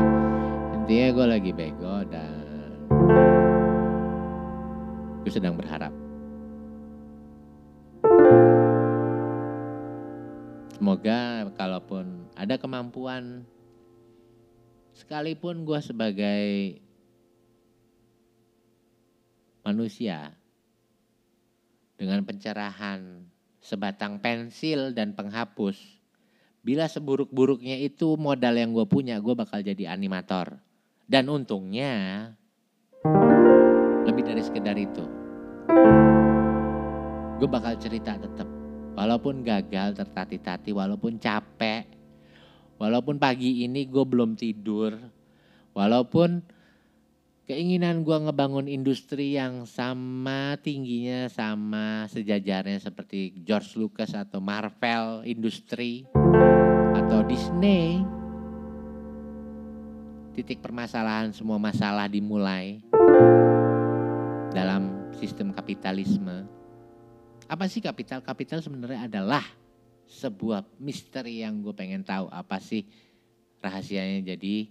intinya 0.73 1.07
gue 1.13 1.25
lagi 1.29 1.51
bego 1.53 2.01
dan 2.09 2.33
gue 5.21 5.29
sedang 5.29 5.53
berharap. 5.53 5.93
Semoga 10.73 11.45
kalaupun 11.53 12.25
ada 12.33 12.57
kemampuan 12.57 13.45
sekalipun 14.97 15.61
gue 15.61 15.79
sebagai 15.79 16.45
manusia 19.61 20.33
dengan 22.01 22.25
pencerahan 22.25 23.29
sebatang 23.61 24.21
pensil 24.21 24.93
dan 24.93 25.17
penghapus, 25.17 25.94
bila 26.65 26.89
seburuk-buruknya 26.89 27.77
itu 27.77 28.17
modal 28.17 28.57
yang 28.57 28.73
gue 28.73 28.89
punya, 28.89 29.21
gue 29.21 29.37
bakal 29.37 29.61
jadi 29.61 29.93
animator. 29.93 30.57
Dan 31.05 31.29
untungnya 31.29 32.33
lebih 34.09 34.25
dari 34.25 34.41
sekedar 34.41 34.73
itu. 34.73 35.05
Gue 37.37 37.45
bakal 37.45 37.77
cerita 37.77 38.17
tetap. 38.17 38.49
Walaupun 38.97 39.45
gagal 39.45 39.93
tertati-tati, 40.01 40.73
walaupun 40.73 41.21
capek, 41.21 41.95
Walaupun 42.75 43.15
pagi 43.15 43.63
ini 43.63 43.87
gue 43.87 44.03
belum 44.03 44.35
tidur, 44.35 44.99
walaupun 45.71 46.43
keinginan 47.47 48.03
gue 48.03 48.17
ngebangun 48.27 48.67
industri 48.67 49.39
yang 49.39 49.63
sama 49.63 50.59
tingginya 50.59 51.31
sama 51.31 52.03
sejajarnya 52.11 52.83
seperti 52.83 53.31
George 53.47 53.79
Lucas 53.79 54.11
atau 54.11 54.43
Marvel 54.43 55.23
Industri 55.23 56.03
Disney. 57.25 58.05
Titik 60.37 60.61
permasalahan 60.61 61.33
semua 61.33 61.57
masalah 61.57 62.05
dimulai 62.05 62.85
dalam 64.53 65.09
sistem 65.17 65.49
kapitalisme. 65.49 66.45
Apa 67.49 67.65
sih 67.65 67.81
kapital? 67.81 68.21
Kapital 68.21 68.61
sebenarnya 68.61 69.09
adalah 69.09 69.41
sebuah 70.05 70.69
misteri 70.77 71.41
yang 71.41 71.65
gue 71.65 71.73
pengen 71.73 72.05
tahu 72.05 72.29
apa 72.29 72.61
sih 72.61 72.85
rahasianya 73.57 74.37
jadi 74.37 74.69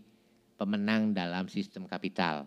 pemenang 0.55 1.11
dalam 1.11 1.51
sistem 1.51 1.91
kapital. 1.91 2.47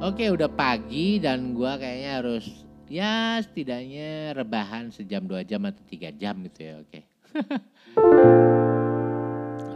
Oke 0.00 0.32
udah 0.32 0.48
pagi 0.48 1.20
dan 1.20 1.52
gue 1.52 1.72
kayaknya 1.76 2.24
harus 2.24 2.69
ya 2.90 3.38
setidaknya 3.38 4.34
rebahan 4.34 4.90
sejam 4.90 5.22
dua 5.22 5.46
jam 5.46 5.62
atau 5.62 5.80
tiga 5.86 6.10
jam 6.10 6.34
gitu 6.42 6.58
ya 6.60 6.74
oke. 6.82 7.00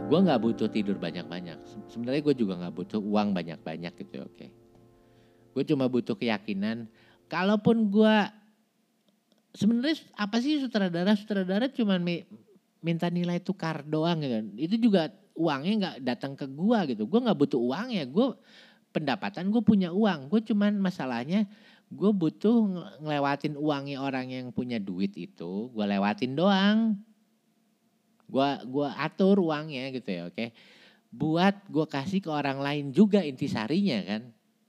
gue 0.05 0.19
nggak 0.21 0.41
butuh 0.43 0.69
tidur 0.69 0.99
banyak-banyak. 0.99 1.57
Sebenarnya 1.89 2.21
gue 2.21 2.35
juga 2.37 2.53
nggak 2.59 2.75
butuh 2.75 3.01
uang 3.01 3.33
banyak-banyak 3.33 3.93
gitu 4.03 4.11
ya 4.21 4.23
oke. 4.27 4.47
Gue 5.55 5.63
cuma 5.63 5.87
butuh 5.87 6.13
keyakinan. 6.13 6.91
Kalaupun 7.31 7.89
gue 7.89 8.15
sebenarnya 9.55 9.97
apa 10.13 10.37
sih 10.43 10.59
sutradara? 10.61 11.15
Sutradara 11.15 11.71
cuma 11.71 11.97
minta 12.83 13.07
nilai 13.09 13.39
tukar 13.41 13.81
doang 13.81 14.21
gitu. 14.21 14.35
Itu 14.59 14.75
juga 14.77 15.09
uangnya 15.33 15.73
nggak 15.79 15.97
datang 16.05 16.35
ke 16.37 16.45
gue 16.45 16.79
gitu. 16.93 17.07
Gue 17.07 17.19
nggak 17.23 17.39
butuh 17.39 17.57
uang 17.63 17.87
ya. 17.95 18.05
Gue 18.05 18.35
pendapatan 18.93 19.49
gue 19.49 19.63
punya 19.65 19.89
uang. 19.89 20.29
Gue 20.29 20.45
cuman 20.45 20.77
masalahnya 20.77 21.49
gue 21.95 22.11
butuh 22.11 22.55
ngelewatin 22.99 23.55
uangnya 23.55 24.03
orang 24.03 24.27
yang 24.29 24.47
punya 24.51 24.77
duit 24.77 25.15
itu, 25.15 25.71
gue 25.71 25.85
lewatin 25.87 26.35
doang. 26.35 26.99
Gue 28.25 28.49
gua 28.67 28.91
atur 28.99 29.39
uangnya 29.39 29.95
gitu 29.95 30.09
ya, 30.11 30.21
oke. 30.27 30.51
Buat 31.15 31.65
gue 31.71 31.85
kasih 31.87 32.19
ke 32.19 32.29
orang 32.29 32.59
lain 32.59 32.91
juga 32.91 33.23
intisarinya 33.23 33.99
kan. 34.03 34.21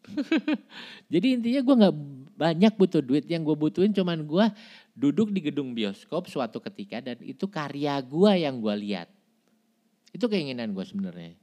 Jadi 1.12 1.26
intinya 1.40 1.60
gue 1.66 1.76
nggak 1.82 1.96
banyak 2.36 2.72
butuh 2.78 3.02
duit 3.02 3.26
yang 3.26 3.42
gue 3.42 3.56
butuhin 3.56 3.90
cuman 3.96 4.22
gue 4.22 4.46
duduk 4.94 5.32
di 5.32 5.40
gedung 5.50 5.72
bioskop 5.74 6.28
suatu 6.30 6.62
ketika 6.62 7.02
dan 7.02 7.18
itu 7.24 7.48
karya 7.50 7.98
gue 8.00 8.32
yang 8.38 8.62
gue 8.62 8.74
lihat. 8.76 9.08
Itu 10.14 10.30
keinginan 10.30 10.72
gue 10.72 10.84
sebenarnya. 10.84 11.34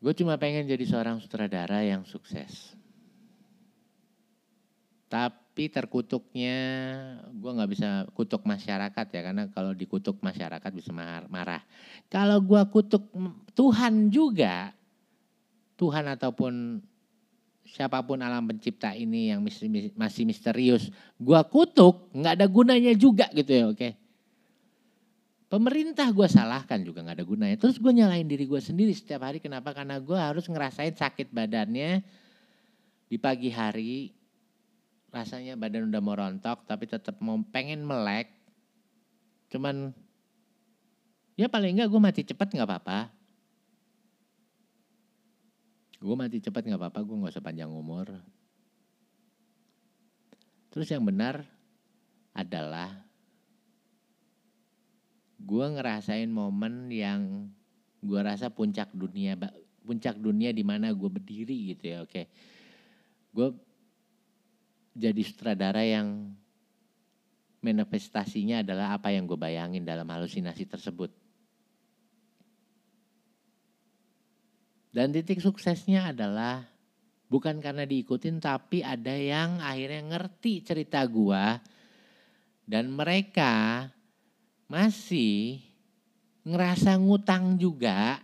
Gue 0.00 0.16
cuma 0.16 0.40
pengen 0.40 0.64
jadi 0.64 0.80
seorang 0.88 1.20
sutradara 1.20 1.84
yang 1.84 2.08
sukses. 2.08 2.72
Tapi 5.12 5.68
terkutuknya 5.68 6.56
gue 7.36 7.50
nggak 7.52 7.70
bisa 7.70 7.88
kutuk 8.16 8.48
masyarakat 8.48 9.06
ya 9.12 9.20
karena 9.20 9.44
kalau 9.52 9.76
dikutuk 9.76 10.16
masyarakat 10.24 10.70
bisa 10.72 10.88
marah. 11.28 11.60
Kalau 12.08 12.40
gue 12.40 12.62
kutuk 12.72 13.12
Tuhan 13.52 14.08
juga, 14.08 14.72
Tuhan 15.76 16.08
ataupun 16.08 16.80
siapa 17.68 18.00
pun 18.00 18.24
alam 18.24 18.48
pencipta 18.48 18.96
ini 18.96 19.28
yang 19.30 19.44
masih 19.94 20.24
misterius, 20.24 20.88
gue 21.20 21.40
kutuk 21.52 22.08
nggak 22.16 22.40
ada 22.40 22.46
gunanya 22.48 22.96
juga 22.96 23.28
gitu 23.36 23.52
ya, 23.52 23.64
oke? 23.68 23.76
Okay? 23.76 23.92
Pemerintah 25.50 26.06
gue 26.14 26.30
salahkan 26.30 26.78
juga 26.86 27.02
gak 27.02 27.18
ada 27.18 27.26
gunanya. 27.26 27.58
Terus 27.58 27.82
gue 27.82 27.90
nyalain 27.90 28.22
diri 28.22 28.46
gue 28.46 28.62
sendiri 28.62 28.94
setiap 28.94 29.26
hari. 29.26 29.42
Kenapa? 29.42 29.74
Karena 29.74 29.98
gue 29.98 30.14
harus 30.14 30.46
ngerasain 30.46 30.94
sakit 30.94 31.34
badannya 31.34 32.06
di 33.10 33.18
pagi 33.18 33.50
hari. 33.50 34.14
Rasanya 35.10 35.58
badan 35.58 35.90
udah 35.90 35.98
mau 35.98 36.14
rontok 36.14 36.70
tapi 36.70 36.86
tetap 36.86 37.18
mau 37.18 37.34
pengen 37.50 37.82
melek. 37.82 38.30
Cuman 39.50 39.90
ya 41.34 41.50
paling 41.50 41.74
enggak 41.74 41.90
gue 41.90 41.98
mati 41.98 42.22
cepat 42.22 42.54
nggak 42.54 42.70
apa-apa. 42.70 43.10
Gue 45.98 46.14
mati 46.14 46.38
cepat 46.38 46.62
nggak 46.62 46.78
apa-apa, 46.78 47.02
gue 47.02 47.16
nggak 47.26 47.34
usah 47.34 47.42
panjang 47.42 47.74
umur. 47.74 48.06
Terus 50.70 50.86
yang 50.94 51.02
benar 51.02 51.42
adalah 52.30 53.09
gue 55.40 55.66
ngerasain 55.72 56.28
momen 56.28 56.92
yang 56.92 57.48
gue 58.00 58.20
rasa 58.20 58.52
puncak 58.52 58.92
dunia 58.92 59.36
puncak 59.84 60.16
dunia 60.20 60.52
di 60.52 60.60
mana 60.60 60.92
gue 60.92 61.10
berdiri 61.10 61.74
gitu 61.74 61.84
ya 61.88 61.98
oke. 62.04 62.22
Gue 63.32 63.48
jadi 64.94 65.22
sutradara 65.24 65.80
yang 65.80 66.36
manifestasinya 67.64 68.64
adalah 68.64 68.96
apa 68.96 69.12
yang 69.12 69.24
gue 69.24 69.36
bayangin 69.36 69.84
dalam 69.84 70.08
halusinasi 70.08 70.64
tersebut. 70.68 71.12
Dan 74.90 75.14
titik 75.14 75.38
suksesnya 75.38 76.10
adalah 76.10 76.66
bukan 77.30 77.62
karena 77.62 77.86
diikutin 77.86 78.42
tapi 78.42 78.82
ada 78.82 79.14
yang 79.14 79.62
akhirnya 79.62 80.02
ngerti 80.02 80.66
cerita 80.66 81.06
gue 81.06 81.44
dan 82.66 82.90
mereka 82.90 83.86
masih 84.70 85.58
ngerasa 86.46 86.94
ngutang 86.94 87.58
juga 87.58 88.22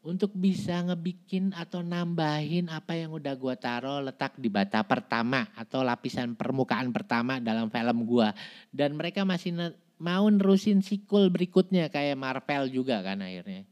untuk 0.00 0.30
bisa 0.32 0.80
ngebikin 0.86 1.50
atau 1.52 1.82
nambahin 1.82 2.70
apa 2.70 2.94
yang 2.94 3.10
udah 3.10 3.34
gua 3.34 3.58
taruh 3.58 3.98
letak 4.00 4.38
di 4.38 4.46
bata 4.46 4.86
pertama 4.86 5.50
atau 5.58 5.82
lapisan 5.82 6.38
permukaan 6.38 6.94
pertama 6.94 7.42
dalam 7.42 7.68
film 7.68 8.06
gua. 8.06 8.30
Dan 8.70 8.94
mereka 8.94 9.26
masih 9.26 9.52
mau 9.98 10.24
nerusin 10.30 10.80
sequel 10.80 11.28
berikutnya 11.28 11.90
kayak 11.90 12.16
Marvel 12.16 12.70
juga 12.70 13.02
kan 13.02 13.20
akhirnya. 13.20 13.66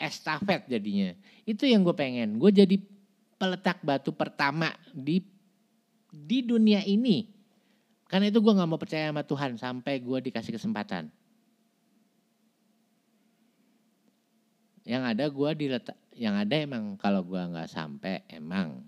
Estafet 0.00 0.64
jadinya. 0.64 1.12
Itu 1.44 1.68
yang 1.68 1.84
gue 1.84 1.92
pengen. 1.92 2.40
Gue 2.40 2.50
jadi 2.50 2.80
peletak 3.36 3.84
batu 3.84 4.16
pertama 4.16 4.72
di 4.96 5.20
di 6.08 6.40
dunia 6.40 6.82
ini 6.88 7.39
karena 8.10 8.26
itu 8.26 8.42
gue 8.42 8.58
gak 8.58 8.66
mau 8.66 8.74
percaya 8.74 9.06
sama 9.06 9.22
Tuhan 9.22 9.54
sampai 9.54 10.02
gue 10.02 10.18
dikasih 10.18 10.58
kesempatan. 10.58 11.06
Yang 14.82 15.02
ada 15.14 15.24
gue 15.30 15.50
diletak, 15.54 15.98
yang 16.18 16.34
ada 16.34 16.58
emang 16.58 16.98
kalau 16.98 17.22
gue 17.22 17.38
gak 17.38 17.70
sampai 17.70 18.26
emang 18.26 18.82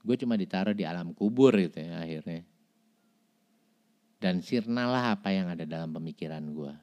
gue 0.00 0.16
cuma 0.16 0.38
ditaruh 0.38 0.72
di 0.72 0.86
alam 0.86 1.10
kubur 1.10 1.50
gitu 1.58 1.82
ya 1.82 1.98
akhirnya. 1.98 2.46
Dan 4.22 4.38
sirnalah 4.46 5.18
apa 5.18 5.34
yang 5.34 5.50
ada 5.50 5.66
dalam 5.66 5.90
pemikiran 5.90 6.46
gue. 6.54 6.74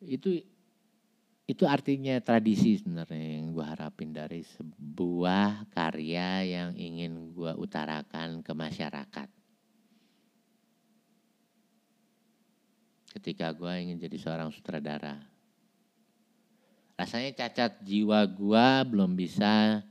Itu 0.00 0.55
itu 1.46 1.62
artinya 1.62 2.18
tradisi 2.18 2.74
sebenarnya 2.74 3.38
yang 3.38 3.54
gue 3.54 3.62
harapin 3.62 4.10
dari 4.10 4.42
sebuah 4.42 5.70
karya 5.70 6.42
yang 6.42 6.70
ingin 6.74 7.30
gue 7.30 7.54
utarakan 7.54 8.42
ke 8.42 8.50
masyarakat. 8.50 9.28
Ketika 13.14 13.54
gue 13.54 13.72
ingin 13.78 14.02
jadi 14.02 14.18
seorang 14.18 14.50
sutradara. 14.50 15.22
Rasanya 16.98 17.30
cacat 17.38 17.78
jiwa 17.86 18.26
gue 18.26 18.66
belum 18.90 19.14
bisa 19.14 19.86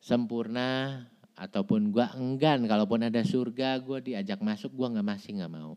sempurna 0.00 1.04
ataupun 1.36 1.92
gue 1.92 2.06
enggan 2.16 2.64
kalaupun 2.64 3.04
ada 3.04 3.20
surga 3.20 3.76
gue 3.84 4.00
diajak 4.00 4.40
masuk 4.40 4.72
gue 4.72 4.96
nggak 4.96 5.04
masih 5.12 5.36
nggak 5.36 5.52
mau. 5.52 5.76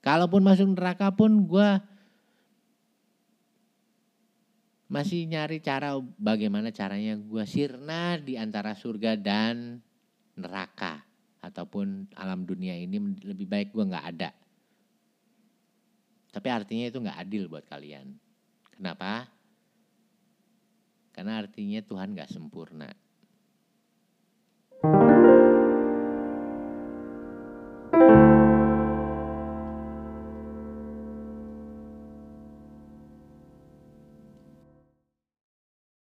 Kalaupun 0.00 0.40
masuk 0.40 0.72
neraka 0.72 1.12
pun 1.12 1.44
gue 1.44 1.68
masih 4.86 5.26
nyari 5.26 5.58
cara 5.58 5.98
bagaimana 6.14 6.70
caranya 6.70 7.18
gue 7.18 7.44
sirna 7.44 8.18
di 8.22 8.38
antara 8.38 8.70
surga 8.78 9.18
dan 9.18 9.82
neraka 10.38 11.02
ataupun 11.42 12.10
alam 12.14 12.46
dunia 12.46 12.74
ini 12.78 12.98
lebih 13.22 13.46
baik 13.50 13.74
gue 13.74 13.84
nggak 13.86 14.06
ada. 14.14 14.30
Tapi 16.30 16.48
artinya 16.52 16.86
itu 16.86 16.98
nggak 17.00 17.18
adil 17.18 17.48
buat 17.50 17.66
kalian. 17.66 18.14
Kenapa? 18.70 19.26
Karena 21.16 21.40
artinya 21.40 21.80
Tuhan 21.80 22.12
nggak 22.12 22.30
sempurna. 22.30 22.90
thank 24.82 25.10
you 25.10 25.15